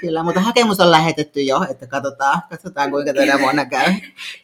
Kyllä, 0.00 0.22
mutta 0.22 0.40
hakemus 0.40 0.80
on 0.80 0.90
lähetetty 0.90 1.42
jo, 1.42 1.66
että 1.70 1.86
katsotaan, 1.86 2.42
katsotaan 2.50 2.90
kuinka 2.90 3.14
tänä 3.14 3.38
vuonna 3.38 3.64
käy. 3.64 3.94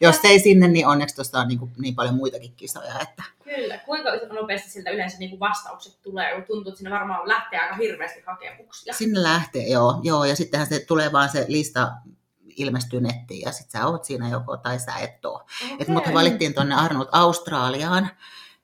Jos 0.01 0.19
ei 0.23 0.39
sinne, 0.39 0.67
niin 0.67 0.87
onneksi 0.87 1.15
tuosta 1.15 1.39
on 1.39 1.47
niin, 1.47 1.59
kuin, 1.59 1.71
niin 1.77 1.95
paljon 1.95 2.15
muitakin 2.15 2.53
kisoja. 2.55 2.99
Että... 3.01 3.23
Kyllä, 3.43 3.77
kuinka 3.77 4.09
nopeasti 4.33 4.69
siltä 4.69 4.89
yleensä 4.89 5.17
niin 5.17 5.29
kuin 5.29 5.39
vastaukset 5.39 6.01
tulee, 6.01 6.35
kun 6.35 6.43
tuntuu, 6.43 6.69
että 6.69 6.77
sinne 6.77 6.91
varmaan 6.91 7.27
lähtee 7.27 7.59
aika 7.59 7.75
hirveästi 7.75 8.23
hakemuksia. 8.27 8.93
Sinne 8.93 9.23
lähtee, 9.23 9.67
joo, 9.67 9.99
joo 10.03 10.25
ja 10.25 10.35
sittenhän 10.35 10.67
se 10.67 10.79
tulee 10.79 11.11
vaan 11.11 11.29
se 11.29 11.45
lista 11.47 11.91
ilmestyy 12.55 13.01
nettiin 13.01 13.41
ja 13.41 13.51
sitten 13.51 13.81
sä 13.81 13.87
oot 13.87 14.05
siinä 14.05 14.29
joko 14.29 14.57
tai 14.57 14.79
sä 14.79 14.95
et 14.95 15.25
oo. 15.25 15.35
Okay. 15.35 15.77
Et 15.79 15.87
mut 15.87 16.03
valittiin 16.13 16.53
tuonne 16.53 16.75
Arnold 16.75 17.07
Australiaan 17.11 18.09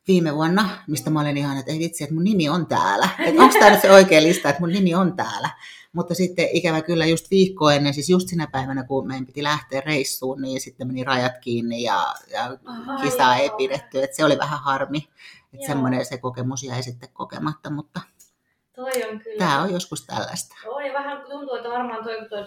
viime 0.08 0.36
vuonna, 0.36 0.70
mistä 0.88 1.10
mä 1.10 1.22
olin 1.22 1.38
ihan, 1.38 1.58
että 1.58 1.72
ei 1.72 1.80
vitsi, 1.80 2.04
että 2.04 2.14
mun 2.14 2.24
nimi 2.24 2.50
on 2.50 2.68
täällä. 2.68 3.10
Että 3.26 3.42
onko 3.42 3.56
tämä 3.60 3.72
nyt 3.72 3.82
se 3.82 3.92
oikea 3.92 4.24
lista, 4.24 4.50
että 4.50 4.62
mun 4.62 4.70
nimi 4.70 4.96
on 4.96 5.16
täällä. 5.16 5.50
Mutta 5.94 6.14
sitten 6.14 6.48
ikävä 6.54 6.82
kyllä 6.82 7.06
just 7.06 7.32
viikko 7.32 7.70
ennen, 7.70 7.94
siis 7.94 8.10
just 8.10 8.28
sinä 8.28 8.48
päivänä, 8.52 8.84
kun 8.84 9.08
meidän 9.08 9.26
piti 9.26 9.44
lähteä 9.44 9.82
reissuun, 9.82 10.42
niin 10.42 10.62
sitten 10.62 10.88
meni 10.88 11.04
rajat 11.04 11.38
kiinni 11.42 11.84
ja, 11.84 12.16
ja 12.32 12.58
kisaa 13.04 13.36
ei 13.36 13.50
pidetty. 13.58 14.04
Että 14.04 14.16
se 14.16 14.26
oli 14.26 14.38
vähän 14.38 14.60
harmi, 14.60 15.08
että 15.54 15.68
semmoinen 15.68 16.06
se 16.06 16.18
kokemus 16.18 16.64
jäi 16.64 16.84
sitten 16.84 17.10
kokematta, 17.14 17.70
mutta 17.70 18.02
Toi 18.76 19.04
on 19.12 19.20
kyllä. 19.20 19.38
tämä 19.38 19.62
on 19.62 19.74
joskus 19.74 20.06
tällaista. 20.06 20.56
Joo, 20.66 20.80
ja 20.80 20.94
vähän 20.94 21.22
tuntuu, 21.30 21.56
että 21.56 21.70
varmaan 21.70 22.04
toi, 22.04 22.30
toi 22.30 22.46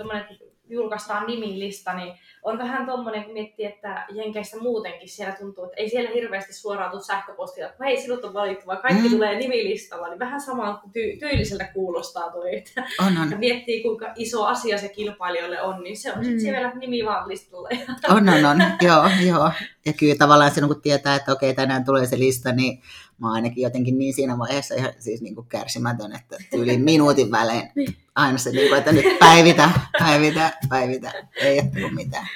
julkaistaan 0.68 1.26
nimilista, 1.26 1.94
niin 1.94 2.14
on 2.42 2.58
vähän 2.58 2.86
tommonen, 2.86 3.24
kun 3.24 3.32
miettii, 3.32 3.66
että 3.66 4.06
Jenkeissä 4.14 4.56
muutenkin 4.60 5.08
siellä 5.08 5.34
tuntuu, 5.34 5.64
että 5.64 5.76
ei 5.76 5.88
siellä 5.88 6.10
hirveästi 6.10 6.52
suoraan 6.52 6.90
tule 6.90 7.02
sähköpostia, 7.02 7.66
että 7.68 7.84
hei, 7.84 8.00
sinut 8.02 8.24
on 8.24 8.34
valittu, 8.34 8.66
vaan 8.66 8.78
kaikki 8.82 9.02
Mm. 9.08 9.10
tulee 9.14 9.38
nimilistalla, 9.38 10.08
niin 10.08 10.18
vähän 10.18 10.40
samaa 10.40 10.82
ty- 10.86 11.18
tyyliseltä 11.18 11.64
kuulostaa 11.74 12.30
toi, 12.30 12.56
että 12.56 12.84
On, 13.06 13.18
on, 13.18 13.30
ja 13.30 13.36
miettii, 13.46 13.82
kuinka 13.82 14.12
iso 14.16 14.44
asia 14.44 14.78
se 14.78 14.88
kilpailijoille 14.88 15.62
on, 15.62 15.82
niin 15.82 15.96
se 15.96 16.12
on 16.12 16.18
Mm. 16.18 16.24
sitten 16.24 16.40
siellä 16.40 16.72
nimi 16.74 17.04
vaan 17.04 17.28
listalla. 17.28 17.68
Ja 17.70 18.14
on, 18.14 18.28
on, 18.28 18.44
on. 18.44 18.62
joo, 18.82 19.08
joo. 19.26 19.50
Ja 19.86 19.92
kyllä 19.92 20.14
tavallaan 20.18 20.50
silloin, 20.50 20.72
kun 20.74 20.82
tietää, 20.82 21.14
että 21.16 21.32
okei, 21.32 21.54
tänään 21.54 21.84
tulee 21.84 22.06
se 22.06 22.18
lista, 22.18 22.52
niin 22.52 22.82
mä 23.18 23.26
oon 23.26 23.34
ainakin 23.34 23.62
jotenkin 23.62 23.98
niin 23.98 24.14
siinä 24.14 24.38
vaiheessa 24.38 24.74
ihan 24.74 24.92
siis 24.98 25.22
niin 25.22 25.34
kuin 25.34 25.46
kärsimätön, 25.46 26.16
että 26.16 26.36
yli 26.52 26.78
minuutin 26.78 27.30
välein 27.30 27.70
aina 28.14 28.38
se, 28.38 28.50
niin 28.50 28.68
kuin, 28.68 28.78
että 28.78 28.92
nyt 28.92 29.18
päivitä, 29.18 29.70
päivitä, 29.98 30.52
päivitä, 30.68 31.12
ei 31.36 31.60
ole 31.60 31.70
tullut 31.74 31.94
mitään. 31.94 32.26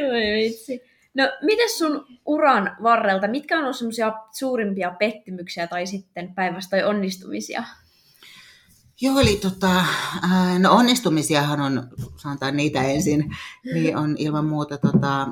Oi 0.00 0.44
vitsi. 0.44 0.82
No, 1.14 1.24
miten 1.42 1.70
sun 1.78 2.06
uran 2.26 2.76
varrelta, 2.82 3.28
mitkä 3.28 3.58
on 3.58 3.64
ollut 3.64 3.76
semmoisia 3.76 4.12
suurimpia 4.32 4.90
pettymyksiä 4.98 5.66
tai 5.66 5.86
sitten 5.86 6.34
päinvastoin 6.34 6.86
onnistumisia? 6.86 7.64
Joo, 9.00 9.20
eli 9.20 9.36
tota, 9.36 9.84
no 10.58 10.72
onnistumisiahan 10.72 11.60
on, 11.60 11.88
sanotaan 12.16 12.56
niitä 12.56 12.82
ensin, 12.82 13.36
niin 13.74 13.96
on 13.96 14.14
ilman 14.18 14.44
muuta, 14.44 14.78
tota, 14.78 15.28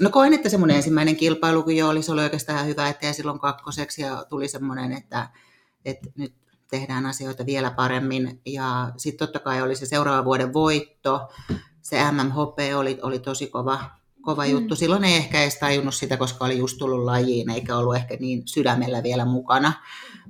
no 0.00 0.10
koin, 0.10 0.34
että 0.34 0.48
semmoinen 0.48 0.76
ensimmäinen 0.76 1.16
kilpailu, 1.16 1.62
kun 1.62 1.76
jo 1.76 1.88
oli, 1.88 2.02
se 2.02 2.12
oli 2.12 2.22
oikeastaan 2.22 2.66
hyvä, 2.66 2.88
että 2.88 3.12
silloin 3.12 3.38
kakkoseksi 3.38 4.02
ja 4.02 4.24
tuli 4.28 4.48
semmoinen, 4.48 4.92
että, 4.92 5.28
että 5.84 6.10
nyt 6.16 6.34
tehdään 6.70 7.06
asioita 7.06 7.46
vielä 7.46 7.70
paremmin. 7.70 8.40
Ja 8.46 8.92
sitten 8.96 9.26
totta 9.26 9.38
kai 9.38 9.62
oli 9.62 9.76
se 9.76 9.86
seuraavan 9.86 10.24
vuoden 10.24 10.52
voitto, 10.52 11.28
se 11.82 12.12
MMHP 12.12 12.58
oli, 12.76 12.98
oli 13.02 13.18
tosi 13.18 13.46
kova, 13.46 13.90
kova 14.22 14.44
Mm. 14.44 14.50
juttu. 14.50 14.76
Silloin 14.76 15.04
ei 15.04 15.16
ehkä 15.16 15.42
edes 15.42 15.58
tajunnut 15.58 15.94
sitä, 15.94 16.16
koska 16.16 16.44
oli 16.44 16.58
just 16.58 16.78
tullut 16.78 17.04
lajiin, 17.04 17.50
eikä 17.50 17.76
ollut 17.76 17.96
ehkä 17.96 18.16
niin 18.20 18.42
sydämellä 18.48 19.02
vielä 19.02 19.24
mukana. 19.24 19.72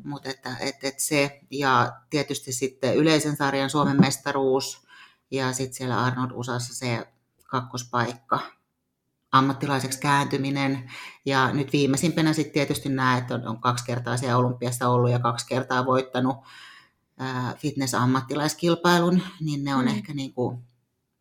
Mutta 0.04 0.28
että, 0.30 0.56
et, 0.60 0.74
et 0.82 1.00
se, 1.00 1.40
ja 1.50 1.92
tietysti 2.10 2.52
sitten 2.52 2.96
yleisen 2.96 3.36
sarjan 3.36 3.70
Suomen 3.70 4.00
mestaruus, 4.00 4.86
ja 5.30 5.52
sitten 5.52 5.74
siellä 5.74 6.02
Arnold 6.04 6.30
Usassa 6.34 6.74
se 6.74 7.06
kakkospaikka, 7.46 8.40
ammattilaiseksi 9.34 10.00
kääntyminen. 10.00 10.90
Ja 11.26 11.52
nyt 11.52 11.72
viimeisimpänä 11.72 12.32
sitten 12.32 12.52
tietysti 12.52 12.88
nämä, 12.88 13.16
että 13.16 13.34
on, 13.34 13.48
on 13.48 13.60
kaksi 13.60 13.84
kertaa 13.84 14.16
siellä 14.16 14.36
olympiassa 14.36 14.88
ollut 14.88 15.10
ja 15.10 15.18
kaksi 15.18 15.46
kertaa 15.46 15.86
voittanut 15.86 16.36
ää, 17.18 17.54
fitness-ammattilaiskilpailun, 17.58 19.22
niin 19.40 19.64
ne 19.64 19.74
on 19.74 19.84
Mm. 19.84 19.88
ehkä 19.88 20.14
niinku, 20.14 20.62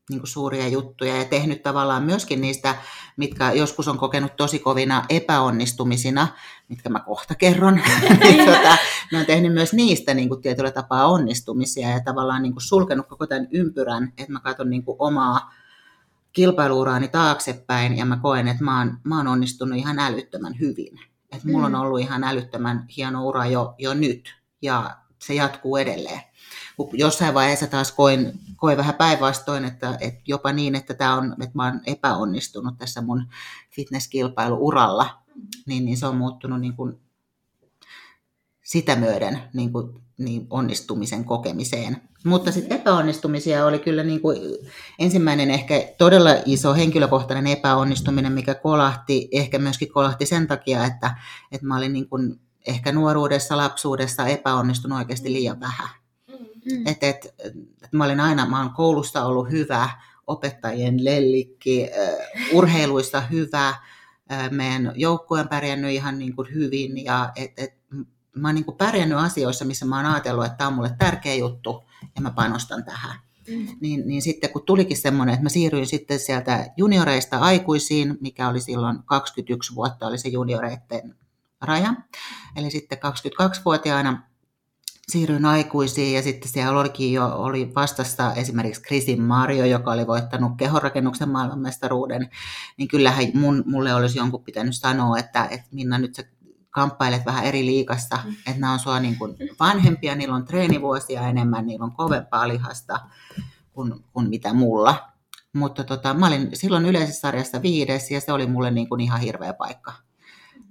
niinku 0.09 0.27
suuria 0.27 0.67
juttuja 0.67 1.17
ja 1.17 1.25
tehnyt 1.25 1.63
tavallaan 1.63 2.03
myöskin 2.03 2.41
niistä, 2.41 2.75
mitkä 3.17 3.51
joskus 3.51 3.87
on 3.87 3.97
kokenut 3.97 4.35
tosi 4.35 4.59
kovina 4.59 5.05
epäonnistumisina, 5.09 6.27
mitkä 6.69 6.89
mä 6.89 6.99
kohta 6.99 7.35
kerron. 7.35 7.75
niin, 8.23 8.45
tota, 8.45 8.77
ne 9.11 9.19
on 9.19 9.25
tehnyt 9.25 9.53
myös 9.53 9.73
niistä 9.73 10.13
niin 10.13 10.29
kuin 10.29 10.41
tietyllä 10.41 10.71
tapaa 10.71 11.07
onnistumisia 11.07 11.89
ja 11.89 11.99
tavallaan 11.99 12.41
niin 12.41 12.53
kuin 12.53 12.63
sulkenut 12.63 13.07
koko 13.07 13.27
tämän 13.27 13.47
ympyrän, 13.51 14.13
että 14.17 14.33
mä 14.33 14.39
katson 14.39 14.69
niin 14.69 14.83
kuin 14.83 14.95
omaa 14.99 15.51
kilpailuuraani 16.33 17.07
taaksepäin 17.07 17.97
ja 17.97 18.05
mä 18.05 18.17
koen, 18.21 18.47
että 18.47 18.63
mä 18.63 18.79
oon, 18.79 18.97
mä 19.03 19.17
oon 19.17 19.27
onnistunut 19.27 19.77
ihan 19.77 19.99
älyttömän 19.99 20.59
hyvin. 20.59 20.99
Että 21.31 21.47
mulla 21.47 21.65
on 21.65 21.71
Mm. 21.71 21.79
ollut 21.79 21.99
ihan 21.99 22.23
älyttömän 22.23 22.85
hieno 22.97 23.25
ura 23.27 23.45
jo, 23.45 23.75
jo 23.77 23.93
nyt 23.93 24.35
ja 24.61 24.97
se 25.19 25.33
jatkuu 25.33 25.77
edelleen. 25.77 26.21
Jossain 26.93 27.33
vaiheessa 27.33 27.67
taas 27.67 27.91
koin, 27.91 28.39
koin 28.55 28.77
vähän 28.77 28.95
päinvastoin, 28.95 29.65
että, 29.65 29.97
että 30.01 30.21
jopa 30.27 30.51
niin, 30.51 30.75
että, 30.75 30.93
tämä 30.93 31.15
on, 31.15 31.31
että 31.33 31.51
mä 31.55 31.63
oon 31.65 31.81
epäonnistunut 31.85 32.77
tässä 32.77 33.01
mun 33.01 33.27
fitnesskilpailuuralla, 33.75 35.23
niin, 35.65 35.85
niin 35.85 35.97
se 35.97 36.05
on 36.05 36.17
muuttunut 36.17 36.61
niin 36.61 36.75
kuin 36.75 36.99
sitä 38.73 38.95
myöden 38.95 39.39
niin 39.53 39.71
kuin, 39.71 40.01
niin 40.17 40.47
onnistumisen 40.49 41.25
kokemiseen. 41.25 41.97
Mutta 42.25 42.51
sitten 42.51 42.79
epäonnistumisia 42.79 43.65
oli 43.65 43.79
kyllä 43.79 44.03
niin 44.03 44.21
kuin 44.21 44.37
ensimmäinen 44.99 45.51
ehkä 45.51 45.83
todella 45.97 46.29
iso 46.45 46.73
henkilökohtainen 46.73 47.47
epäonnistuminen, 47.47 48.31
mikä 48.31 48.55
kolahti, 48.55 49.29
ehkä 49.31 49.59
myöskin 49.59 49.91
kolahti 49.91 50.25
sen 50.25 50.47
takia, 50.47 50.85
että, 50.85 51.15
että 51.51 51.67
mä 51.67 51.77
olin 51.77 51.93
niin 51.93 52.09
kuin 52.09 52.39
ehkä 52.67 52.91
nuoruudessa, 52.91 53.57
lapsuudessa 53.57 54.27
epäonnistunut 54.27 54.97
oikeasti 54.97 55.33
liian 55.33 55.59
vähän. 55.59 55.89
Mm. 56.27 56.87
Et, 56.87 57.03
et, 57.03 57.35
et 57.83 57.91
mä 57.91 58.05
olin 58.05 58.19
aina, 58.19 58.45
mä 58.45 58.61
oon 58.61 58.73
koulusta 58.73 59.25
ollut 59.25 59.51
hyvä, 59.51 59.89
opettajien 60.27 61.05
lellikki, 61.05 61.89
urheiluissa 62.53 63.21
hyvä, 63.21 63.67
äh, 64.31 64.51
meidän 64.51 64.91
joukkueen 64.95 65.47
pärjännyt 65.47 65.91
ihan 65.91 66.19
niin 66.19 66.35
kuin 66.35 66.53
hyvin 66.53 67.05
ja 67.05 67.31
et, 67.35 67.51
et, 67.57 67.82
mä 68.35 68.47
oon 68.47 68.55
niin 68.55 68.65
kuin 68.65 68.77
pärjännyt 68.77 69.17
asioissa, 69.17 69.65
missä 69.65 69.85
mä 69.85 69.97
oon 69.97 70.05
ajatellut, 70.05 70.45
että 70.45 70.57
tämä 70.57 70.67
on 70.67 70.73
mulle 70.73 70.95
tärkeä 70.99 71.35
juttu 71.35 71.83
ja 72.15 72.21
mä 72.21 72.31
panostan 72.31 72.83
tähän. 72.83 73.19
Mm. 73.47 73.67
Niin, 73.81 74.07
niin 74.07 74.21
sitten 74.21 74.49
kun 74.49 74.65
tulikin 74.65 74.97
semmoinen, 74.97 75.33
että 75.33 75.43
mä 75.43 75.49
siirryin 75.49 75.87
sitten 75.87 76.19
sieltä 76.19 76.65
junioreista 76.77 77.39
aikuisiin, 77.39 78.17
mikä 78.21 78.49
oli 78.49 78.61
silloin 78.61 79.03
21 79.05 79.75
vuotta, 79.75 80.07
oli 80.07 80.17
se 80.17 80.29
junioreiden 80.29 81.15
raja. 81.61 81.93
Eli 82.55 82.71
sitten 82.71 82.97
22-vuotiaana 82.97 84.23
siirryin 85.07 85.45
aikuisiin 85.45 86.15
ja 86.15 86.21
sitten 86.21 86.51
siellä 86.51 86.79
olikin 86.79 87.13
jo 87.13 87.27
oli 87.27 87.71
vastassa 87.75 88.33
esimerkiksi 88.33 88.81
Krisin 88.81 89.21
Mario, 89.21 89.65
joka 89.65 89.91
oli 89.91 90.07
voittanut 90.07 90.51
kehonrakennuksen 90.57 91.29
maailmanmestaruuden, 91.29 92.29
niin 92.77 92.87
kyllähän 92.87 93.25
mun, 93.33 93.63
mulle 93.65 93.93
olisi 93.93 94.17
jonkun 94.17 94.43
pitänyt 94.43 94.75
sanoa, 94.75 95.17
että, 95.17 95.47
että 95.51 95.67
Minna 95.71 95.97
nyt 95.97 96.15
sä 96.15 96.23
kamppailet 96.73 97.25
vähän 97.25 97.45
eri 97.45 97.65
liikassa, 97.65 98.19
Mm. 98.25 98.31
että 98.31 98.59
nämä 98.59 98.73
on 98.73 98.79
sua 98.79 98.99
niin 98.99 99.17
kuin 99.17 99.35
vanhempia, 99.59 100.15
niillä 100.15 100.35
on 100.35 100.45
treenivuosia 100.45 101.27
enemmän, 101.27 101.65
niillä 101.65 101.85
on 101.85 101.91
kovempaa 101.91 102.47
lihasta 102.47 102.99
kuin, 103.73 103.93
kuin 104.13 104.29
mitä 104.29 104.53
mulla. 104.53 105.09
Mutta 105.53 105.83
tota, 105.83 106.13
mä 106.13 106.27
olin 106.27 106.49
silloin 106.53 106.85
yleisessä 106.85 107.21
sarjassa 107.21 107.61
viides 107.61 108.11
ja 108.11 108.21
se 108.21 108.33
oli 108.33 108.45
mulle 108.47 108.71
niin 108.71 108.89
kuin 108.89 109.01
ihan 109.01 109.19
hirveä 109.19 109.53
paikka. 109.53 109.93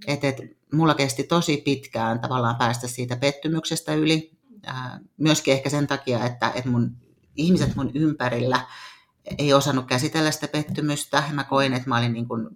Et, 0.07 0.25
et, 0.25 0.41
mulla 0.73 0.95
kesti 0.95 1.25
tosi 1.25 1.57
pitkään 1.65 2.21
tavallaan 2.21 2.57
päästä 2.57 2.89
siitä 2.89 3.17
pettymyksestä 3.17 3.95
yli. 3.95 4.33
Ää, 4.67 5.01
myöskin 5.17 5.55
ehkä 5.55 5.71
sen 5.71 5.87
takia, 5.87 6.25
että, 6.25 6.53
että 6.55 6.71
mun, 6.71 6.97
ihmiset 7.37 7.77
mun 7.77 7.91
ympärillä 7.95 8.61
ei 9.39 9.55
osannut 9.55 9.87
käsitellä 9.87 10.31
sitä 10.31 10.49
pettymystä. 10.49 11.23
Mä 11.33 11.45
koin, 11.45 11.73
että 11.73 11.89
mä 11.89 11.99
olin 11.99 12.13
niin 12.13 12.29
kuin 12.29 12.49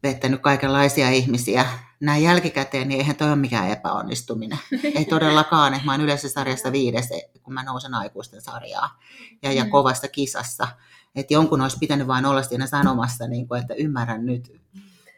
pettänyt 0.00 0.42
kaikenlaisia 0.42 1.10
ihmisiä. 1.10 1.66
Näin 2.04 2.22
jälkikäteen, 2.22 2.88
niin 2.88 3.00
eihän 3.00 3.16
toi 3.16 3.28
ole 3.28 3.36
mikään 3.36 3.70
epäonnistuminen. 3.70 4.58
Ei 4.94 5.04
todellakaan, 5.04 5.74
että 5.74 5.86
mä 5.86 5.92
oon 5.92 6.00
yleisessä 6.00 6.28
sarjassa 6.34 6.72
viides, 6.72 7.08
kun 7.42 7.54
mä 7.54 7.62
nousen 7.62 7.94
aikuisten 7.94 8.42
sarjaa 8.42 9.00
ja, 9.42 9.52
ja 9.52 9.64
Mm. 9.64 9.70
kovassa 9.70 10.08
kisassa. 10.08 10.68
Että 11.16 11.34
jonkun 11.34 11.60
olisi 11.60 11.78
pitänyt 11.80 12.06
vain 12.06 12.26
olla 12.26 12.42
siinä 12.42 12.66
sanomassa, 12.66 13.26
niin 13.26 13.48
kuin, 13.48 13.60
että 13.60 13.74
ymmärrän 13.74 14.26
nyt 14.26 14.52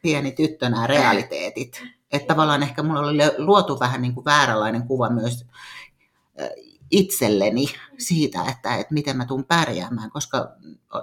pieni 0.02 0.32
tyttö 0.32 0.68
nämä 0.68 0.86
realiteetit. 0.86 1.82
Että 2.12 2.34
tavallaan 2.34 2.62
ehkä 2.62 2.82
mulla 2.82 3.00
oli 3.00 3.18
luotu 3.38 3.80
vähän 3.80 4.02
niin 4.02 4.14
kuin 4.14 4.24
vääränlainen 4.24 4.82
kuva 4.86 5.10
myös 5.10 5.46
itselleni 6.90 7.66
siitä, 7.98 8.44
että, 8.50 8.76
että 8.76 8.94
miten 8.94 9.16
mä 9.16 9.26
tuun 9.26 9.44
pärjäämään, 9.44 10.10
koska 10.10 10.48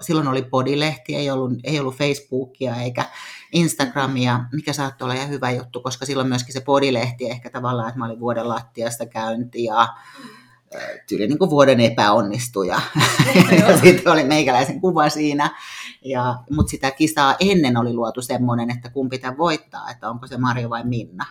silloin 0.01 0.27
oli 0.27 0.41
podilehti, 0.41 1.15
ei 1.15 1.31
ollut, 1.31 1.51
ei 1.63 1.79
ollut 1.79 1.95
Facebookia 1.95 2.75
eikä 2.75 3.05
Instagramia, 3.53 4.39
mikä 4.51 4.73
saattoi 4.73 5.05
olla 5.05 5.15
ihan 5.15 5.29
hyvä 5.29 5.51
juttu, 5.51 5.81
koska 5.81 6.05
silloin 6.05 6.29
myöskin 6.29 6.53
se 6.53 6.61
podilehti 6.61 7.29
ehkä 7.29 7.49
tavallaan, 7.49 7.89
että 7.89 7.99
mä 7.99 8.05
olin 8.05 8.19
vuoden 8.19 8.49
lattiasta 8.49 9.05
käynti 9.05 9.63
ja 9.63 9.87
tyyli 11.07 11.27
niin 11.27 11.37
kuin 11.39 11.49
vuoden 11.49 11.79
epäonnistuja. 11.79 12.81
ja 13.59 13.77
sitten 13.77 14.13
oli 14.13 14.23
meikäläisen 14.23 14.81
kuva 14.81 15.09
siinä. 15.09 15.49
Ja, 16.05 16.35
mutta 16.51 16.69
sitä 16.71 16.91
kisaa 16.91 17.35
ennen 17.39 17.77
oli 17.77 17.93
luotu 17.93 18.21
semmoinen, 18.21 18.69
että 18.71 18.89
kumpi 18.89 19.17
tämän 19.19 19.37
voittaa, 19.37 19.89
että 19.91 20.09
onko 20.09 20.27
se 20.27 20.37
Marjo 20.37 20.69
vai 20.69 20.83
Minna. 20.83 21.25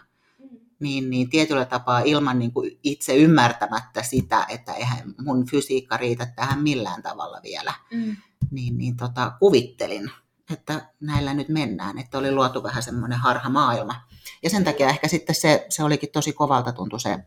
Niin, 0.81 1.11
niin 1.11 1.31
tietyllä 1.31 1.65
tapaa 1.65 2.01
ilman 2.01 2.39
niin 2.39 2.53
kuin 2.53 2.79
itse 2.83 3.17
ymmärtämättä 3.17 4.03
sitä, 4.03 4.47
että 4.49 4.75
eihän 4.75 5.15
mun 5.25 5.47
fysiikka 5.47 5.97
riitä 5.97 6.27
tähän 6.37 6.63
millään 6.63 7.03
tavalla 7.03 7.41
vielä, 7.43 7.75
Mm. 7.93 8.17
niin, 8.51 8.79
niin 8.79 8.97
tota, 8.97 9.33
kuvittelin, 9.39 10.11
että 10.53 10.81
näillä 11.01 11.35
nyt 11.35 11.49
mennään, 11.49 11.99
että 11.99 12.19
oli 12.19 12.33
luotu 12.33 12.63
vähän 12.63 12.83
semmoinen 12.83 13.19
harha 13.19 13.49
maailma. 13.49 13.95
Ja 14.43 14.51
sen 14.51 14.65
takia 14.65 14.89
ehkä 14.89 15.09
sitten 15.09 15.35
se, 15.35 15.67
se 15.69 15.85
olikin 15.85 16.09
tosi 16.13 16.33
kovalta 16.33 16.73
tuntu 16.73 16.99
se 16.99 17.19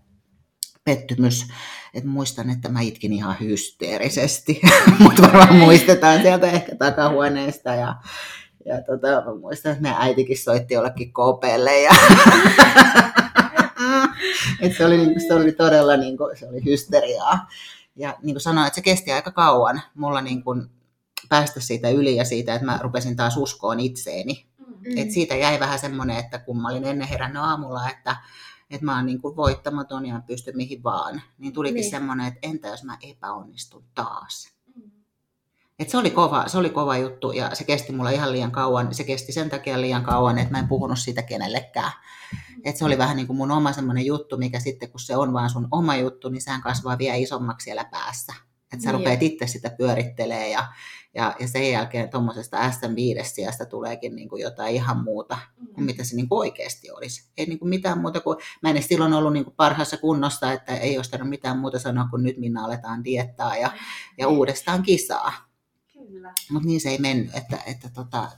pettymys. 0.83 1.47
Et 1.93 2.03
muistan, 2.03 2.49
että 2.49 2.69
mä 2.69 2.81
itkin 2.81 3.13
ihan 3.13 3.35
hysteerisesti, 3.39 4.61
mutta 5.03 5.21
varmaan 5.21 5.55
muistetaan 5.55 6.21
sieltä 6.21 6.47
ehkä 6.47 6.75
takahuoneesta. 6.75 7.75
Ja, 7.75 7.95
ja 8.65 8.81
tota, 8.81 9.07
mä 9.25 9.35
muistan, 9.39 9.71
että 9.71 9.81
meidän 9.81 10.01
äitikin 10.01 10.37
soitti 10.37 10.73
jollekin 10.73 11.13
kopeelle. 11.13 11.81
Ja 11.81 11.91
se, 14.77 14.85
oli, 14.85 14.97
niinku, 14.97 15.19
se 15.27 15.33
oli 15.33 15.51
todella 15.51 15.97
niin 15.97 16.17
kuin, 16.17 16.37
se 16.37 16.47
oli 16.47 16.65
hysteriaa. 16.65 17.47
Ja 17.95 18.17
niin 18.23 18.33
kuin 18.33 18.41
sanoin, 18.41 18.67
että 18.67 18.75
se 18.75 18.81
kesti 18.81 19.11
aika 19.11 19.31
kauan 19.31 19.81
mulla 19.95 20.21
niin 20.21 20.43
kuin, 20.43 20.69
päästä 21.29 21.59
siitä 21.59 21.89
yli 21.89 22.15
ja 22.15 22.25
siitä, 22.25 22.53
että 22.53 22.65
mä 22.65 22.79
rupesin 22.81 23.15
taas 23.15 23.37
uskoon 23.37 23.79
itseeni. 23.79 24.45
Mm. 24.57 24.97
Et 24.97 25.11
siitä 25.11 25.35
jäi 25.35 25.59
vähän 25.59 25.79
semmoinen, 25.79 26.17
että 26.17 26.39
kun 26.39 26.61
mä 26.61 26.69
olin 26.69 26.85
ennen 26.85 27.07
herännyt 27.07 27.43
aamulla, 27.43 27.89
että, 27.89 28.15
että 28.69 28.85
mä 28.85 28.95
oon 28.95 29.05
niin 29.05 29.21
kuin 29.21 29.35
voittamaton 29.35 30.05
ja 30.05 30.21
pysty 30.27 30.51
mihin 30.55 30.83
vaan, 30.83 31.21
niin 31.37 31.53
tulikin 31.53 31.75
niin. 31.75 31.91
semmoinen, 31.91 32.27
että 32.27 32.39
entä 32.43 32.67
jos 32.67 32.83
mä 32.83 32.97
epäonnistun 33.01 33.83
taas. 33.95 34.49
Mm. 34.75 34.91
Et 35.79 35.89
se, 35.89 35.97
oli 35.97 36.11
kova, 36.11 36.47
se 36.47 36.57
oli 36.57 36.69
kova 36.69 36.97
juttu 36.97 37.31
ja 37.31 37.55
se 37.55 37.63
kesti 37.63 37.93
mulla 37.93 38.09
ihan 38.09 38.31
liian 38.31 38.51
kauan. 38.51 38.95
Se 38.95 39.03
kesti 39.03 39.31
sen 39.31 39.49
takia 39.49 39.81
liian 39.81 40.03
kauan, 40.03 40.37
että 40.37 40.51
mä 40.51 40.59
en 40.59 40.67
puhunut 40.67 40.99
siitä 40.99 41.21
kenellekään. 41.21 41.91
Mm. 42.31 42.61
Et 42.65 42.77
se 42.77 42.85
oli 42.85 42.97
vähän 42.97 43.15
niin 43.15 43.27
kuin 43.27 43.37
mun 43.37 43.51
oma 43.51 43.73
semmoinen 43.73 44.05
juttu, 44.05 44.37
mikä 44.37 44.59
sitten 44.59 44.91
kun 44.91 44.99
se 44.99 45.17
on 45.17 45.33
vaan 45.33 45.49
sun 45.49 45.67
oma 45.71 45.95
juttu, 45.95 46.29
niin 46.29 46.41
sehän 46.41 46.61
kasvaa 46.61 46.97
vielä 46.97 47.15
isommaksi 47.15 47.63
siellä 47.63 47.85
päässä. 47.85 48.33
Että 48.73 48.83
sä 48.83 48.91
niin. 48.91 48.99
rupeat 48.99 49.23
itse 49.23 49.47
sitä 49.47 49.69
pyörittelee 49.69 50.49
ja, 50.49 50.67
ja, 51.15 51.35
ja 51.39 51.47
sen 51.47 51.71
jälkeen 51.71 52.09
tuommoisesta 52.09 52.69
S5 52.69 53.23
sijasta 53.23 53.65
tuleekin 53.65 54.15
niin 54.15 54.29
kuin 54.29 54.41
jotain 54.41 54.75
ihan 54.75 55.03
muuta 55.03 55.37
kuin 55.55 55.83
mm. 55.83 55.85
mitä 55.85 56.03
se 56.03 56.15
niin 56.15 56.29
kuin 56.29 56.39
oikeasti 56.39 56.91
olisi. 56.91 57.29
Ei 57.37 57.45
niin 57.45 57.59
kuin 57.59 57.69
mitään 57.69 57.99
muuta 57.99 58.21
kuin, 58.21 58.37
mä 58.61 58.69
en 58.69 58.83
silloin 58.83 59.13
ollut 59.13 59.33
niin 59.33 59.43
kuin 59.43 59.55
parhaassa 59.55 59.97
kunnossa, 59.97 60.51
että 60.51 60.77
ei 60.77 60.97
olisi 60.97 61.23
mitään 61.23 61.57
muuta 61.57 61.79
sanoa 61.79 62.07
kuin 62.09 62.23
nyt 62.23 62.37
minä 62.37 62.65
aletaan 62.65 63.03
diettaa 63.03 63.57
ja, 63.57 63.71
ja 64.17 64.27
uudestaan 64.27 64.83
kisaa. 64.83 65.33
Mutta 66.51 66.67
niin 66.67 66.81
se 66.81 66.89
ei 66.89 66.97
mennyt, 66.97 67.35
että, 67.35 67.57
että 67.65 67.89
tota, 67.93 68.31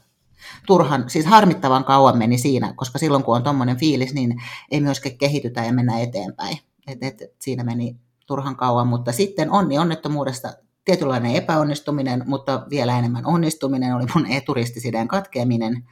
turhan, 0.66 1.10
siis 1.10 1.26
harmittavan 1.26 1.84
kauan 1.84 2.18
meni 2.18 2.38
siinä, 2.38 2.72
koska 2.76 2.98
silloin 2.98 3.24
kun 3.24 3.36
on 3.36 3.42
tuommoinen 3.42 3.76
fiilis, 3.76 4.14
niin 4.14 4.42
ei 4.70 4.80
myöskään 4.80 5.18
kehitytä 5.18 5.64
ja 5.64 5.72
mennä 5.72 6.00
eteenpäin. 6.00 6.58
Et, 6.86 6.98
et, 7.02 7.22
siinä 7.40 7.64
meni 7.64 7.96
turhan 8.26 8.56
kauan, 8.56 8.86
mutta 8.86 9.12
sitten 9.12 9.50
onni 9.50 9.78
onnettomuudesta 9.78 10.52
tietynlainen 10.88 11.34
epäonnistuminen, 11.34 12.22
mutta 12.26 12.66
vielä 12.70 12.98
enemmän 12.98 13.26
onnistuminen 13.26 13.94
oli 13.94 14.04
mun 14.14 14.26
eturistisiden 14.26 15.08
katkeaminen, 15.08 15.84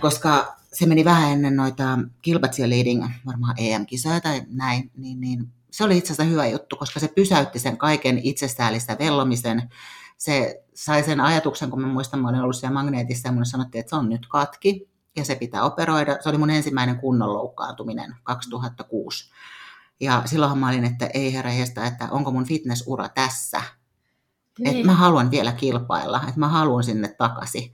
koska 0.00 0.56
se 0.72 0.86
meni 0.86 1.04
vähän 1.04 1.32
ennen 1.32 1.56
noita 1.56 1.98
leading, 2.66 3.04
varmaan 3.26 3.54
EM-kisoja 3.58 4.20
tai 4.20 4.42
näin, 4.48 4.90
niin, 4.96 5.20
niin 5.20 5.48
se 5.70 5.84
oli 5.84 5.98
itse 5.98 6.12
asiassa 6.12 6.30
hyvä 6.30 6.46
juttu, 6.46 6.76
koska 6.76 7.00
se 7.00 7.08
pysäytti 7.08 7.58
sen 7.58 7.76
kaiken 7.76 8.20
itsestäällistä 8.22 8.96
vellomisen. 8.98 9.70
Se 10.16 10.64
sai 10.74 11.02
sen 11.02 11.20
ajatuksen, 11.20 11.70
kun 11.70 11.80
mä 11.80 11.86
muistan, 11.86 12.20
mä 12.20 12.28
olin 12.28 12.40
ollut 12.40 12.56
siellä 12.56 12.74
magneetissa 12.74 13.28
ja 13.28 13.32
mun 13.32 13.46
sanottiin, 13.46 13.80
että 13.80 13.90
se 13.90 13.96
on 13.96 14.08
nyt 14.08 14.26
katki 14.28 14.90
ja 15.16 15.24
se 15.24 15.34
pitää 15.34 15.62
operoida. 15.62 16.16
Se 16.20 16.28
oli 16.28 16.38
mun 16.38 16.50
ensimmäinen 16.50 16.98
kunnon 16.98 17.34
loukkaantuminen 17.34 18.16
2006. 18.22 19.30
Ja 20.00 20.22
silloinhan 20.24 20.58
mä 20.58 20.68
olin, 20.68 20.84
että 20.84 21.06
ei 21.14 21.32
herra 21.32 21.50
heistä, 21.50 21.86
että 21.86 22.08
onko 22.10 22.30
mun 22.30 22.44
fitnessura 22.44 23.08
tässä. 23.08 23.62
Niin. 24.58 24.76
Että 24.76 24.86
mä 24.86 24.94
haluan 24.94 25.30
vielä 25.30 25.52
kilpailla, 25.52 26.20
että 26.28 26.40
mä 26.40 26.48
haluan 26.48 26.84
sinne 26.84 27.08
takaisin. 27.08 27.72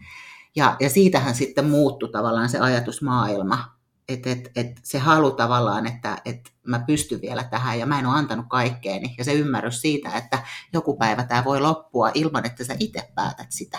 Ja, 0.56 0.76
ja 0.80 0.90
siitähän 0.90 1.34
sitten 1.34 1.64
muuttui 1.64 2.08
tavallaan 2.08 2.48
se 2.48 2.58
ajatusmaailma. 2.58 3.76
Että 4.08 4.30
et, 4.30 4.50
et 4.56 4.80
se 4.82 4.98
halu 4.98 5.30
tavallaan, 5.30 5.86
että 5.86 6.18
et 6.24 6.52
mä 6.66 6.78
pystyn 6.78 7.20
vielä 7.20 7.44
tähän 7.44 7.78
ja 7.78 7.86
mä 7.86 7.98
en 7.98 8.06
ole 8.06 8.14
antanut 8.14 8.46
kaikkeeni. 8.48 9.14
Ja 9.18 9.24
se 9.24 9.32
ymmärrys 9.32 9.80
siitä, 9.80 10.10
että 10.10 10.38
joku 10.72 10.96
päivä 10.96 11.24
tämä 11.24 11.44
voi 11.44 11.60
loppua 11.60 12.10
ilman, 12.14 12.46
että 12.46 12.64
sä 12.64 12.76
itse 12.78 13.12
päätät 13.14 13.46
sitä. 13.52 13.78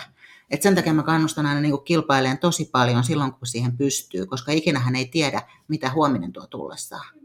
Et 0.50 0.62
sen 0.62 0.74
takia 0.74 0.94
mä 0.94 1.02
kannustan 1.02 1.46
aina 1.46 1.60
niin 1.60 1.84
kilpailemaan 1.84 2.38
tosi 2.38 2.64
paljon 2.72 3.04
silloin, 3.04 3.32
kun 3.32 3.46
siihen 3.46 3.76
pystyy, 3.76 4.26
koska 4.26 4.52
ikinähän 4.52 4.96
ei 4.96 5.06
tiedä, 5.06 5.42
mitä 5.68 5.90
huominen 5.90 6.32
tuo 6.32 6.46
tullessaan. 6.46 7.17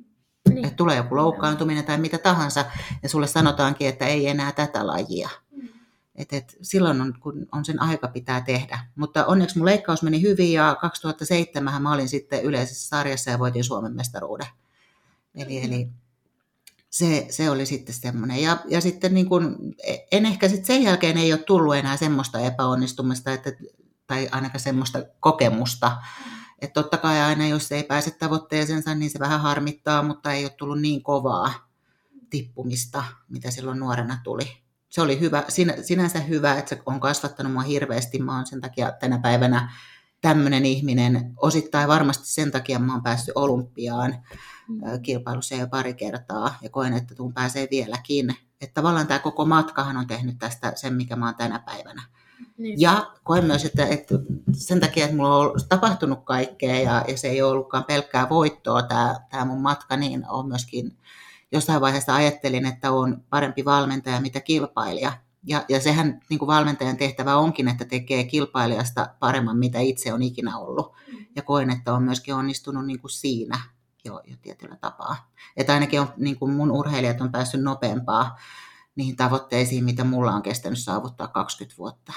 Niin. 0.50 0.66
Että 0.66 0.76
tulee 0.76 0.98
joku 0.98 1.16
loukkaantuminen 1.16 1.86
tai 1.86 1.98
mitä 1.98 2.18
tahansa, 2.18 2.66
ja 3.04 3.10
sulle 3.10 3.28
sanotaankin, 3.28 3.88
että 3.88 4.06
ei 4.06 4.28
enää 4.28 4.52
tätä 4.52 4.88
lajia. 4.88 5.30
Mm. 5.52 5.68
Et, 6.16 6.34
et 6.34 6.58
silloin 6.62 7.02
on, 7.02 7.14
kun 7.20 7.48
on 7.52 7.66
sen 7.66 7.82
aika 7.82 8.08
pitää 8.08 8.42
tehdä. 8.42 8.80
Mutta 8.96 9.26
onneksi 9.26 9.58
mun 9.58 9.66
leikkaus 9.66 10.04
meni 10.04 10.22
hyvin 10.22 10.54
ja 10.54 10.78
2007 10.82 11.82
mä 11.82 11.94
olin 11.94 12.10
sitten 12.10 12.44
yleisessä 12.44 12.88
sarjassa 12.88 13.32
ja 13.32 13.40
voitin 13.40 13.64
Suomen 13.64 13.96
mestaruuden. 13.96 14.48
Eli, 15.36 15.64
eli 15.64 15.90
se, 16.90 17.28
se 17.30 17.50
oli 17.50 17.66
sitten 17.66 17.96
semmoinen. 17.96 18.42
Ja, 18.42 18.58
ja 18.68 18.82
sitten 18.82 19.14
niin 19.14 19.30
kun, 19.30 19.58
en 20.12 20.26
ehkä 20.26 20.50
sitten 20.50 20.66
sen 20.66 20.84
jälkeen 20.84 21.18
ei 21.18 21.34
ole 21.34 21.42
tullut 21.42 21.76
enää 21.76 21.98
semmoista 21.98 22.40
epäonnistumista, 22.40 23.32
että, 23.32 23.52
tai 24.08 24.30
ainakaan 24.32 24.60
semmoista 24.60 25.00
kokemusta, 25.20 25.90
mm 25.90 26.43
että 26.64 26.82
totta 26.82 26.98
kai 26.98 27.22
aina, 27.22 27.48
jos 27.48 27.72
ei 27.72 27.84
pääse 27.84 28.12
tavoitteeseensa, 28.12 28.96
niin 28.96 29.12
se 29.12 29.20
vähän 29.20 29.42
harmittaa, 29.42 30.04
mutta 30.04 30.34
ei 30.34 30.46
ole 30.46 30.52
tullut 30.58 30.82
niin 30.82 31.04
kovaa 31.04 31.70
tippumista, 32.30 33.04
mitä 33.30 33.52
silloin 33.52 33.80
nuorena 33.80 34.18
tuli. 34.24 34.64
Se 34.90 35.02
oli 35.02 35.20
hyvä, 35.20 35.44
sinänsä 35.82 36.20
hyvä, 36.20 36.54
että 36.54 36.76
se 36.76 36.82
on 36.86 37.00
kasvattanut 37.00 37.54
mua 37.54 37.62
hirveästi. 37.62 38.20
Mä 38.20 38.36
oon 38.36 38.46
sen 38.46 38.62
takia 38.62 38.92
tänä 38.92 39.20
päivänä 39.20 39.72
tämmöinen 40.22 40.66
ihminen. 40.66 41.34
Osittain 41.38 41.88
varmasti 41.88 42.28
sen 42.28 42.52
takia 42.52 42.80
mä 42.80 42.94
oon 42.94 43.04
päässyt 43.04 43.36
olympiaan 43.36 44.16
mm. 44.68 45.02
kilpailussa 45.02 45.56
jo 45.56 45.68
pari 45.68 45.94
kertaa 45.94 46.58
ja 46.62 46.70
koen, 46.70 46.94
että 46.94 47.16
tuun 47.16 47.34
pääsee 47.34 47.68
vieläkin. 47.72 48.36
Että 48.62 48.74
tavallaan 48.74 49.08
tämä 49.08 49.20
koko 49.20 49.46
matkahan 49.46 49.98
on 49.98 50.08
tehnyt 50.08 50.38
tästä 50.40 50.74
sen, 50.76 50.94
mikä 50.94 51.16
mä 51.16 51.26
oon 51.26 51.36
tänä 51.36 51.60
päivänä. 51.60 52.04
Niin. 52.58 52.82
Ja 52.82 53.12
koen 53.24 53.46
myös, 53.46 53.66
että, 53.66 53.86
että 53.86 54.16
sen 54.54 54.80
takia, 54.80 55.06
että 55.06 55.18
mulla 55.18 55.38
on 55.38 55.60
tapahtunut 55.70 56.20
kaikkea 56.24 56.80
ja, 56.80 57.06
ja 57.08 57.18
se 57.18 57.28
ei 57.28 57.42
ole 57.42 57.52
ollutkaan 57.52 57.84
pelkkää 57.84 58.30
voittoa 58.30 58.84
tämä, 58.84 59.16
tämä 59.30 59.46
mun 59.46 59.62
matka, 59.62 59.98
niin 59.98 60.26
on 60.30 60.48
myöskin 60.48 60.98
jossain 61.52 61.82
vaiheessa 61.82 62.16
ajattelin, 62.16 62.66
että 62.66 62.92
on 62.92 63.24
parempi 63.30 63.66
valmentaja 63.66 64.22
mitä 64.22 64.42
kilpailija. 64.42 65.14
Ja, 65.48 65.66
ja 65.70 65.80
sehän 65.80 66.20
niin 66.30 66.40
kuin 66.40 66.48
valmentajan 66.48 66.98
tehtävä 66.98 67.36
onkin, 67.36 67.68
että 67.68 67.86
tekee 67.86 68.24
kilpailijasta 68.24 69.10
paremman, 69.20 69.58
mitä 69.58 69.80
itse 69.80 70.14
on 70.14 70.24
ikinä 70.24 70.58
ollut. 70.58 70.94
Ja 71.36 71.42
koen, 71.42 71.70
että 71.70 71.94
on 71.94 72.04
myöskin 72.04 72.36
onnistunut 72.36 72.86
niin 72.86 73.00
kuin 73.00 73.12
siinä 73.12 73.60
jo, 74.06 74.22
jo 74.28 74.36
tietyllä 74.42 74.76
tapaa. 74.76 75.32
Että 75.58 75.74
ainakin 75.74 76.02
on, 76.02 76.08
niin 76.18 76.40
kuin 76.40 76.54
mun 76.54 76.72
urheilijat 76.72 77.22
on 77.22 77.32
päässyt 77.32 77.62
nopeampaa 77.62 78.38
niihin 78.96 79.16
tavoitteisiin, 79.16 79.84
mitä 79.84 80.04
mulla 80.04 80.32
on 80.32 80.42
kestänyt 80.42 80.80
saavuttaa 80.80 81.28
20 81.28 81.78
vuotta. 81.78 82.14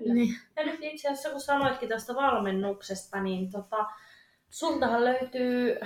Kyllä. 0.00 0.14
Niin. 0.14 0.34
Ja 0.56 0.64
nyt 0.66 0.78
itse 0.80 1.08
asiassa 1.08 1.30
kun 1.30 1.40
sanoitkin 1.40 1.88
tästä 1.88 2.14
valmennuksesta, 2.14 3.22
niin 3.22 3.50
tota, 3.50 3.86
sultahan 4.50 5.04
löytyy 5.04 5.76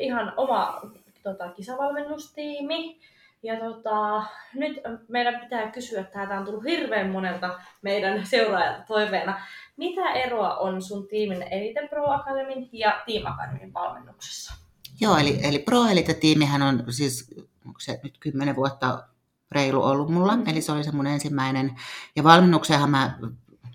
ihan 0.00 0.32
oma 0.36 0.80
tota, 1.22 1.48
kisavalmennustiimi. 1.48 3.00
Ja 3.42 3.60
tota, 3.60 4.22
nyt 4.54 4.80
meidän 5.08 5.40
pitää 5.40 5.70
kysyä, 5.70 6.00
että 6.00 6.26
tämä 6.26 6.38
on 6.38 6.44
tullut 6.44 6.64
hirveän 6.64 7.10
monelta 7.10 7.58
meidän 7.82 8.26
seuraajalta 8.26 8.84
toiveena. 8.86 9.40
Mitä 9.76 10.12
eroa 10.12 10.56
on 10.56 10.82
sun 10.82 11.08
tiimin 11.08 11.42
Elite 11.42 11.88
Pro 11.88 12.10
Academyn 12.10 12.68
ja 12.72 13.02
Team 13.06 13.26
Academyn 13.26 13.72
valmennuksessa? 13.72 14.54
Joo, 15.00 15.16
eli, 15.16 15.38
eli 15.42 15.58
Pro 15.58 15.84
Elite-tiimihän 15.84 16.62
on 16.62 16.84
siis, 16.90 17.34
onko 17.66 17.80
se 17.80 18.00
nyt 18.02 18.18
kymmenen 18.18 18.56
vuotta 18.56 19.04
reilu 19.52 19.82
ollut 19.82 20.10
mulla, 20.10 20.36
mm. 20.36 20.48
eli 20.48 20.60
se 20.60 20.72
oli 20.72 20.84
se 20.84 20.92
mun 20.92 21.06
ensimmäinen. 21.06 21.76
Ja 22.16 22.24
valmennukseenhan 22.24 22.90
mä 22.90 23.18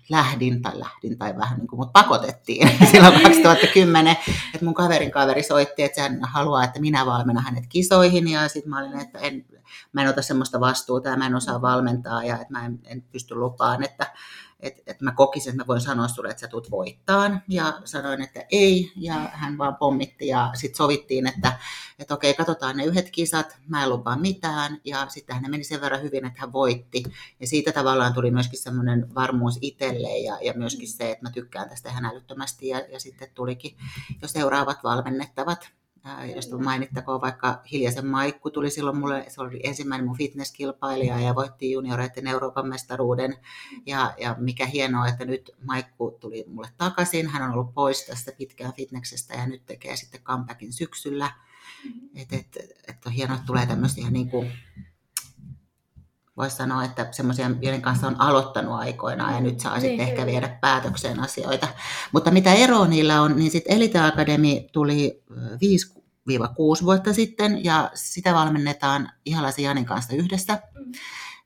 lähdin 0.08 0.62
tai 0.62 0.78
lähdin 0.78 1.18
tai 1.18 1.36
vähän 1.36 1.58
niin 1.58 1.68
kuin 1.68 1.80
mut 1.80 1.92
pakotettiin 1.92 2.70
silloin 2.90 3.22
2010, 3.22 4.16
että 4.54 4.64
mun 4.64 4.74
kaverin 4.74 5.10
kaveri 5.10 5.42
soitti, 5.42 5.82
että 5.82 6.02
hän 6.02 6.18
haluaa, 6.22 6.64
että 6.64 6.80
minä 6.80 7.06
valmennan 7.06 7.44
hänet 7.44 7.64
kisoihin 7.68 8.28
ja 8.28 8.48
sitten 8.48 8.70
mä 8.70 8.78
olin, 8.78 9.00
että 9.00 9.18
en, 9.18 9.44
mä 9.92 10.02
en 10.02 10.08
ota 10.08 10.22
semmoista 10.22 10.60
vastuuta 10.60 11.08
ja 11.08 11.16
mä 11.16 11.26
en 11.26 11.34
osaa 11.34 11.62
valmentaa 11.62 12.24
ja 12.24 12.34
että 12.34 12.52
mä 12.52 12.66
en, 12.66 12.78
en 12.84 13.02
pysty 13.02 13.34
lupaan, 13.34 13.82
että 13.82 14.12
että 14.66 14.82
et 14.86 15.00
mä 15.00 15.12
kokisin, 15.12 15.50
että 15.50 15.62
mä 15.62 15.66
voin 15.66 15.80
sanoa 15.80 16.08
sulle, 16.08 16.28
että 16.28 16.40
sä 16.40 16.48
tulet 16.48 16.70
voittaan. 16.70 17.42
Ja 17.48 17.80
sanoin, 17.84 18.22
että 18.22 18.44
ei, 18.50 18.92
ja 18.96 19.14
hän 19.14 19.58
vaan 19.58 19.76
pommitti, 19.76 20.26
ja 20.26 20.50
sitten 20.54 20.76
sovittiin, 20.76 21.26
että, 21.26 21.52
että 21.98 22.14
okei, 22.14 22.34
katsotaan 22.34 22.76
ne 22.76 22.84
yhdet 22.84 23.10
kisat, 23.10 23.56
mä 23.68 23.82
en 23.82 23.90
lupaa 23.90 24.16
mitään, 24.16 24.80
ja 24.84 25.06
sitten 25.08 25.36
hän 25.36 25.50
meni 25.50 25.64
sen 25.64 25.80
verran 25.80 26.02
hyvin, 26.02 26.24
että 26.24 26.40
hän 26.40 26.52
voitti. 26.52 27.02
Ja 27.40 27.46
siitä 27.46 27.72
tavallaan 27.72 28.14
tuli 28.14 28.30
myöskin 28.30 28.62
semmoinen 28.62 29.14
varmuus 29.14 29.58
itselle, 29.60 30.18
ja, 30.18 30.38
ja 30.42 30.52
myöskin 30.56 30.88
se, 30.88 31.10
että 31.10 31.24
mä 31.24 31.30
tykkään 31.30 31.68
tästä 31.68 31.90
ihan 31.90 32.04
älyttömästi, 32.04 32.68
ja, 32.68 32.78
ja 32.78 33.00
sitten 33.00 33.28
tulikin 33.34 33.76
jo 34.22 34.28
seuraavat 34.28 34.78
valmennettavat 34.84 35.70
Josta 36.34 36.58
mainittakoon 36.58 37.20
vaikka 37.20 37.62
Hiljaisen 37.72 38.06
Maikku 38.06 38.50
tuli 38.50 38.70
silloin 38.70 38.96
mulle, 38.96 39.24
se 39.28 39.40
oli 39.40 39.60
ensimmäinen 39.64 40.06
mun 40.06 40.16
fitnesskilpailija 40.16 41.20
ja 41.20 41.34
voitti 41.34 41.72
junioreiden 41.72 42.26
Euroopan 42.26 42.68
mestaruuden. 42.68 43.36
Ja, 43.86 44.14
ja 44.18 44.36
mikä 44.38 44.66
hienoa, 44.66 45.08
että 45.08 45.24
nyt 45.24 45.50
Maikku 45.64 46.16
tuli 46.20 46.44
mulle 46.48 46.68
takaisin. 46.76 47.28
Hän 47.28 47.42
on 47.42 47.52
ollut 47.52 47.74
pois 47.74 48.06
tästä 48.06 48.32
pitkään 48.38 48.72
fitneksestä 48.72 49.34
ja 49.34 49.46
nyt 49.46 49.66
tekee 49.66 49.96
sitten 49.96 50.22
comebackin 50.22 50.72
syksyllä. 50.72 51.30
Että 52.14 52.36
et, 52.36 52.58
et 52.88 53.06
on 53.06 53.12
hienoa, 53.12 53.36
että 53.36 53.46
tulee 53.46 53.66
tämmöisiä 53.66 54.10
niin 54.10 54.30
kuin 54.30 54.52
voisi 56.36 56.56
sanoa, 56.56 56.84
että 56.84 57.08
semmoisia, 57.10 57.50
joiden 57.60 57.82
kanssa 57.82 58.06
on 58.06 58.20
aloittanut 58.20 58.74
aikoinaan 58.74 59.34
ja 59.34 59.40
nyt 59.40 59.60
saa 59.60 59.72
niin, 59.72 59.80
sitten 59.80 60.08
ehkä 60.08 60.26
viedä 60.26 60.48
päätökseen 60.60 61.20
asioita. 61.20 61.68
Mutta 62.12 62.30
mitä 62.30 62.54
eroa 62.54 62.86
niillä 62.86 63.22
on, 63.22 63.36
niin 63.36 63.50
sitten 63.50 63.76
Elite 63.76 63.98
Academy 63.98 64.60
tuli 64.72 65.22
5-6 65.95 65.95
vuotta 66.84 67.12
sitten 67.12 67.64
ja 67.64 67.90
sitä 67.94 68.34
valmennetaan 68.34 69.12
Ihalaisen 69.24 69.64
Janin 69.64 69.84
kanssa 69.84 70.14
yhdessä. 70.14 70.58
Mm. 70.74 70.92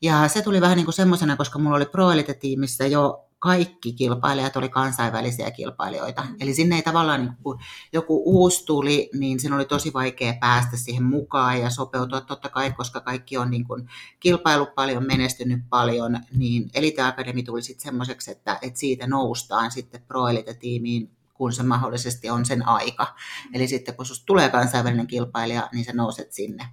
Ja 0.03 0.28
se 0.28 0.43
tuli 0.43 0.61
vähän 0.61 0.76
niin 0.76 0.85
kuin 0.85 0.95
semmoisena, 0.95 1.37
koska 1.37 1.59
mulla 1.59 1.76
oli 1.76 1.87
Pro 1.87 2.11
Elite-tiimissä 2.11 2.87
jo 2.87 3.26
kaikki 3.41 3.93
kilpailijat 3.93 4.57
oli 4.57 4.68
kansainvälisiä 4.68 5.51
kilpailijoita. 5.51 6.22
Mm. 6.22 6.37
Eli 6.41 6.55
sinne 6.55 6.76
ei 6.76 6.83
tavallaan, 6.83 7.20
niin 7.20 7.37
kun 7.43 7.59
joku 7.93 8.22
uusi 8.26 8.66
tuli, 8.66 9.11
niin 9.14 9.41
siinä 9.41 9.57
oli 9.57 9.64
tosi 9.64 9.93
vaikea 9.93 10.35
päästä 10.41 10.76
siihen 10.76 11.05
mukaan 11.05 11.61
ja 11.61 11.70
sopeutua 11.70 12.20
totta 12.20 12.49
kai, 12.49 12.72
koska 12.72 13.01
kaikki 13.01 13.37
on 13.37 13.51
niin 13.51 13.64
kuin 13.64 13.89
kilpailu 14.20 14.66
paljon, 14.66 15.07
menestynyt 15.07 15.61
paljon, 15.70 16.20
niin 16.37 16.70
Elite 16.74 17.03
Academy 17.03 17.43
tuli 17.43 17.62
sitten 17.62 17.83
semmoiseksi, 17.83 18.31
että, 18.31 18.59
että 18.62 18.81
siitä 18.81 19.07
noustaan 19.07 19.70
sitten 19.70 20.03
Pro 20.09 20.28
Elite-tiimiin 20.28 21.11
kun 21.41 21.53
se 21.53 21.62
mahdollisesti 21.62 22.30
on 22.30 22.47
sen 22.47 22.68
aika. 22.68 23.14
Eli 23.55 23.68
sitten 23.68 23.97
kun 23.97 24.07
sinusta 24.07 24.26
tulee 24.26 24.49
kansainvälinen 24.49 25.07
kilpailija, 25.07 25.68
niin 25.72 25.84
sä 25.84 25.93
nouset 25.93 26.32
sinne. 26.32 26.68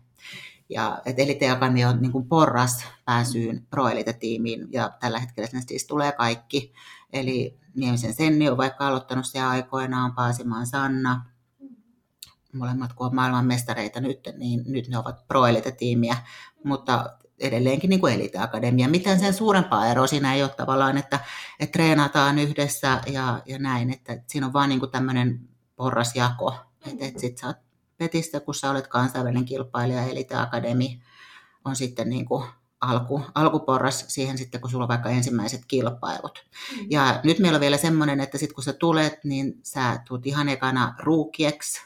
Ja 0.70 1.01
et 1.05 1.20
Elite 1.20 1.49
Academy 1.49 1.84
on 1.84 2.01
niin 2.01 2.28
porras 2.30 2.86
pääsyyn 3.05 3.68
Pro 3.70 3.88
Elite-tiimiin 3.88 4.68
ja 4.72 4.91
tällä 4.99 5.20
hetkellä 5.20 5.47
sinne 5.47 5.63
siis 5.68 5.88
tulee 5.88 6.11
kaikki. 6.11 6.74
Eli 7.13 7.59
Niemisen 7.76 8.13
Senni 8.13 8.49
on 8.49 8.57
vaikka 8.57 8.88
aloittanut 8.88 9.26
se 9.26 9.41
aikoinaan, 9.41 10.15
Paasimaan 10.15 10.68
Sanna, 10.68 11.26
molemmat 12.53 12.93
kun 12.93 13.07
on 13.07 13.15
maailmanmestareita 13.15 14.01
nyt, 14.01 14.20
niin 14.38 14.63
nyt 14.65 14.88
ne 14.88 14.97
ovat 14.97 15.28
Pro 15.28 15.45
Elite-tiimiä, 15.45 16.18
mutta 16.63 17.18
edelleenkin 17.40 17.90
niin 17.90 18.00
kuin 18.00 18.14
Elite 18.14 18.38
Akademia. 18.38 18.90
Mitään 18.90 19.20
sen 19.20 19.34
suurempaa 19.34 19.88
eroa 19.88 20.08
siinä 20.08 20.34
ei 20.34 20.44
ole 20.44 20.50
tavallaan, 20.50 20.98
että, 20.98 21.20
että 21.60 21.72
treenataan 21.72 22.40
yhdessä 22.40 23.02
ja, 23.08 23.42
ja 23.46 23.60
näin, 23.60 23.94
että 23.94 24.18
siinä 24.28 24.48
on 24.48 24.54
vaan 24.54 24.70
niin 24.70 24.80
kuin 24.80 24.92
tämmöinen 24.92 25.40
porrasjako, 25.76 26.56
että, 26.86 27.06
että 27.06 27.22
sit 27.22 27.38
sä 27.38 27.48
oot 27.48 27.58
Petistä, 27.98 28.40
kun 28.40 28.56
sä 28.56 28.72
olet 28.72 28.88
kansainvälinen 28.88 29.46
kilpailija, 29.46 30.06
Elite 30.06 30.36
Akademi 30.36 31.02
on 31.66 31.76
sitten 31.76 32.10
niin 32.10 32.26
kuin 32.26 32.44
alku, 32.82 33.22
alkuporras 33.36 34.06
siihen 34.08 34.38
sitten, 34.38 34.62
kun 34.62 34.70
sulla 34.70 34.84
on 34.84 34.90
vaikka 34.90 35.10
ensimmäiset 35.10 35.62
kilpailut. 35.68 36.46
Mm. 36.72 36.88
Ja 36.90 37.20
nyt 37.24 37.40
meillä 37.40 37.56
on 37.56 37.62
vielä 37.62 37.78
semmoinen, 37.78 38.20
että 38.20 38.38
sitten 38.38 38.56
kun 38.56 38.64
sä 38.64 38.74
tulet, 38.74 39.20
niin 39.24 39.54
sä 39.64 40.00
tulet 40.08 40.28
ihan 40.28 40.50
ekana 40.50 40.96
ruukieksi, 41.00 41.82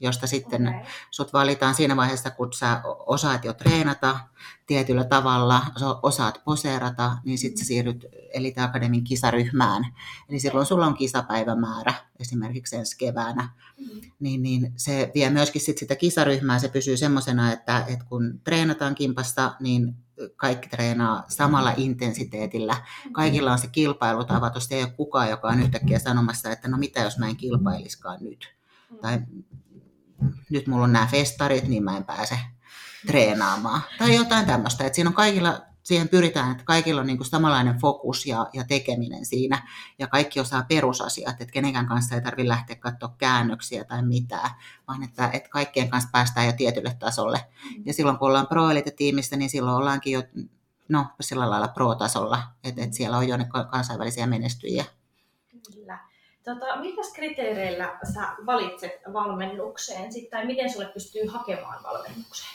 josta 0.00 0.26
sitten 0.26 0.68
okay. 0.68 0.80
sut 1.10 1.32
valitaan 1.32 1.74
siinä 1.74 1.96
vaiheessa, 1.96 2.30
kun 2.30 2.52
sä 2.52 2.80
osaat 3.06 3.44
jo 3.44 3.52
treenata 3.52 4.20
tietyllä 4.66 5.04
tavalla, 5.04 5.62
osaat 6.02 6.40
poseerata, 6.44 7.16
niin 7.24 7.38
sitten 7.38 7.58
sä 7.58 7.64
siirryt 7.64 8.06
Elite 8.34 8.60
Akademin 8.60 9.04
kisaryhmään. 9.04 9.86
Eli 10.28 10.40
silloin 10.40 10.66
sulla 10.66 10.86
on 10.86 10.94
kisapäivämäärä 10.94 11.94
esimerkiksi 12.20 12.76
ensi 12.76 12.98
keväänä. 12.98 13.48
Mm-hmm. 13.78 14.00
Niin, 14.20 14.42
niin 14.42 14.72
se 14.76 15.10
vie 15.14 15.30
myöskin 15.30 15.62
sit 15.62 15.78
sitä 15.78 15.96
kisaryhmää, 15.96 16.58
se 16.58 16.68
pysyy 16.68 16.96
semmoisena, 16.96 17.52
että, 17.52 17.84
että 17.88 18.04
kun 18.04 18.40
treenataan 18.44 18.94
kimpassa, 18.94 19.54
niin 19.60 19.96
kaikki 20.36 20.68
treenaa 20.68 21.24
samalla 21.28 21.74
intensiteetillä. 21.76 22.72
Mm-hmm. 22.72 23.12
Kaikilla 23.12 23.52
on 23.52 23.58
se 23.58 23.66
kilpailutavatus, 23.66 24.72
ei 24.72 24.82
ole 24.82 24.90
kukaan, 24.90 25.30
joka 25.30 25.48
on 25.48 25.60
yhtäkkiä 25.60 25.98
sanomassa, 25.98 26.50
että 26.50 26.68
no 26.68 26.78
mitä 26.78 27.00
jos 27.00 27.18
mä 27.18 27.28
en 27.28 27.36
kilpailiskaan 27.36 28.18
nyt. 28.22 28.54
Mm-hmm. 28.90 28.98
Tai 28.98 29.18
nyt 30.50 30.66
mulla 30.66 30.84
on 30.84 30.92
nämä 30.92 31.06
festarit, 31.06 31.68
niin 31.68 31.84
mä 31.84 31.96
en 31.96 32.04
pääse 32.04 32.38
treenaamaan. 33.06 33.80
Tai 33.98 34.14
jotain 34.14 34.46
tämmöistä. 34.46 34.84
Että 34.84 34.96
siinä 34.96 35.10
on 35.10 35.14
kaikilla, 35.14 35.60
siihen 35.82 36.08
pyritään, 36.08 36.52
että 36.52 36.64
kaikilla 36.64 37.00
on 37.00 37.06
niin 37.06 37.16
kuin 37.16 37.26
samanlainen 37.26 37.78
fokus 37.80 38.26
ja, 38.26 38.46
ja 38.52 38.64
tekeminen 38.64 39.26
siinä. 39.26 39.68
Ja 39.98 40.06
kaikki 40.06 40.40
osaa 40.40 40.64
perusasiat, 40.68 41.40
että 41.40 41.52
kenenkään 41.52 41.86
kanssa 41.86 42.14
ei 42.14 42.20
tarvitse 42.20 42.48
lähteä 42.48 42.76
katsoa 42.76 43.14
käännöksiä 43.18 43.84
tai 43.84 44.02
mitään, 44.02 44.50
vaan 44.88 45.02
että, 45.02 45.30
että 45.32 45.48
kaikkien 45.48 45.90
kanssa 45.90 46.10
päästään 46.12 46.46
jo 46.46 46.52
tietylle 46.52 46.96
tasolle. 46.98 47.44
Ja 47.84 47.92
silloin 47.92 48.18
kun 48.18 48.28
ollaan 48.28 48.46
pro 48.46 48.62
tiimissä 48.96 49.36
niin 49.36 49.50
silloin 49.50 49.76
ollaankin 49.76 50.12
jo 50.12 50.22
no, 50.88 51.06
sillä 51.20 51.50
lailla 51.50 51.68
pro-tasolla, 51.68 52.42
että, 52.64 52.82
että 52.82 52.96
siellä 52.96 53.16
on 53.16 53.28
jo 53.28 53.36
ne 53.36 53.46
kansainvälisiä 53.70 54.26
menestyjiä. 54.26 54.84
Kyllä. 55.74 55.98
Tota, 56.44 56.76
mitä 56.76 57.02
kriteereillä 57.14 57.98
sä 58.14 58.36
valitset 58.46 58.92
valmennukseen 59.12 60.12
sit, 60.12 60.30
tai 60.30 60.46
miten 60.46 60.72
sulle 60.72 60.86
pystyy 60.86 61.26
hakemaan 61.26 61.82
valmennukseen? 61.82 62.54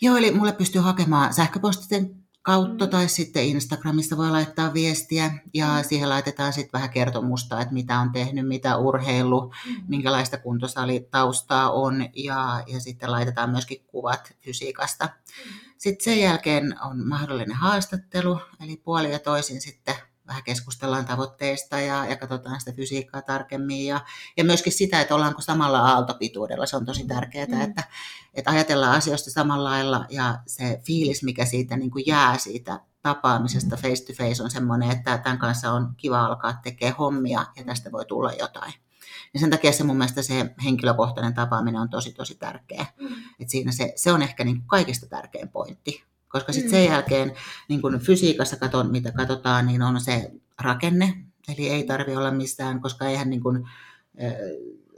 Joo, 0.00 0.16
eli 0.16 0.30
mulle 0.30 0.52
pystyy 0.52 0.80
hakemaan 0.80 1.34
sähköpostiten 1.34 2.26
kautta 2.42 2.84
mm. 2.84 2.90
tai 2.90 3.08
sitten 3.08 3.44
Instagramissa 3.44 4.16
voi 4.16 4.30
laittaa 4.30 4.74
viestiä 4.74 5.30
ja 5.54 5.66
mm. 5.66 5.84
siihen 5.84 6.08
laitetaan 6.08 6.52
sitten 6.52 6.72
vähän 6.72 6.90
kertomusta, 6.90 7.60
että 7.60 7.74
mitä 7.74 8.00
on 8.00 8.12
tehnyt, 8.12 8.48
mitä 8.48 8.76
urheilu, 8.76 9.52
mm. 9.66 9.84
minkälaista 9.88 10.38
kuntosaalitaustaa 10.38 11.70
on 11.70 12.08
ja, 12.14 12.62
ja 12.66 12.80
sitten 12.80 13.10
laitetaan 13.10 13.50
myöskin 13.50 13.84
kuvat 13.86 14.34
fysiikasta. 14.40 15.04
Mm. 15.04 15.52
Sitten 15.78 16.04
sen 16.04 16.20
jälkeen 16.20 16.76
on 16.82 17.08
mahdollinen 17.08 17.56
haastattelu, 17.56 18.40
eli 18.64 18.76
puoli 18.76 19.12
ja 19.12 19.18
toisin 19.18 19.60
sitten 19.60 19.94
vähän 20.26 20.44
keskustellaan 20.44 21.04
tavoitteista 21.04 21.80
ja, 21.80 22.06
ja 22.06 22.16
katsotaan 22.16 22.60
sitä 22.60 22.72
fysiikkaa 22.72 23.22
tarkemmin 23.22 23.86
ja, 23.86 24.00
ja 24.36 24.44
myöskin 24.44 24.72
sitä, 24.72 25.00
että 25.00 25.14
ollaanko 25.14 25.42
samalla 25.42 25.80
aaltopituudella. 25.80 26.66
Se 26.66 26.76
on 26.76 26.86
tosi 26.86 27.06
tärkeää, 27.06 27.46
mm. 27.46 27.60
että, 27.60 27.84
että 28.34 28.50
ajatellaan 28.50 28.96
asioista 28.96 29.30
samalla 29.30 29.70
lailla 29.70 30.06
ja 30.10 30.38
se 30.46 30.80
fiilis, 30.86 31.22
mikä 31.22 31.44
siitä 31.44 31.76
niin 31.76 31.90
kuin 31.90 32.04
jää 32.06 32.38
siitä 32.38 32.80
tapaamisesta 33.02 33.76
face 33.76 34.04
to 34.04 34.12
face 34.12 34.42
on 34.42 34.50
semmoinen, 34.50 34.90
että 34.90 35.18
tämän 35.18 35.38
kanssa 35.38 35.72
on 35.72 35.94
kiva 35.96 36.26
alkaa 36.26 36.60
tekemään 36.62 36.96
hommia 36.96 37.46
ja 37.56 37.64
tästä 37.64 37.92
voi 37.92 38.04
tulla 38.04 38.32
jotain. 38.32 38.72
Ja 39.34 39.40
sen 39.40 39.50
takia 39.50 39.72
se 39.72 39.84
mun 39.84 39.96
mielestä 39.96 40.22
se 40.22 40.54
henkilökohtainen 40.64 41.34
tapaaminen 41.34 41.80
on 41.80 41.88
tosi 41.88 42.12
tosi 42.12 42.34
tärkeä. 42.34 42.86
Mm. 43.00 43.08
Et 43.40 43.50
siinä 43.50 43.72
se, 43.72 43.92
se 43.96 44.12
on 44.12 44.22
ehkä 44.22 44.44
niin 44.44 44.62
kaikista 44.62 45.06
tärkein 45.06 45.48
pointti 45.48 46.04
koska 46.28 46.52
sitten 46.52 46.70
sen 46.70 46.86
mm. 46.86 46.92
jälkeen 46.92 47.32
niin 47.68 47.82
kun 47.82 48.00
fysiikassa 48.00 48.56
katon, 48.56 48.90
mitä 48.90 49.12
katsotaan, 49.12 49.66
niin 49.66 49.82
on 49.82 50.00
se 50.00 50.30
rakenne. 50.60 51.14
Eli 51.48 51.68
ei 51.68 51.84
tarvi 51.84 52.16
olla 52.16 52.30
mistään, 52.30 52.80
koska 52.80 53.06
eihän 53.06 53.30
niin 53.30 53.42
kun, 53.42 53.68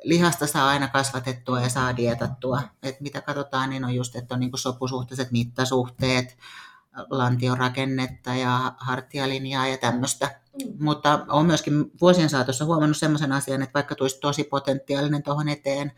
lihasta 0.05 0.47
saa 0.47 0.69
aina 0.69 0.89
kasvatettua 0.89 1.61
ja 1.61 1.69
saa 1.69 1.97
dietattua. 1.97 2.63
Et 2.83 3.01
mitä 3.01 3.21
katsotaan, 3.21 3.71
niin 3.71 3.85
on 3.85 3.95
just, 3.95 4.17
että 4.17 4.35
on 4.35 4.41
niin 4.41 4.51
sopusuhtaiset 4.55 5.31
mittasuhteet, 5.31 6.37
lantiorakennetta 7.11 8.35
ja 8.35 8.73
hartialinjaa 8.79 9.67
ja 9.67 9.79
tämmöistä. 9.79 10.41
Mm. 10.65 10.85
Mutta 10.85 11.27
olen 11.29 11.47
myöskin 11.47 11.91
vuosien 12.01 12.29
saatossa 12.29 12.65
huomannut 12.65 12.97
sellaisen 12.97 13.33
asian, 13.33 13.63
että 13.63 13.75
vaikka 13.75 13.95
tulisi 13.95 14.21
tosi 14.21 14.45
potentiaalinen 14.45 15.23
tuohon 15.23 15.49
eteen, 15.49 15.93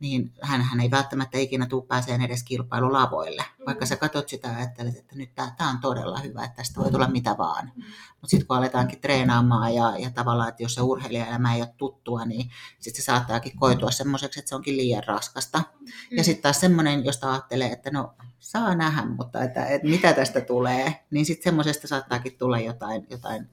niin 0.00 0.32
hän, 0.42 0.62
hän 0.62 0.80
ei 0.80 0.90
välttämättä 0.90 1.38
ikinä 1.38 1.66
tule 1.66 1.86
pääseen 1.86 2.22
edes 2.22 2.42
kilpailulavoille. 2.42 3.44
Mm. 3.58 3.64
Vaikka 3.66 3.86
sä 3.86 3.96
katsot 3.96 4.28
sitä 4.28 4.48
ja 4.48 4.56
ajattelet, 4.56 4.96
että 4.96 5.16
nyt 5.16 5.34
tämä 5.34 5.70
on 5.70 5.78
todella 5.80 6.18
hyvä, 6.18 6.44
että 6.44 6.56
tästä 6.56 6.80
voi 6.80 6.90
tulla 6.90 7.08
mitä 7.08 7.34
vaan. 7.38 7.72
Mm. 7.76 7.82
Mutta 8.10 8.28
sitten 8.30 8.46
kun 8.46 8.56
aletaankin 8.56 9.00
treenaamaan 9.00 9.74
ja, 9.74 9.98
ja 9.98 10.10
tavallaan, 10.10 10.48
että 10.48 10.62
jos 10.62 10.74
se 10.74 10.80
urheilijaelämä 10.80 11.54
ei 11.54 11.60
ole 11.60 11.74
tuttua, 11.76 12.24
niin 12.24 12.50
sitten 12.78 13.02
se 13.02 13.06
saattaakin 13.06 13.56
koitua 13.56 13.90
semmoiseksi, 13.90 14.40
että 14.40 14.48
se 14.48 14.54
onkin 14.54 14.76
liian 14.76 15.04
raskasta. 15.06 15.58
Mm. 15.58 15.86
Ja 16.10 16.24
sitten 16.24 16.42
taas 16.42 16.60
semmoinen, 16.60 17.04
josta 17.04 17.32
ajattelee, 17.32 17.72
että 17.72 17.90
no 17.90 18.14
saa 18.38 18.74
nähdä, 18.74 19.04
mutta 19.04 19.44
että, 19.44 19.66
että 19.66 19.88
mitä 19.88 20.12
tästä 20.12 20.40
tulee, 20.40 21.04
niin 21.10 21.26
sitten 21.26 21.44
semmoisesta 21.44 21.88
saattaakin 21.88 22.38
tulla 22.38 22.58
jotain, 22.58 23.06
jotain 23.10 23.50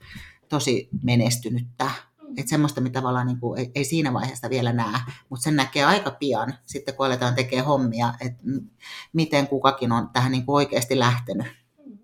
tosi 0.49 0.89
menestynyttä. 1.03 1.83
Mm. 1.83 2.29
Että 2.37 2.49
semmoista, 2.49 2.81
mitä 2.81 2.99
tavallaan 2.99 3.27
niin 3.27 3.39
kuin, 3.39 3.59
ei, 3.59 3.71
ei 3.75 3.83
siinä 3.83 4.13
vaiheessa 4.13 4.49
vielä 4.49 4.73
näe, 4.73 4.99
mutta 5.29 5.43
sen 5.43 5.55
näkee 5.55 5.83
aika 5.83 6.11
pian 6.11 6.53
sitten, 6.65 6.95
kun 6.95 7.05
aletaan 7.05 7.35
tekemään 7.35 7.65
hommia, 7.65 8.13
että 8.21 8.43
miten 9.13 9.47
kukakin 9.47 9.91
on 9.91 10.09
tähän 10.13 10.31
niin 10.31 10.45
kuin 10.45 10.55
oikeasti 10.55 10.99
lähtenyt. 10.99 11.47
Mm. 11.85 11.97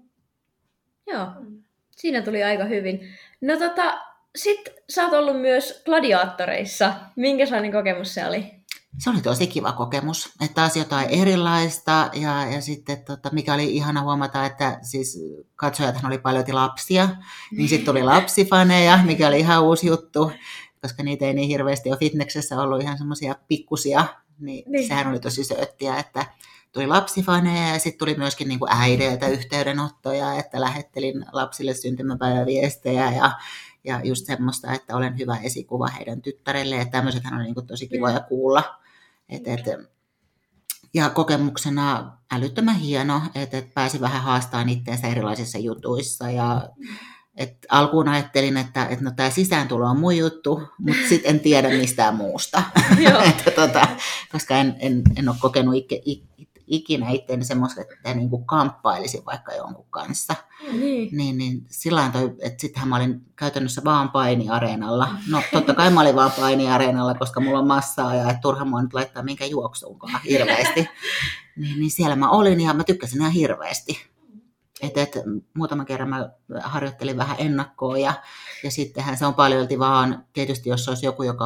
Joo, 1.08 1.28
siinä 1.98 2.22
tuli 2.22 2.44
aika 2.44 2.66
hyvin. 2.66 3.00
No 3.42 3.58
tota, 3.58 4.02
sitten 4.36 4.74
sä 4.90 5.04
oot 5.04 5.14
ollut 5.14 5.42
myös 5.42 5.82
gladiaattoreissa. 5.86 6.94
Minkälainen 7.16 7.72
kokemus 7.72 8.14
se 8.14 8.26
oli? 8.26 8.61
Se 8.98 9.10
oli 9.10 9.22
tosi 9.22 9.48
kiva 9.48 9.72
kokemus, 9.72 10.34
että 10.42 10.56
taas 10.56 10.76
jotain 10.76 11.10
erilaista 11.10 12.10
ja, 12.14 12.46
ja 12.46 12.62
sitten 12.62 13.04
tota, 13.06 13.30
mikä 13.32 13.54
oli 13.54 13.76
ihana 13.76 14.02
huomata, 14.02 14.46
että 14.46 14.80
siis 14.82 15.20
katsojathan 15.56 16.06
oli 16.06 16.18
paljon 16.18 16.46
lapsia, 16.52 17.10
niin 17.52 17.70
sitten 17.70 17.86
tuli 17.86 18.04
lapsifaneja, 18.04 19.00
mikä 19.06 19.28
oli 19.28 19.40
ihan 19.40 19.64
uusi 19.64 19.88
juttu. 19.88 20.32
koska 20.82 21.04
niitä 21.04 21.26
ei 21.26 21.34
niin 21.34 21.48
hirveästi 21.48 21.90
ole 21.90 21.98
fitneksessä 21.98 22.62
ollut 22.62 22.82
ihan 22.82 22.98
semmoisia 22.98 23.36
pikkusia, 23.48 24.06
niin, 24.40 24.72
niin 24.72 24.88
sehän 24.88 25.08
oli 25.08 25.20
tosi 25.20 25.44
sööttiä, 25.44 25.98
että 25.98 26.26
tuli 26.72 26.88
lapsifaneja 26.88 27.74
ja 27.74 27.80
sitten 27.80 28.00
tuli 28.00 28.16
myöskin 28.16 28.48
niin 28.48 28.60
kuin 28.60 28.72
äideiltä 28.72 29.28
yhteydenottoja, 29.28 30.34
että 30.34 30.62
lähettelin 30.62 31.26
lapsille 31.32 31.74
syntymäpäiväviestejä 31.74 33.12
ja, 33.12 33.32
ja 33.84 34.02
just 34.04 34.26
semmoista, 34.26 34.74
että 34.74 34.96
olen 34.96 35.18
hyvä 35.20 35.38
esikuva 35.38 35.88
heidän 35.88 36.22
tyttärelle, 36.22 36.76
että 36.82 36.92
tämmöisethän 36.92 37.34
on 37.34 37.44
niin 37.44 37.54
kuin 37.54 37.68
tosi 37.68 37.88
kivoja 37.88 38.20
kuulla. 38.20 38.81
Et, 39.32 39.48
et, 39.48 39.62
ja 40.94 41.10
kokemuksena 41.10 42.18
älyttömän 42.32 42.76
hieno, 42.76 43.22
että, 43.36 43.58
että 43.58 43.74
pääsi 43.74 44.02
vähän 44.02 44.22
haastamaan 44.22 44.70
itseensä 44.70 45.08
erilaisissa 45.08 45.58
jutuissa 45.58 46.32
ja 46.32 46.70
et 47.36 47.58
alkuun 47.70 48.08
ajattelin, 48.08 48.58
että, 48.58 48.86
että 48.86 49.06
no, 49.06 49.12
tämä 49.16 49.30
sisääntulo 49.30 49.86
on 49.86 50.00
mun 50.00 50.18
juttu, 50.18 50.62
mutta 50.80 51.10
sitten 51.10 51.30
en 51.30 51.40
tiedä 51.40 51.70
mistään 51.70 52.16
muusta. 52.16 52.64
että, 53.30 53.52
tota, 53.52 53.88
koska 54.32 54.58
en, 54.58 54.76
en, 54.80 55.02
en 55.16 55.30
ole 55.30 55.38
kokenut 55.40 55.76
ikke, 55.76 56.02
ikinä 56.72 57.10
itseäni 57.10 57.46
semmoista, 57.46 57.82
että 57.82 58.14
niin 58.14 58.30
kuin 58.30 58.46
kamppailisin 58.46 59.26
vaikka 59.26 59.54
jonkun 59.54 59.86
kanssa. 59.90 60.36
Niin. 60.72 61.18
Niin, 61.18 61.38
niin 61.38 61.66
sillä 61.70 62.10
toi, 62.14 62.36
että 62.42 62.62
sittenhän 62.62 62.90
mä 62.90 62.96
olin 62.96 63.22
käytännössä 63.36 63.82
vaan 63.84 64.10
painiareenalla. 64.10 65.08
No 65.30 65.42
totta 65.54 65.74
kai 65.74 65.90
mä 65.90 66.02
olin 66.02 66.16
vaan 66.16 66.32
painiareenalla, 66.32 67.14
koska 67.14 67.40
mulla 67.40 67.60
on 67.60 67.68
massaa 67.68 68.16
ja 68.16 68.30
että 68.30 68.42
turha 68.42 68.66
mua 68.66 68.82
nyt 68.82 68.94
laittaa 68.94 69.24
minkä 69.24 69.46
juoksuunkaan 69.46 70.22
hirveästi. 70.24 70.90
niin, 71.60 71.80
niin 71.80 71.92
siellä 71.92 72.16
mä 72.16 72.30
olin 72.30 72.62
ja 72.62 72.74
mä 72.74 72.84
tykkäsin 72.84 73.20
ihan 73.20 73.32
hirveästi. 73.32 74.11
Et, 74.82 74.98
et, 74.98 75.12
muutaman 75.54 75.86
kerran 75.86 76.10
mä 76.10 76.30
harjoittelin 76.64 77.18
vähän 77.18 77.36
ennakkoa 77.40 77.98
ja, 77.98 78.14
ja 78.64 78.72
sittenhän 78.72 79.18
se 79.18 79.26
on 79.26 79.34
paljolti 79.34 79.80
vaan, 79.80 80.26
tietysti 80.34 80.70
jos 80.70 80.90
olisi 80.90 81.06
joku, 81.06 81.24
joka 81.24 81.46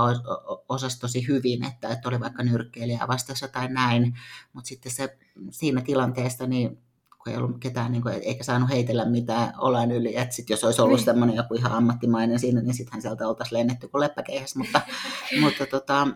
osasi 0.70 1.00
tosi 1.00 1.28
hyvin, 1.28 1.64
että, 1.64 1.90
että 1.90 2.10
oli 2.10 2.20
vaikka 2.20 2.44
nyrkkeilijä 2.44 3.08
vastassa 3.08 3.48
tai 3.48 3.68
näin, 3.68 4.18
mutta 4.54 4.68
sitten 4.68 4.92
se 4.92 5.18
siinä 5.52 5.82
tilanteessa, 5.82 6.48
niin 6.48 6.78
kun 7.10 7.34
ei 7.34 7.38
ollut 7.38 7.60
ketään, 7.60 7.92
niin 7.92 8.02
kuin, 8.02 8.14
eikä 8.14 8.44
saanut 8.44 8.70
heitellä 8.70 9.06
mitään 9.06 9.54
olan 9.58 9.92
yli, 9.92 10.18
että 10.18 10.36
sit 10.36 10.50
jos 10.50 10.64
olisi 10.64 10.82
ollut 10.82 10.98
niin. 10.98 11.06
semmoinen 11.06 11.36
joku 11.36 11.54
ihan 11.54 11.72
ammattimainen 11.72 12.40
siinä, 12.40 12.62
niin 12.62 12.74
sittenhän 12.74 13.02
sieltä 13.02 13.28
oltaisiin 13.28 13.60
lennetty 13.60 13.88
kuin 13.88 14.02
leppäkeihäs, 14.02 14.56
mutta, 14.56 14.82
mutta 15.42 15.66
tota, 15.66 16.08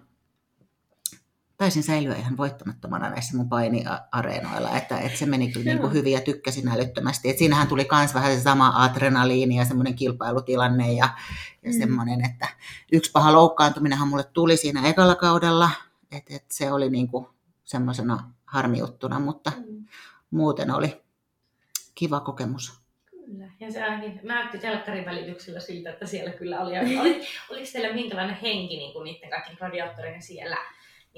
taisin 1.59 1.83
säilyä 1.83 2.15
ihan 2.15 2.37
voittamattomana 2.37 3.09
näissä 3.09 3.37
mun 3.37 3.49
painiareenoilla, 3.49 4.77
että, 4.77 4.99
että 4.99 5.17
se 5.17 5.25
meni 5.25 5.51
kyllä 5.51 5.65
niin 5.65 5.79
kuin 5.79 5.93
hyvin 5.93 6.13
ja 6.13 6.21
tykkäsin 6.21 6.67
älyttömästi. 6.67 7.29
että 7.29 7.39
siinähän 7.39 7.67
tuli 7.67 7.87
myös 7.91 8.13
vähän 8.13 8.35
se 8.35 8.41
sama 8.41 8.83
adrenaliini 8.83 9.55
ja 9.55 9.65
semmoinen 9.65 9.95
kilpailutilanne 9.95 10.93
ja, 10.93 11.09
ja 11.63 11.71
mm. 11.71 11.77
semmoinen, 11.77 12.25
että 12.25 12.47
yksi 12.91 13.11
paha 13.11 13.33
loukkaantuminenhan 13.33 14.07
mulle 14.07 14.23
tuli 14.23 14.57
siinä 14.57 14.87
ekalla 14.87 15.15
kaudella, 15.15 15.69
että, 16.11 16.35
että 16.35 16.55
se 16.55 16.71
oli 16.71 16.89
niin 16.89 17.07
kuin 17.07 17.27
semmoisena 17.63 18.31
harmiuttuna, 18.45 19.19
mutta 19.19 19.51
mm. 19.57 19.85
muuten 20.31 20.71
oli 20.71 21.01
kiva 21.95 22.19
kokemus. 22.19 22.81
Kyllä, 23.05 23.51
ja 23.59 23.71
se 23.71 23.83
ainakin 23.83 24.19
näytti 24.23 24.57
telkkarin 24.57 25.05
välityksellä 25.05 25.59
siltä, 25.59 25.89
että 25.89 26.05
siellä 26.05 26.31
kyllä 26.31 26.59
oli. 26.59 26.79
oli 26.99 27.27
oliko 27.49 27.69
teillä 27.73 27.93
minkälainen 27.93 28.35
henki 28.35 28.77
niin 28.77 28.93
kuin 28.93 29.03
niiden 29.03 29.29
kaikkien 29.29 29.57
gladiaattoreiden 29.57 30.21
siellä? 30.21 30.57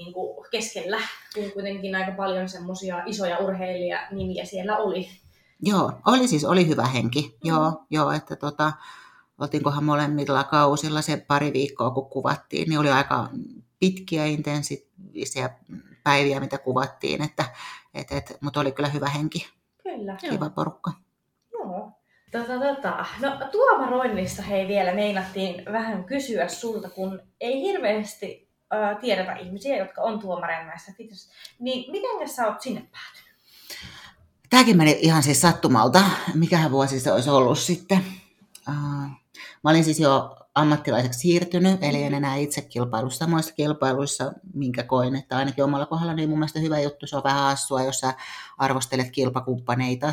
Niin 0.04 0.12
kuin 0.12 0.46
keskellä, 0.50 0.98
kun 1.34 1.52
kuitenkin 1.52 1.94
aika 1.94 2.12
paljon 2.12 2.48
semmoisia 2.48 3.02
isoja 3.06 3.38
urheilijanimiä 3.38 4.44
siellä 4.44 4.76
oli. 4.76 5.08
Joo, 5.62 5.92
oli 6.06 6.28
siis, 6.28 6.44
oli 6.44 6.68
hyvä 6.68 6.86
henki. 6.86 7.22
Mm. 7.22 7.48
Joo, 7.48 7.84
joo, 7.90 8.12
että 8.12 8.36
tota, 8.36 8.72
oltiinkohan 9.38 9.84
molemmilla 9.84 10.44
kausilla 10.44 11.02
se 11.02 11.24
pari 11.28 11.52
viikkoa, 11.52 11.90
kun 11.90 12.10
kuvattiin, 12.10 12.68
niin 12.68 12.78
oli 12.78 12.90
aika 12.90 13.28
pitkiä, 13.80 14.26
intensiivisiä 14.26 15.50
päiviä, 16.04 16.40
mitä 16.40 16.58
kuvattiin, 16.58 17.22
että, 17.22 17.44
et, 17.94 18.12
et, 18.12 18.38
mutta 18.40 18.60
oli 18.60 18.72
kyllä 18.72 18.88
hyvä 18.88 19.08
henki. 19.08 19.46
Kyllä. 19.82 20.16
Kiva 20.16 20.44
joo. 20.44 20.50
porukka. 20.50 20.92
Joo. 21.52 21.90
Tota, 22.32 22.58
tota. 22.58 23.04
No 23.20 23.48
tuomaroinnista 23.52 24.42
hei 24.42 24.68
vielä 24.68 24.94
meinattiin 24.94 25.64
vähän 25.72 26.04
kysyä 26.04 26.48
sulta, 26.48 26.90
kun 26.90 27.20
ei 27.40 27.62
hirveästi 27.62 28.51
tiedetä 29.00 29.32
ihmisiä, 29.32 29.76
jotka 29.76 30.02
on 30.02 30.18
tuomareina 30.18 30.66
näissä 30.66 30.92
fitness. 30.96 31.30
Niin 31.58 31.92
miten 31.92 32.28
sä 32.28 32.46
oot 32.46 32.60
sinne 32.60 32.80
päätynyt? 32.80 33.32
Tämäkin 34.50 34.76
meni 34.76 34.98
ihan 35.00 35.22
siis 35.22 35.40
sattumalta. 35.40 36.02
Mikähän 36.34 36.70
vuosi 36.70 37.00
se 37.00 37.12
olisi 37.12 37.30
ollut 37.30 37.58
sitten? 37.58 38.04
Mä 39.64 39.70
olin 39.70 39.84
siis 39.84 40.00
jo 40.00 40.36
ammattilaiseksi 40.54 41.18
siirtynyt, 41.18 41.82
eli 41.82 42.02
en 42.02 42.14
enää 42.14 42.36
itse 42.36 42.60
kilpailu 42.62 43.10
samoissa 43.10 43.54
kilpailuissa, 43.54 44.32
minkä 44.54 44.82
koin, 44.82 45.16
että 45.16 45.36
ainakin 45.36 45.64
omalla 45.64 45.86
kohdalla 45.86 46.14
niin 46.14 46.28
mun 46.28 46.38
mielestä 46.38 46.60
hyvä 46.60 46.80
juttu, 46.80 47.06
se 47.06 47.16
on 47.16 47.24
vähän 47.24 47.42
hassua, 47.42 47.82
jos 47.82 48.00
sä 48.00 48.14
arvostelet 48.58 49.10
kilpakumppaneita 49.10 50.06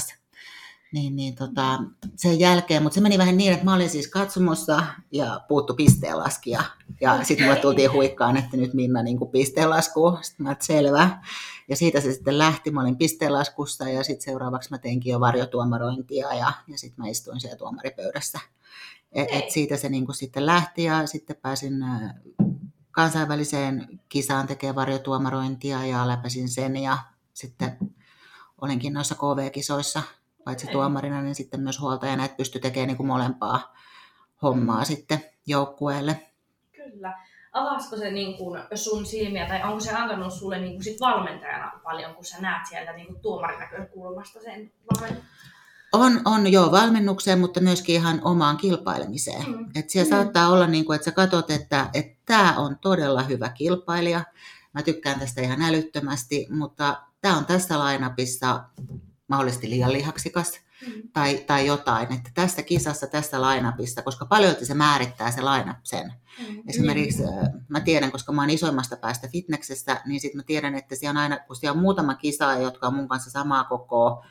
niin, 0.92 1.16
niin 1.16 1.36
tota, 1.36 1.80
sen 2.16 2.40
jälkeen, 2.40 2.84
mutta 2.84 2.96
se 2.96 3.02
meni 3.02 3.18
vähän 3.18 3.38
niin, 3.38 3.54
että 3.54 3.66
mä 3.66 3.74
olin 3.74 3.90
siis 3.90 4.08
katsomossa 4.08 4.84
ja 5.12 5.42
puuttu 5.48 5.74
pisteenlaskija. 5.74 6.64
Ja 7.02 7.24
sitten 7.24 7.48
mulle 7.48 7.60
tultiin 7.60 7.92
huikkaan, 7.92 8.38
että 8.38 8.58
nyt 8.58 8.74
Minna 8.74 9.04
niin 9.04 9.18
pisteenlasku. 9.32 10.18
Sitten 10.22 10.46
mä 10.46 10.56
selvä. 10.60 11.22
Ja 11.68 11.76
siitä 11.76 12.02
se 12.02 12.14
sitten 12.14 12.38
lähti. 12.38 12.72
Mä 12.72 12.82
olin 12.82 12.98
pisteenlaskussa 12.98 13.90
ja 13.90 14.04
sitten 14.04 14.24
seuraavaksi 14.24 14.70
mä 14.72 14.78
teinkin 14.78 15.12
jo 15.12 15.20
varjotuomarointia 15.20 16.34
ja, 16.34 16.54
ja 16.68 16.78
sitten 16.78 17.04
mä 17.04 17.10
istuin 17.10 17.40
siellä 17.40 17.58
tuomaripöydässä. 17.58 18.40
Et, 19.12 19.28
et 19.32 19.50
siitä 19.50 19.78
se 19.78 19.90
niin 19.90 20.14
sitten 20.14 20.46
lähti 20.46 20.84
ja 20.84 21.08
sitten 21.08 21.36
pääsin 21.36 21.74
kansainväliseen 22.92 24.00
kisaan 24.10 24.48
tekemään 24.48 24.76
varjotuomarointia 24.76 25.86
ja 25.86 26.08
läpäisin 26.08 26.50
sen 26.50 26.78
ja 26.78 26.98
sitten 27.34 27.78
olinkin 28.62 28.94
noissa 28.94 29.16
KV-kisoissa 29.16 30.02
paitsi 30.50 30.68
tuomarina, 30.68 31.22
niin 31.22 31.36
sitten 31.36 31.60
myös 31.60 31.80
huoltajana, 31.80 32.26
että 32.26 32.38
pystyi 32.38 32.62
tekemään 32.62 32.88
niin 32.88 32.97
kuin 32.97 33.08
molempaa 33.08 33.76
hommaa 34.41 34.84
sitten 34.84 35.24
joukkueelle. 35.47 36.30
Kyllä. 36.72 37.18
Avaisiko 37.54 37.97
se 37.97 38.12
niin 38.12 38.38
kuin 38.38 38.62
sun 38.76 39.06
silmiä, 39.06 39.47
tai 39.47 39.64
onko 39.64 39.80
se 39.80 39.91
antanut 39.91 40.34
sulle 40.34 40.60
niin 40.60 40.74
kuin 40.74 40.84
sit 40.84 41.00
valmentajana 41.00 41.72
paljon, 41.84 42.16
kun 42.16 42.26
sä 42.26 42.41
näet 42.41 42.68
sieltä 42.70 42.93
niin 42.93 43.08
kuin 43.08 43.20
tuomarin 43.20 43.60
näkökulmasta 43.60 44.39
sen 44.39 44.72
valmennuksen? 44.91 45.30
On, 45.93 46.22
on 46.26 46.52
joo 46.52 46.72
valmennukseen, 46.72 47.39
mutta 47.39 47.62
myöskin 47.62 47.95
ihan 47.95 48.22
omaan 48.24 48.58
kilpailemiseen. 48.58 49.50
Mm. 49.50 49.70
Et 49.76 49.89
siellä 49.89 50.16
mm. 50.16 50.18
saattaa 50.18 50.50
olla, 50.50 50.68
niin 50.68 50.86
kuin, 50.86 50.95
että 50.95 51.06
sä 51.06 51.12
katsot, 51.12 51.50
että 51.52 51.89
tämä 52.26 52.54
on 52.58 52.78
todella 52.82 53.24
hyvä 53.24 53.50
kilpailija. 53.50 54.24
Mä 54.74 54.82
tykkään 54.82 55.20
tästä 55.20 55.41
ihan 55.41 55.62
älyttömästi, 55.62 56.47
mutta 56.50 57.02
tämä 57.22 57.38
on 57.38 57.45
tässä 57.45 57.80
lainapissa 57.80 58.64
mahdollisesti 59.30 59.69
liian 59.69 59.93
lihaksikas 59.93 60.59
mm. 60.88 60.93
tai, 61.13 61.43
tai 61.47 61.65
jotain, 61.65 62.13
että 62.13 62.32
tässä 62.34 62.63
kisassa, 62.63 63.07
tässä 63.07 63.41
lainapissa, 63.41 64.01
koska 64.01 64.25
paljon 64.25 64.55
se 64.63 64.73
määrittää 64.73 65.32
se 65.32 65.41
lainap 65.41 65.77
sen. 65.84 66.13
Mm. 66.47 66.63
Esimerkiksi 66.67 67.21
mm. 67.21 67.61
mä 67.67 67.80
tiedän, 67.80 68.11
koska 68.11 68.32
mä 68.32 68.41
oon 68.41 68.49
isoimmasta 68.49 68.97
päästä 68.97 69.27
fitneksestä, 69.27 70.01
niin 70.05 70.21
sitten 70.21 70.39
mä 70.39 70.43
tiedän, 70.43 70.75
että 70.75 70.95
siellä 70.95 71.17
on 71.17 71.23
aina, 71.23 71.39
kun 71.39 71.55
siellä 71.55 71.75
on 71.75 71.82
muutama 71.82 72.15
kisa, 72.15 72.53
jotka 72.53 72.88
on 72.88 72.95
mun 72.95 73.07
kanssa 73.07 73.32
samaa 73.32 73.63
kokoa, 73.63 74.25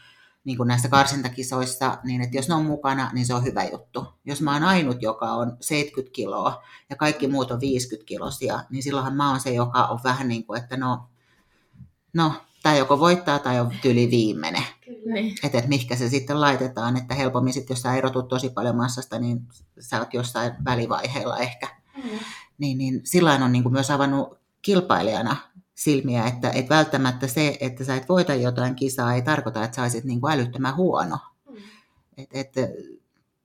niin 0.45 0.57
kuin 0.57 0.67
näissä 0.67 0.89
karsintakisoissa, 0.89 1.99
niin 2.05 2.21
että 2.21 2.37
jos 2.37 2.49
ne 2.49 2.55
on 2.55 2.65
mukana, 2.65 3.11
niin 3.13 3.27
se 3.27 3.35
on 3.35 3.45
hyvä 3.45 3.65
juttu. 3.65 4.07
Jos 4.25 4.43
mä 4.43 4.53
oon 4.53 4.63
ainut, 4.63 5.03
joka 5.03 5.33
on 5.33 5.57
70 5.61 6.15
kiloa 6.15 6.63
ja 6.91 6.97
kaikki 6.97 7.29
muut 7.29 7.51
on 7.51 7.61
50 7.61 8.07
kilosia, 8.07 8.65
niin 8.71 8.83
silloinhan 8.83 9.17
mä 9.17 9.31
oon 9.31 9.41
se, 9.41 9.51
joka 9.51 9.87
on 9.87 10.01
vähän 10.05 10.29
niin 10.29 10.47
kuin, 10.47 10.63
että 10.63 10.77
no, 10.77 11.09
no 12.15 12.33
tai 12.63 12.79
joko 12.79 12.99
voittaa 12.99 13.39
tai 13.39 13.61
on 13.61 13.73
tyli 13.83 14.11
viimeinen. 14.11 14.63
Niin. 15.15 15.35
Että 15.43 15.59
et 15.59 15.67
mihinkä 15.67 15.97
se 15.97 16.09
sitten 16.09 16.41
laitetaan, 16.41 16.97
että 16.97 17.15
helpommin 17.15 17.53
sitten, 17.53 17.75
jos 17.75 17.83
sä 17.83 17.95
erotut 17.95 18.29
tosi 18.29 18.51
paljon 18.51 18.77
massasta, 18.77 19.19
niin 19.19 19.41
sä 19.81 19.99
oot 19.99 20.15
jossain 20.15 20.53
välivaiheella 20.65 21.39
ehkä. 21.39 21.69
Mm. 21.97 22.19
Niin, 22.59 22.79
niin 22.79 23.01
sillä 23.05 23.33
on 23.33 23.53
niin 23.53 23.63
kuin 23.63 23.73
myös 23.73 23.91
avannut 23.91 24.39
kilpailijana 24.63 25.37
silmiä, 25.75 26.27
että 26.27 26.51
et 26.51 26.71
välttämättä 26.71 27.27
se, 27.27 27.57
että 27.61 27.85
sä 27.85 27.97
et 27.97 28.09
voita 28.09 28.35
jotain 28.35 28.75
kisaa, 28.75 29.15
ei 29.15 29.23
tarkoita, 29.23 29.65
että 29.65 29.77
sä 29.77 29.83
olisit 29.83 30.05
niin 30.05 30.21
kuin 30.21 30.33
älyttömän 30.33 30.77
huono. 30.77 31.19
Mm. 31.51 31.57
Et, 32.17 32.29
et, 32.33 32.53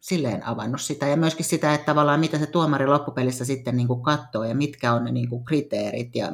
silleen 0.04 0.48
avannut 0.48 0.82
sitä. 0.82 1.08
Ja 1.08 1.18
myöskin 1.18 1.46
sitä, 1.46 1.74
että 1.74 1.86
tavallaan 1.86 2.20
mitä 2.20 2.40
se 2.40 2.46
tuomari 2.46 2.88
loppupelissä 2.88 3.46
sitten 3.46 3.78
niin 3.78 3.88
kuin 3.88 4.02
katsoo 4.02 4.44
ja 4.44 4.56
mitkä 4.56 4.94
on 4.94 5.04
ne 5.04 5.12
niin 5.12 5.30
kuin 5.30 5.46
kriteerit 5.46 6.16
ja 6.16 6.28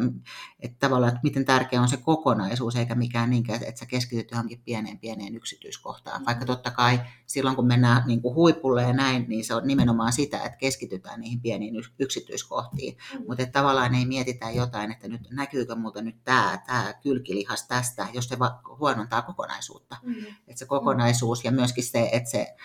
että 0.59 0.77
tavallaan, 0.79 1.09
että 1.09 1.19
miten 1.23 1.45
tärkeä 1.45 1.81
on 1.81 1.89
se 1.89 1.97
kokonaisuus 1.97 2.75
eikä 2.75 2.95
mikään 2.95 3.29
niinkään, 3.29 3.63
että 3.63 3.79
sä 3.79 3.85
keskityt 3.85 4.31
johonkin 4.31 4.61
pieneen 4.65 4.99
pieneen 4.99 5.35
yksityiskohtaan. 5.35 6.25
Vaikka 6.25 6.45
totta 6.45 6.71
kai 6.71 6.99
silloin 7.25 7.55
kun 7.55 7.67
mennään 7.67 8.03
niin 8.07 8.21
kuin 8.21 8.35
huipulle 8.35 8.81
ja 8.81 8.93
näin, 8.93 9.25
niin 9.27 9.45
se 9.45 9.55
on 9.55 9.67
nimenomaan 9.67 10.13
sitä, 10.13 10.37
että 10.37 10.57
keskitytään 10.57 11.19
niihin 11.19 11.41
pieniin 11.41 11.75
yksityiskohtiin. 11.99 12.97
Mm. 13.13 13.25
Mutta 13.27 13.43
että 13.43 13.59
tavallaan 13.59 13.95
ei 13.95 14.05
mietitä 14.05 14.51
jotain, 14.51 14.91
että 14.91 15.07
nyt 15.07 15.21
näkyykö 15.31 15.75
multa 15.75 16.01
nyt 16.01 16.23
tämä, 16.23 16.59
tämä 16.67 16.93
kylkilihas 16.93 17.67
tästä, 17.67 18.07
jos 18.13 18.27
se 18.27 18.37
huonontaa 18.79 19.21
kokonaisuutta. 19.21 19.97
Mm. 20.03 20.25
Että 20.47 20.59
se 20.59 20.65
kokonaisuus 20.65 21.43
ja 21.43 21.51
myöskin 21.51 21.83
se, 21.83 22.09
että 22.11 22.29
se 22.29 22.55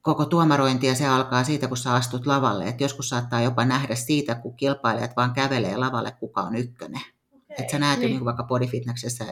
koko 0.00 0.24
tuomarointi 0.24 0.86
ja 0.86 0.94
se 0.94 1.06
alkaa 1.06 1.44
siitä, 1.44 1.68
kun 1.68 1.76
sä 1.76 1.94
astut 1.94 2.26
lavalle. 2.26 2.68
Et 2.68 2.80
joskus 2.80 3.08
saattaa 3.08 3.40
jopa 3.40 3.64
nähdä 3.64 3.94
siitä, 3.94 4.34
kun 4.34 4.56
kilpailijat 4.56 5.16
vaan 5.16 5.32
kävelee 5.32 5.76
lavalle, 5.76 6.12
kuka 6.20 6.42
on 6.42 6.56
ykkönen. 6.56 7.00
Okay. 7.00 7.56
Että 7.58 7.72
sä 7.72 7.78
näet 7.78 8.00
niin. 8.00 8.10
niin 8.10 8.24
vaikka 8.24 8.42
bodyfitnessessä, 8.42 9.24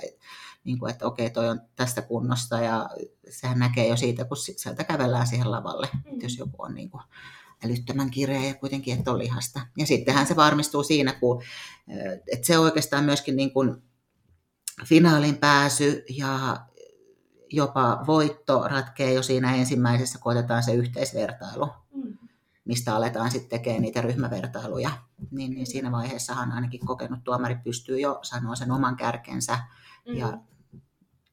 niin 0.64 0.78
kuin, 0.78 0.90
että 0.90 1.06
okei, 1.06 1.30
toi 1.30 1.48
on 1.48 1.60
tästä 1.76 2.02
kunnosta 2.02 2.60
ja 2.60 2.88
sehän 3.30 3.58
näkee 3.58 3.88
jo 3.88 3.96
siitä, 3.96 4.24
kun 4.24 4.36
sieltä 4.36 4.84
kävellään 4.84 5.26
siihen 5.26 5.50
lavalle, 5.50 5.88
mm. 5.92 6.20
jos 6.22 6.38
joku 6.38 6.62
on 6.62 6.74
niin 6.74 6.90
kuin 6.90 7.02
älyttömän 7.64 8.10
kireä 8.10 8.44
ja 8.44 8.54
kuitenkin, 8.54 8.98
että 8.98 9.10
on 9.10 9.18
lihasta. 9.18 9.60
Ja 9.78 9.86
sittenhän 9.86 10.26
se 10.26 10.36
varmistuu 10.36 10.82
siinä, 10.82 11.12
kun, 11.12 11.42
että 12.32 12.46
se 12.46 12.58
oikeastaan 12.58 13.04
myöskin 13.04 13.36
niin 13.36 13.52
kuin 13.52 13.82
finaalin 14.84 15.36
pääsy 15.36 16.04
ja 16.08 16.60
jopa 17.52 18.04
voitto 18.06 18.68
ratkee 18.68 19.12
jo 19.12 19.22
siinä 19.22 19.54
ensimmäisessä, 19.54 20.18
kun 20.18 20.32
otetaan 20.32 20.62
se 20.62 20.74
yhteisvertailu, 20.74 21.68
mm. 21.94 22.18
mistä 22.64 22.96
aletaan 22.96 23.30
sitten 23.30 23.50
tekemään 23.50 23.82
niitä 23.82 24.00
ryhmävertailuja. 24.00 24.90
Niin, 25.30 25.50
niin 25.50 25.66
siinä 25.66 25.92
vaiheessahan 25.92 26.52
ainakin 26.52 26.86
kokenut 26.86 27.24
tuomari 27.24 27.56
pystyy 27.64 28.00
jo 28.00 28.18
sanoa 28.22 28.56
sen 28.56 28.70
oman 28.70 28.96
kärkensä 28.96 29.58
mm. 30.08 30.14
ja 30.14 30.38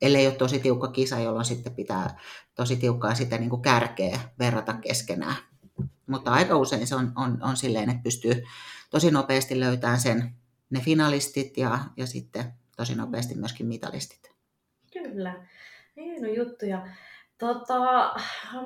ellei 0.01 0.28
ole 0.28 0.36
tosi 0.36 0.59
tiukka 0.59 0.88
kisa, 0.88 1.20
jolloin 1.20 1.45
sitten 1.45 1.76
pitää 1.76 2.17
tosi 2.55 2.76
tiukkaa 2.76 3.15
sitä 3.15 3.38
niin 3.38 3.49
kuin 3.49 3.61
kärkeä 3.61 4.20
verrata 4.39 4.74
keskenään. 4.74 5.36
Mutta 6.07 6.32
aika 6.32 6.57
usein 6.57 6.88
se 6.88 6.95
on, 6.95 7.11
on, 7.15 7.43
on 7.43 7.57
silleen, 7.57 7.89
että 7.89 8.03
pystyy 8.03 8.43
tosi 8.89 9.11
nopeasti 9.11 9.59
löytämään 9.59 9.99
sen, 9.99 10.36
ne 10.70 10.80
finalistit 10.80 11.57
ja, 11.57 11.80
ja 11.97 12.07
sitten 12.07 12.53
tosi 12.78 12.95
nopeasti 12.95 13.36
myöskin 13.36 13.67
mitalistit. 13.67 14.32
Kyllä, 14.93 15.45
hieno 15.99 16.27
juttu. 16.27 16.65
Ja, 16.65 16.87
tota, 17.37 17.79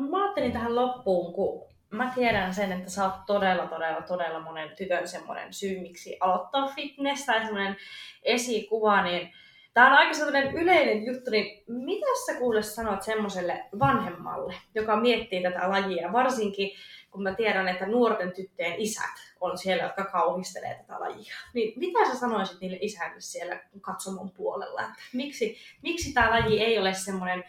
mä 0.09 0.23
ajattelin 0.23 0.51
tähän 0.51 0.75
loppuun, 0.75 1.33
kun 1.33 1.73
mä 1.89 2.11
tiedän 2.15 2.53
sen, 2.53 2.71
että 2.71 2.89
sä 2.89 3.03
oot 3.03 3.25
todella, 3.27 3.67
todella, 3.67 4.01
todella 4.01 4.39
monen 4.39 4.75
tytön 4.77 5.07
semmoinen 5.07 5.53
syy, 5.53 5.79
miksi 5.79 6.17
aloittaa 6.19 6.67
fitness 6.67 7.25
tai 7.25 7.39
semmoinen 7.39 7.75
esikuva, 8.23 9.03
niin 9.03 9.33
Tämä 9.73 9.87
on 9.87 9.93
aika 9.93 10.13
sellainen 10.13 10.55
yleinen 10.55 11.05
juttu, 11.05 11.31
niin 11.31 11.63
mitä 11.67 12.05
sä 12.25 12.39
kuule 12.39 12.61
sanot 12.61 13.03
semmoiselle 13.03 13.65
vanhemmalle, 13.79 14.55
joka 14.75 14.95
miettii 14.95 15.41
tätä 15.41 15.69
lajia, 15.69 16.13
varsinkin 16.13 16.71
kun 17.13 17.23
mä 17.23 17.33
tiedän, 17.33 17.67
että 17.67 17.85
nuorten 17.85 18.31
tyttöjen 18.31 18.79
isät 18.79 19.33
on 19.41 19.57
siellä, 19.57 19.83
jotka 19.83 20.05
kauhistelee 20.05 20.75
tätä 20.75 20.99
lajia. 20.99 21.33
Niin 21.53 21.73
mitä 21.79 21.99
sä 22.05 22.19
sanoisit 22.19 22.61
niille 22.61 22.77
isälle 22.81 23.21
siellä 23.21 23.59
katsomon 23.81 24.31
puolella, 24.31 24.81
että 24.81 24.93
miksi, 25.13 25.57
miksi 25.81 26.13
tämä 26.13 26.29
laji 26.29 26.59
ei 26.59 26.79
ole 26.79 26.93
semmoinen 26.93 27.43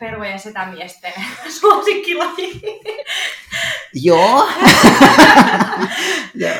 pervojen 0.00 0.38
setämiesten 0.38 1.12
suosikkilaji? 1.60 2.60
Joo. 3.94 4.48
Joo. 6.34 6.54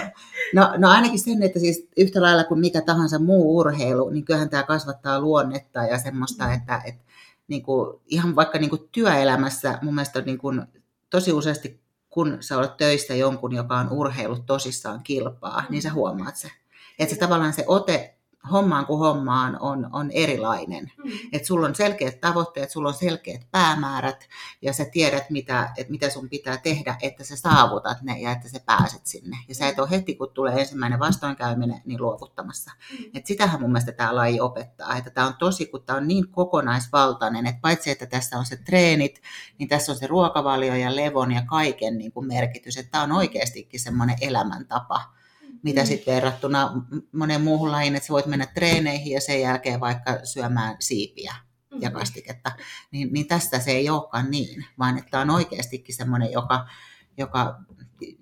No, 0.55 0.75
no 0.77 0.91
ainakin 0.91 1.19
sen, 1.19 1.43
että 1.43 1.59
siis 1.59 1.89
yhtä 1.97 2.23
lailla 2.23 2.45
kuin 2.45 2.61
mikä 2.61 2.81
tahansa 2.81 3.19
muu 3.19 3.59
urheilu, 3.59 4.11
niin 4.11 4.25
kyllähän 4.25 4.51
tämä 4.51 4.63
kasvattaa 4.63 5.21
luonnetta 5.21 5.83
ja 5.83 5.99
semmoista, 5.99 6.45
mm. 6.47 6.53
että, 6.53 6.81
että 6.85 7.05
niin 7.49 7.63
kuin, 7.63 8.01
ihan 8.07 8.37
vaikka 8.37 8.59
niin 8.59 8.71
kuin 8.71 8.89
työelämässä 8.93 9.79
mun 9.83 9.95
mielestä 9.95 10.21
niin 10.21 10.39
kuin, 10.39 10.63
tosi 11.11 11.33
useasti 11.33 11.82
kun 12.13 12.39
sä 12.41 12.59
olet 12.59 12.77
töissä 12.77 13.15
jonkun, 13.15 13.55
joka 13.55 13.77
on 13.77 13.91
urheilut 13.91 14.47
tosissaan 14.47 15.03
kilpaa, 15.03 15.65
niin 15.69 15.83
sä 15.83 15.89
mm. 15.89 15.95
huomaat 15.95 16.37
se. 16.37 16.51
Että 16.99 17.15
se 17.15 17.21
tavallaan 17.21 17.53
se 17.53 17.65
ote 17.67 18.15
hommaan 18.51 18.87
kuin 18.87 18.99
hommaan 18.99 19.57
on, 19.61 19.89
on 19.93 20.11
erilainen. 20.11 20.93
Mm. 21.05 21.11
Että 21.33 21.49
sulla 21.49 21.67
on 21.67 21.75
selkeät 21.75 22.21
tavoitteet, 22.21 22.71
sulla 22.71 22.89
on 22.89 22.95
selkeät 22.95 23.47
päämäärät 23.51 24.29
ja 24.63 24.73
sä 24.73 24.85
tiedät, 24.85 25.31
mitä, 25.31 25.71
että 25.77 25.91
mitä 25.91 26.11
sun 26.11 26.29
pitää 26.29 26.57
tehdä, 26.57 26.97
että 27.03 27.25
sä 27.25 27.37
saavutat 27.37 28.03
ne 28.03 28.21
ja 28.21 28.33
että 28.33 28.49
sä 28.49 28.61
pääset 28.67 29.07
sinne. 29.07 29.37
Ja 29.49 29.55
sä 29.55 29.69
et 29.69 29.79
ole 29.79 29.91
heti, 29.91 30.15
kun 30.15 30.31
tulee 30.35 30.61
ensimmäinen 30.61 30.99
vastoinkäyminen, 30.99 31.83
niin 31.85 32.03
luovuttamassa. 32.03 32.71
Mm. 32.91 33.05
Et 33.15 33.27
sitähän 33.27 33.61
mun 33.61 33.71
mielestä 33.71 33.93
tämä 33.93 34.17
laji 34.17 34.41
opettaa, 34.41 34.97
että 34.97 35.11
tämä 35.11 35.27
on 35.27 35.35
tosi, 35.39 35.67
kun 35.67 35.83
tämä 35.83 35.97
on 35.97 36.09
niin 36.09 36.29
kokonaisvaltainen, 36.29 37.47
että 37.47 37.61
paitsi 37.61 37.91
että 37.91 38.07
tässä 38.07 38.39
on 38.39 38.47
se 38.47 38.57
treenit, 38.57 39.23
niin 39.59 39.69
tässä 39.69 39.93
on 39.93 39.99
se 39.99 40.07
ruokavalio 40.07 40.75
ja 40.75 40.97
levon 40.97 41.33
ja 41.33 41.43
kaiken 41.47 41.99
niin 41.99 42.13
kuin 42.13 42.27
merkitys. 42.27 42.77
Että 42.77 42.91
tämä 42.91 43.05
on 43.05 43.13
oikeastikin 43.13 43.81
semmoinen 43.81 44.17
elämäntapa 44.21 45.22
mitä 45.63 45.81
mm. 45.81 45.87
sitten 45.87 46.15
verrattuna 46.15 46.73
moneen 47.13 47.41
muuhun 47.41 47.73
lajiin, 47.73 47.97
että 47.97 48.07
sä 48.07 48.13
voit 48.13 48.27
mennä 48.27 48.47
treeneihin 48.47 49.13
ja 49.13 49.21
sen 49.21 49.41
jälkeen 49.41 49.81
vaikka 49.81 50.19
syömään 50.25 50.77
siipiä 50.81 51.35
ja 51.81 51.91
mm. 51.91 51.95
kastiketta, 51.95 52.53
niin, 52.91 53.13
niin 53.13 53.27
tästä 53.27 53.59
se 53.59 53.71
ei 53.71 53.91
olekaan 53.91 54.31
niin, 54.31 54.65
vaan 54.79 54.99
että 54.99 55.21
on 55.21 55.31
oikeastikin 55.31 55.95
semmoinen, 55.95 56.33
joka, 56.33 56.67
joka, 57.19 57.59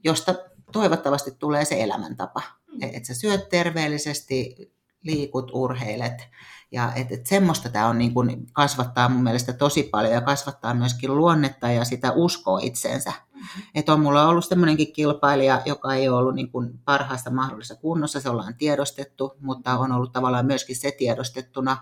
josta 0.04 0.34
toivottavasti 0.72 1.30
tulee 1.38 1.64
se 1.64 1.82
elämäntapa. 1.82 2.42
Mm. 2.72 2.82
Että 2.82 3.06
sä 3.06 3.14
syöt 3.14 3.48
terveellisesti, 3.48 4.56
liikut, 5.02 5.50
urheilet. 5.54 6.28
Ja 6.72 6.92
et, 6.94 7.12
et 7.12 7.26
semmoista 7.26 7.68
tämä 7.68 7.86
on 7.86 7.98
niin 7.98 8.14
kun 8.14 8.46
kasvattaa 8.52 9.08
mun 9.08 9.22
mielestä 9.22 9.52
tosi 9.52 9.82
paljon 9.82 10.12
ja 10.12 10.20
kasvattaa 10.20 10.74
myöskin 10.74 11.16
luonnetta 11.16 11.70
ja 11.70 11.84
sitä 11.84 12.12
uskoa 12.12 12.58
itseensä. 12.62 13.10
Mm-hmm. 13.10 13.62
Että 13.74 13.92
on 13.92 14.00
mulla 14.00 14.28
ollut 14.28 14.44
semmoinenkin 14.44 14.92
kilpailija, 14.92 15.62
joka 15.64 15.94
ei 15.94 16.08
ole 16.08 16.18
ollut 16.18 16.34
niin 16.34 16.50
kun 16.50 16.80
parhaassa 16.84 17.30
mahdollisessa 17.30 17.80
kunnossa, 17.80 18.20
se 18.20 18.30
ollaan 18.30 18.54
tiedostettu, 18.54 19.36
mutta 19.40 19.78
on 19.78 19.92
ollut 19.92 20.12
tavallaan 20.12 20.46
myöskin 20.46 20.76
se 20.76 20.90
tiedostettuna, 20.90 21.76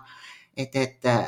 että, 0.57 0.79
että 0.79 1.25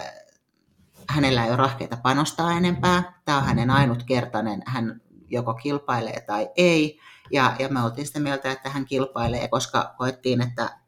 hänellä 1.10 1.44
ei 1.44 1.50
ole 1.50 1.58
rahkeita 1.58 1.98
panostaa 1.98 2.52
enempää. 2.52 3.22
Tämä 3.26 3.38
on 3.38 3.44
hänen 3.44 3.70
ainutkertainen, 3.70 4.62
hän 4.66 5.02
joko 5.30 5.54
kilpailee 5.54 6.22
tai 6.28 6.50
ei. 6.56 7.00
Ja, 7.32 7.56
ja 7.60 7.70
me 7.70 7.84
oltiin 7.84 8.08
sitä 8.08 8.20
mieltä, 8.20 8.52
että 8.52 8.70
hän 8.70 8.86
kilpailee, 8.86 9.48
koska 9.48 9.96
koettiin, 9.98 10.42
että 10.42 10.81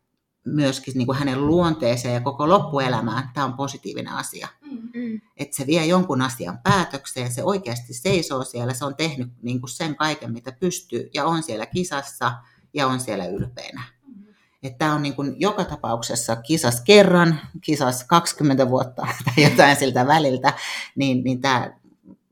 myöskin 0.46 0.94
niin 0.96 1.06
kuin 1.06 1.18
hänen 1.18 1.48
luonteeseen 1.48 2.14
ja 2.14 2.22
koko 2.22 2.50
loppuelämään 2.50 3.30
tämä 3.34 3.46
on 3.46 3.54
positiivinen 3.54 4.14
asia. 4.14 4.48
Mm-hmm. 4.62 5.22
Että 5.38 5.56
se 5.56 5.68
vie 5.68 5.86
jonkun 5.86 6.22
asian 6.22 6.60
päätökseen, 6.64 7.32
se 7.32 7.44
oikeasti 7.44 7.94
seisoo 7.94 8.44
siellä, 8.44 8.74
se 8.74 8.86
on 8.86 8.96
tehnyt 8.96 9.32
niin 9.42 9.60
kuin 9.60 9.70
sen 9.70 9.96
kaiken, 9.96 10.34
mitä 10.34 10.52
pystyy, 10.60 11.10
ja 11.14 11.26
on 11.26 11.44
siellä 11.44 11.66
kisassa 11.66 12.32
ja 12.74 12.88
on 12.88 13.00
siellä 13.00 13.26
ylpeänä. 13.26 13.84
Mm-hmm. 14.08 14.34
Että 14.64 14.78
tämä 14.78 14.94
on 14.94 15.02
niin 15.02 15.16
kuin 15.16 15.36
joka 15.40 15.66
tapauksessa 15.66 16.36
kisas 16.36 16.82
kerran, 16.82 17.40
kisas 17.62 18.04
20 18.04 18.70
vuotta 18.70 19.02
tai 19.26 19.44
jotain 19.44 19.76
siltä 19.76 20.08
väliltä, 20.08 20.54
niin, 20.96 21.24
niin 21.24 21.42
tämä 21.42 21.74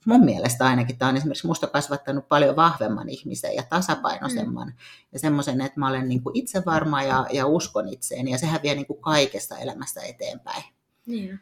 mun 0.06 0.26
mielestä 0.26 0.66
ainakin 0.66 0.98
tämä 0.98 1.10
on 1.10 1.18
esimerkiksi 1.18 1.48
musta 1.48 1.68
kasvattanut 1.68 2.28
paljon 2.28 2.56
vahvemman 2.56 3.10
ihmisen 3.10 3.56
ja 3.56 3.64
tasapainoisemman 3.64 4.68
mm. 4.68 4.74
ja 5.14 5.20
semmoisen, 5.20 5.62
että 5.62 5.80
mä 5.80 5.88
olen 5.88 6.10
niin 6.10 6.24
kuin 6.24 6.38
itsevarma 6.38 7.04
ja, 7.04 7.26
ja 7.32 7.46
uskon 7.46 7.90
itseeni 7.90 8.32
ja 8.32 8.38
sehän 8.38 8.62
vie 8.64 8.76
niin 8.76 8.86
kuin 8.86 9.02
kaikesta 9.02 9.58
elämästä 9.58 10.02
eteenpäin. 10.02 10.64
Niin. 11.06 11.40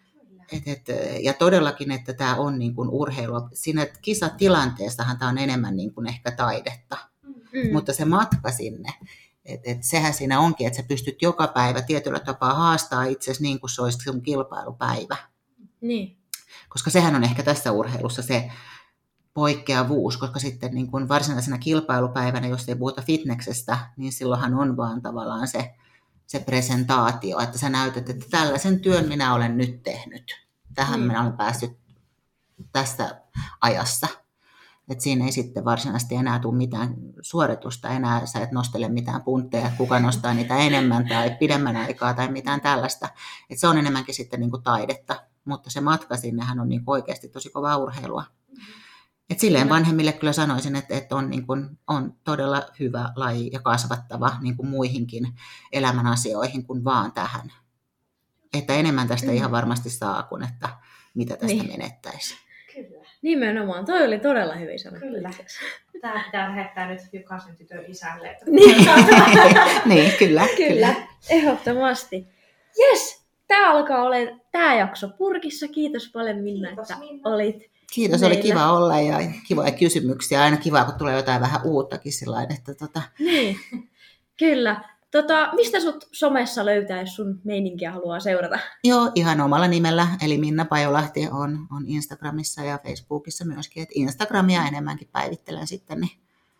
Et, 0.51 0.67
et, 0.67 0.85
ja 1.23 1.33
todellakin, 1.33 1.91
että 1.91 2.13
tämä 2.13 2.35
on 2.35 2.59
niin 2.59 2.75
kuin 2.75 2.89
urheilua. 2.89 3.49
Siinä 3.53 3.87
kisatilanteessahan 4.01 5.17
tämä 5.17 5.29
on 5.29 5.37
enemmän 5.37 5.77
niin 5.77 5.93
kuin 5.93 6.07
ehkä 6.07 6.31
taidetta, 6.31 6.97
mm. 7.23 7.73
mutta 7.73 7.93
se 7.93 8.05
matka 8.05 8.51
sinne, 8.51 8.93
et, 9.45 9.61
et 9.63 9.83
sehän 9.83 10.13
siinä 10.13 10.39
onkin, 10.39 10.67
että 10.67 10.77
sä 10.77 10.87
pystyt 10.87 11.21
joka 11.21 11.47
päivä 11.47 11.81
tietyllä 11.81 12.19
tapaa 12.19 12.53
haastaa 12.53 13.03
itsesi 13.03 13.41
niin 13.41 13.59
kuin 13.59 13.69
se 13.69 13.81
olisi 13.81 13.97
sun 13.97 14.21
kilpailupäivä. 14.21 15.17
Niin 15.81 16.18
koska 16.69 16.89
sehän 16.89 17.15
on 17.15 17.23
ehkä 17.23 17.43
tässä 17.43 17.71
urheilussa 17.71 18.21
se 18.21 18.51
poikkeavuus, 19.33 20.17
koska 20.17 20.39
sitten 20.39 20.71
niin 20.73 20.91
kuin 20.91 21.09
varsinaisena 21.09 21.57
kilpailupäivänä, 21.57 22.47
jos 22.47 22.69
ei 22.69 22.75
puhuta 22.75 23.01
fitneksestä, 23.01 23.77
niin 23.97 24.11
silloinhan 24.11 24.53
on 24.53 24.77
vaan 24.77 25.01
tavallaan 25.01 25.47
se, 25.47 25.75
se 26.27 26.39
presentaatio, 26.39 27.39
että 27.39 27.57
sä 27.57 27.69
näytät, 27.69 28.09
että 28.09 28.25
tällaisen 28.31 28.79
työn 28.79 29.07
minä 29.07 29.33
olen 29.33 29.57
nyt 29.57 29.83
tehnyt. 29.83 30.47
Tähän 30.75 30.99
mm. 30.99 31.05
minä 31.05 31.21
olen 31.21 31.37
päässyt 31.37 31.77
tässä 32.71 33.21
ajassa. 33.61 34.07
Et 34.89 35.01
siinä 35.01 35.25
ei 35.25 35.31
sitten 35.31 35.65
varsinaisesti 35.65 36.15
enää 36.15 36.39
tule 36.39 36.57
mitään 36.57 36.95
suoritusta, 37.21 37.89
enää 37.89 38.25
sä 38.25 38.39
et 38.39 38.51
nostele 38.51 38.89
mitään 38.89 39.23
puntteja, 39.23 39.71
kuka 39.77 39.99
nostaa 39.99 40.33
niitä 40.33 40.57
enemmän 40.57 41.07
tai 41.07 41.35
pidemmän 41.39 41.75
aikaa 41.75 42.13
tai 42.13 42.31
mitään 42.31 42.61
tällaista. 42.61 43.09
Et 43.49 43.59
se 43.59 43.67
on 43.67 43.77
enemmänkin 43.77 44.15
sitten 44.15 44.39
niin 44.39 44.51
kuin 44.51 44.63
taidetta 44.63 45.23
mutta 45.45 45.69
se 45.69 45.81
matka 45.81 46.17
sinnehän 46.17 46.59
on 46.59 46.69
niin 46.69 46.83
oikeasti 46.87 47.29
tosi 47.29 47.49
kovaa 47.49 47.77
urheilua. 47.77 48.23
Et 49.29 49.39
silleen 49.39 49.69
vanhemmille 49.69 50.13
kyllä 50.13 50.33
sanoisin, 50.33 50.75
että, 50.75 50.97
että 50.97 51.15
on, 51.15 51.29
niin 51.29 51.47
kuin, 51.47 51.79
on 51.87 52.13
todella 52.23 52.63
hyvä 52.79 53.09
laji 53.15 53.49
ja 53.53 53.59
kasvattava 53.59 54.31
niin 54.41 54.57
kuin 54.57 54.69
muihinkin 54.69 55.27
elämän 55.71 56.07
asioihin 56.07 56.65
kuin 56.65 56.83
vaan 56.83 57.11
tähän. 57.11 57.51
Että 58.53 58.73
enemmän 58.73 59.07
tästä 59.07 59.27
mm. 59.27 59.33
ihan 59.33 59.51
varmasti 59.51 59.89
saa 59.89 60.23
kuin 60.23 60.43
että 60.43 60.69
mitä 61.13 61.33
tästä 61.37 61.47
niin. 61.47 61.67
menettäisi. 61.67 62.35
Kyllä. 62.73 63.05
Nimenomaan, 63.21 63.85
toi 63.85 64.05
oli 64.05 64.19
todella 64.19 64.55
hyvin 64.55 64.79
sanottu. 64.79 65.05
Kyllä. 65.05 65.29
Tämä 66.01 66.23
pitää 66.23 66.49
lähettää 66.49 66.89
nyt 66.89 67.01
jokaisen 67.13 67.55
tytön 67.57 67.85
isälle. 67.87 68.37
Niin, 68.45 68.75
niin 69.85 70.13
kyllä, 70.19 70.47
kyllä. 70.57 70.93
Kyllä, 70.93 70.95
ehdottomasti. 71.29 72.27
Yes, 72.79 73.18
tämä 73.49 73.71
alkaa 73.71 74.03
olemaan 74.03 74.41
tämä 74.51 74.75
jakso 74.75 75.09
purkissa. 75.09 75.67
Kiitos 75.67 76.09
paljon 76.13 76.37
Minna, 76.37 76.67
Kiitos, 76.67 76.89
että 76.91 77.05
Minna. 77.05 77.29
olit 77.29 77.71
Kiitos, 77.93 78.23
oli 78.23 78.29
meille. 78.29 78.43
kiva 78.43 78.71
olla 78.71 78.99
ja 78.99 79.17
kivoja 79.47 79.71
kysymyksiä. 79.71 80.41
Aina 80.41 80.57
kiva, 80.57 80.85
kun 80.85 80.93
tulee 80.97 81.15
jotain 81.15 81.41
vähän 81.41 81.61
uuttakin 81.63 82.13
sillä 82.13 82.43
että 82.43 82.73
tota, 82.73 83.01
Niin, 83.19 83.57
kyllä. 84.39 84.83
Tota, 85.11 85.49
mistä 85.55 85.79
sut 85.79 86.09
somessa 86.11 86.65
löytää, 86.65 86.99
jos 87.01 87.15
sun 87.15 87.41
meininkiä 87.43 87.91
haluaa 87.91 88.19
seurata? 88.19 88.59
Joo, 88.83 89.11
ihan 89.15 89.41
omalla 89.41 89.67
nimellä, 89.67 90.07
eli 90.25 90.37
Minna 90.37 90.65
Pajolahti 90.65 91.27
on, 91.31 91.67
on 91.71 91.83
Instagramissa 91.87 92.63
ja 92.63 92.79
Facebookissa 92.87 93.45
myöskin. 93.45 93.83
Et 93.83 93.89
Instagramia 93.93 94.65
enemmänkin 94.67 95.09
päivittelen 95.11 95.67
sitten, 95.67 96.01
niin 96.01 96.11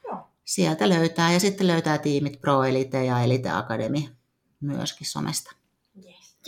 Joo. 0.03 0.27
sieltä 0.45 0.89
löytää. 0.89 1.33
Ja 1.33 1.39
sitten 1.39 1.67
löytää 1.67 1.97
tiimit 1.97 2.41
Pro 2.41 2.63
Elite 2.63 3.05
ja 3.05 3.21
Elite 3.21 3.49
Academy 3.49 3.99
myöskin 4.61 5.07
somesta. 5.07 5.51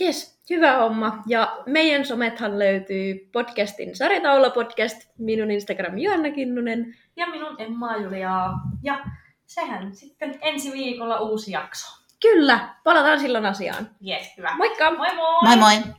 Jes, 0.00 0.40
hyvä 0.50 0.78
homma. 0.78 1.22
Ja 1.26 1.56
meidän 1.66 2.04
somethan 2.04 2.58
löytyy 2.58 3.28
podcastin 3.32 3.96
Sarjataula 3.96 4.50
podcast, 4.50 4.96
minun 5.18 5.50
Instagram 5.50 5.98
Joanna 5.98 6.30
Kinnunen. 6.30 6.94
Ja 7.16 7.26
minun 7.26 7.60
Emma 7.60 7.96
Juliaa. 7.96 8.54
Ja 8.82 9.04
sehän 9.46 9.94
sitten 9.94 10.38
ensi 10.42 10.72
viikolla 10.72 11.20
uusi 11.20 11.52
jakso. 11.52 12.02
Kyllä, 12.22 12.74
palataan 12.84 13.20
silloin 13.20 13.46
asiaan. 13.46 13.90
Yes, 14.08 14.34
hyvä. 14.36 14.56
Moikka! 14.56 14.90
Moi 14.90 15.14
moi! 15.14 15.42
Moi 15.42 15.56
moi! 15.56 15.94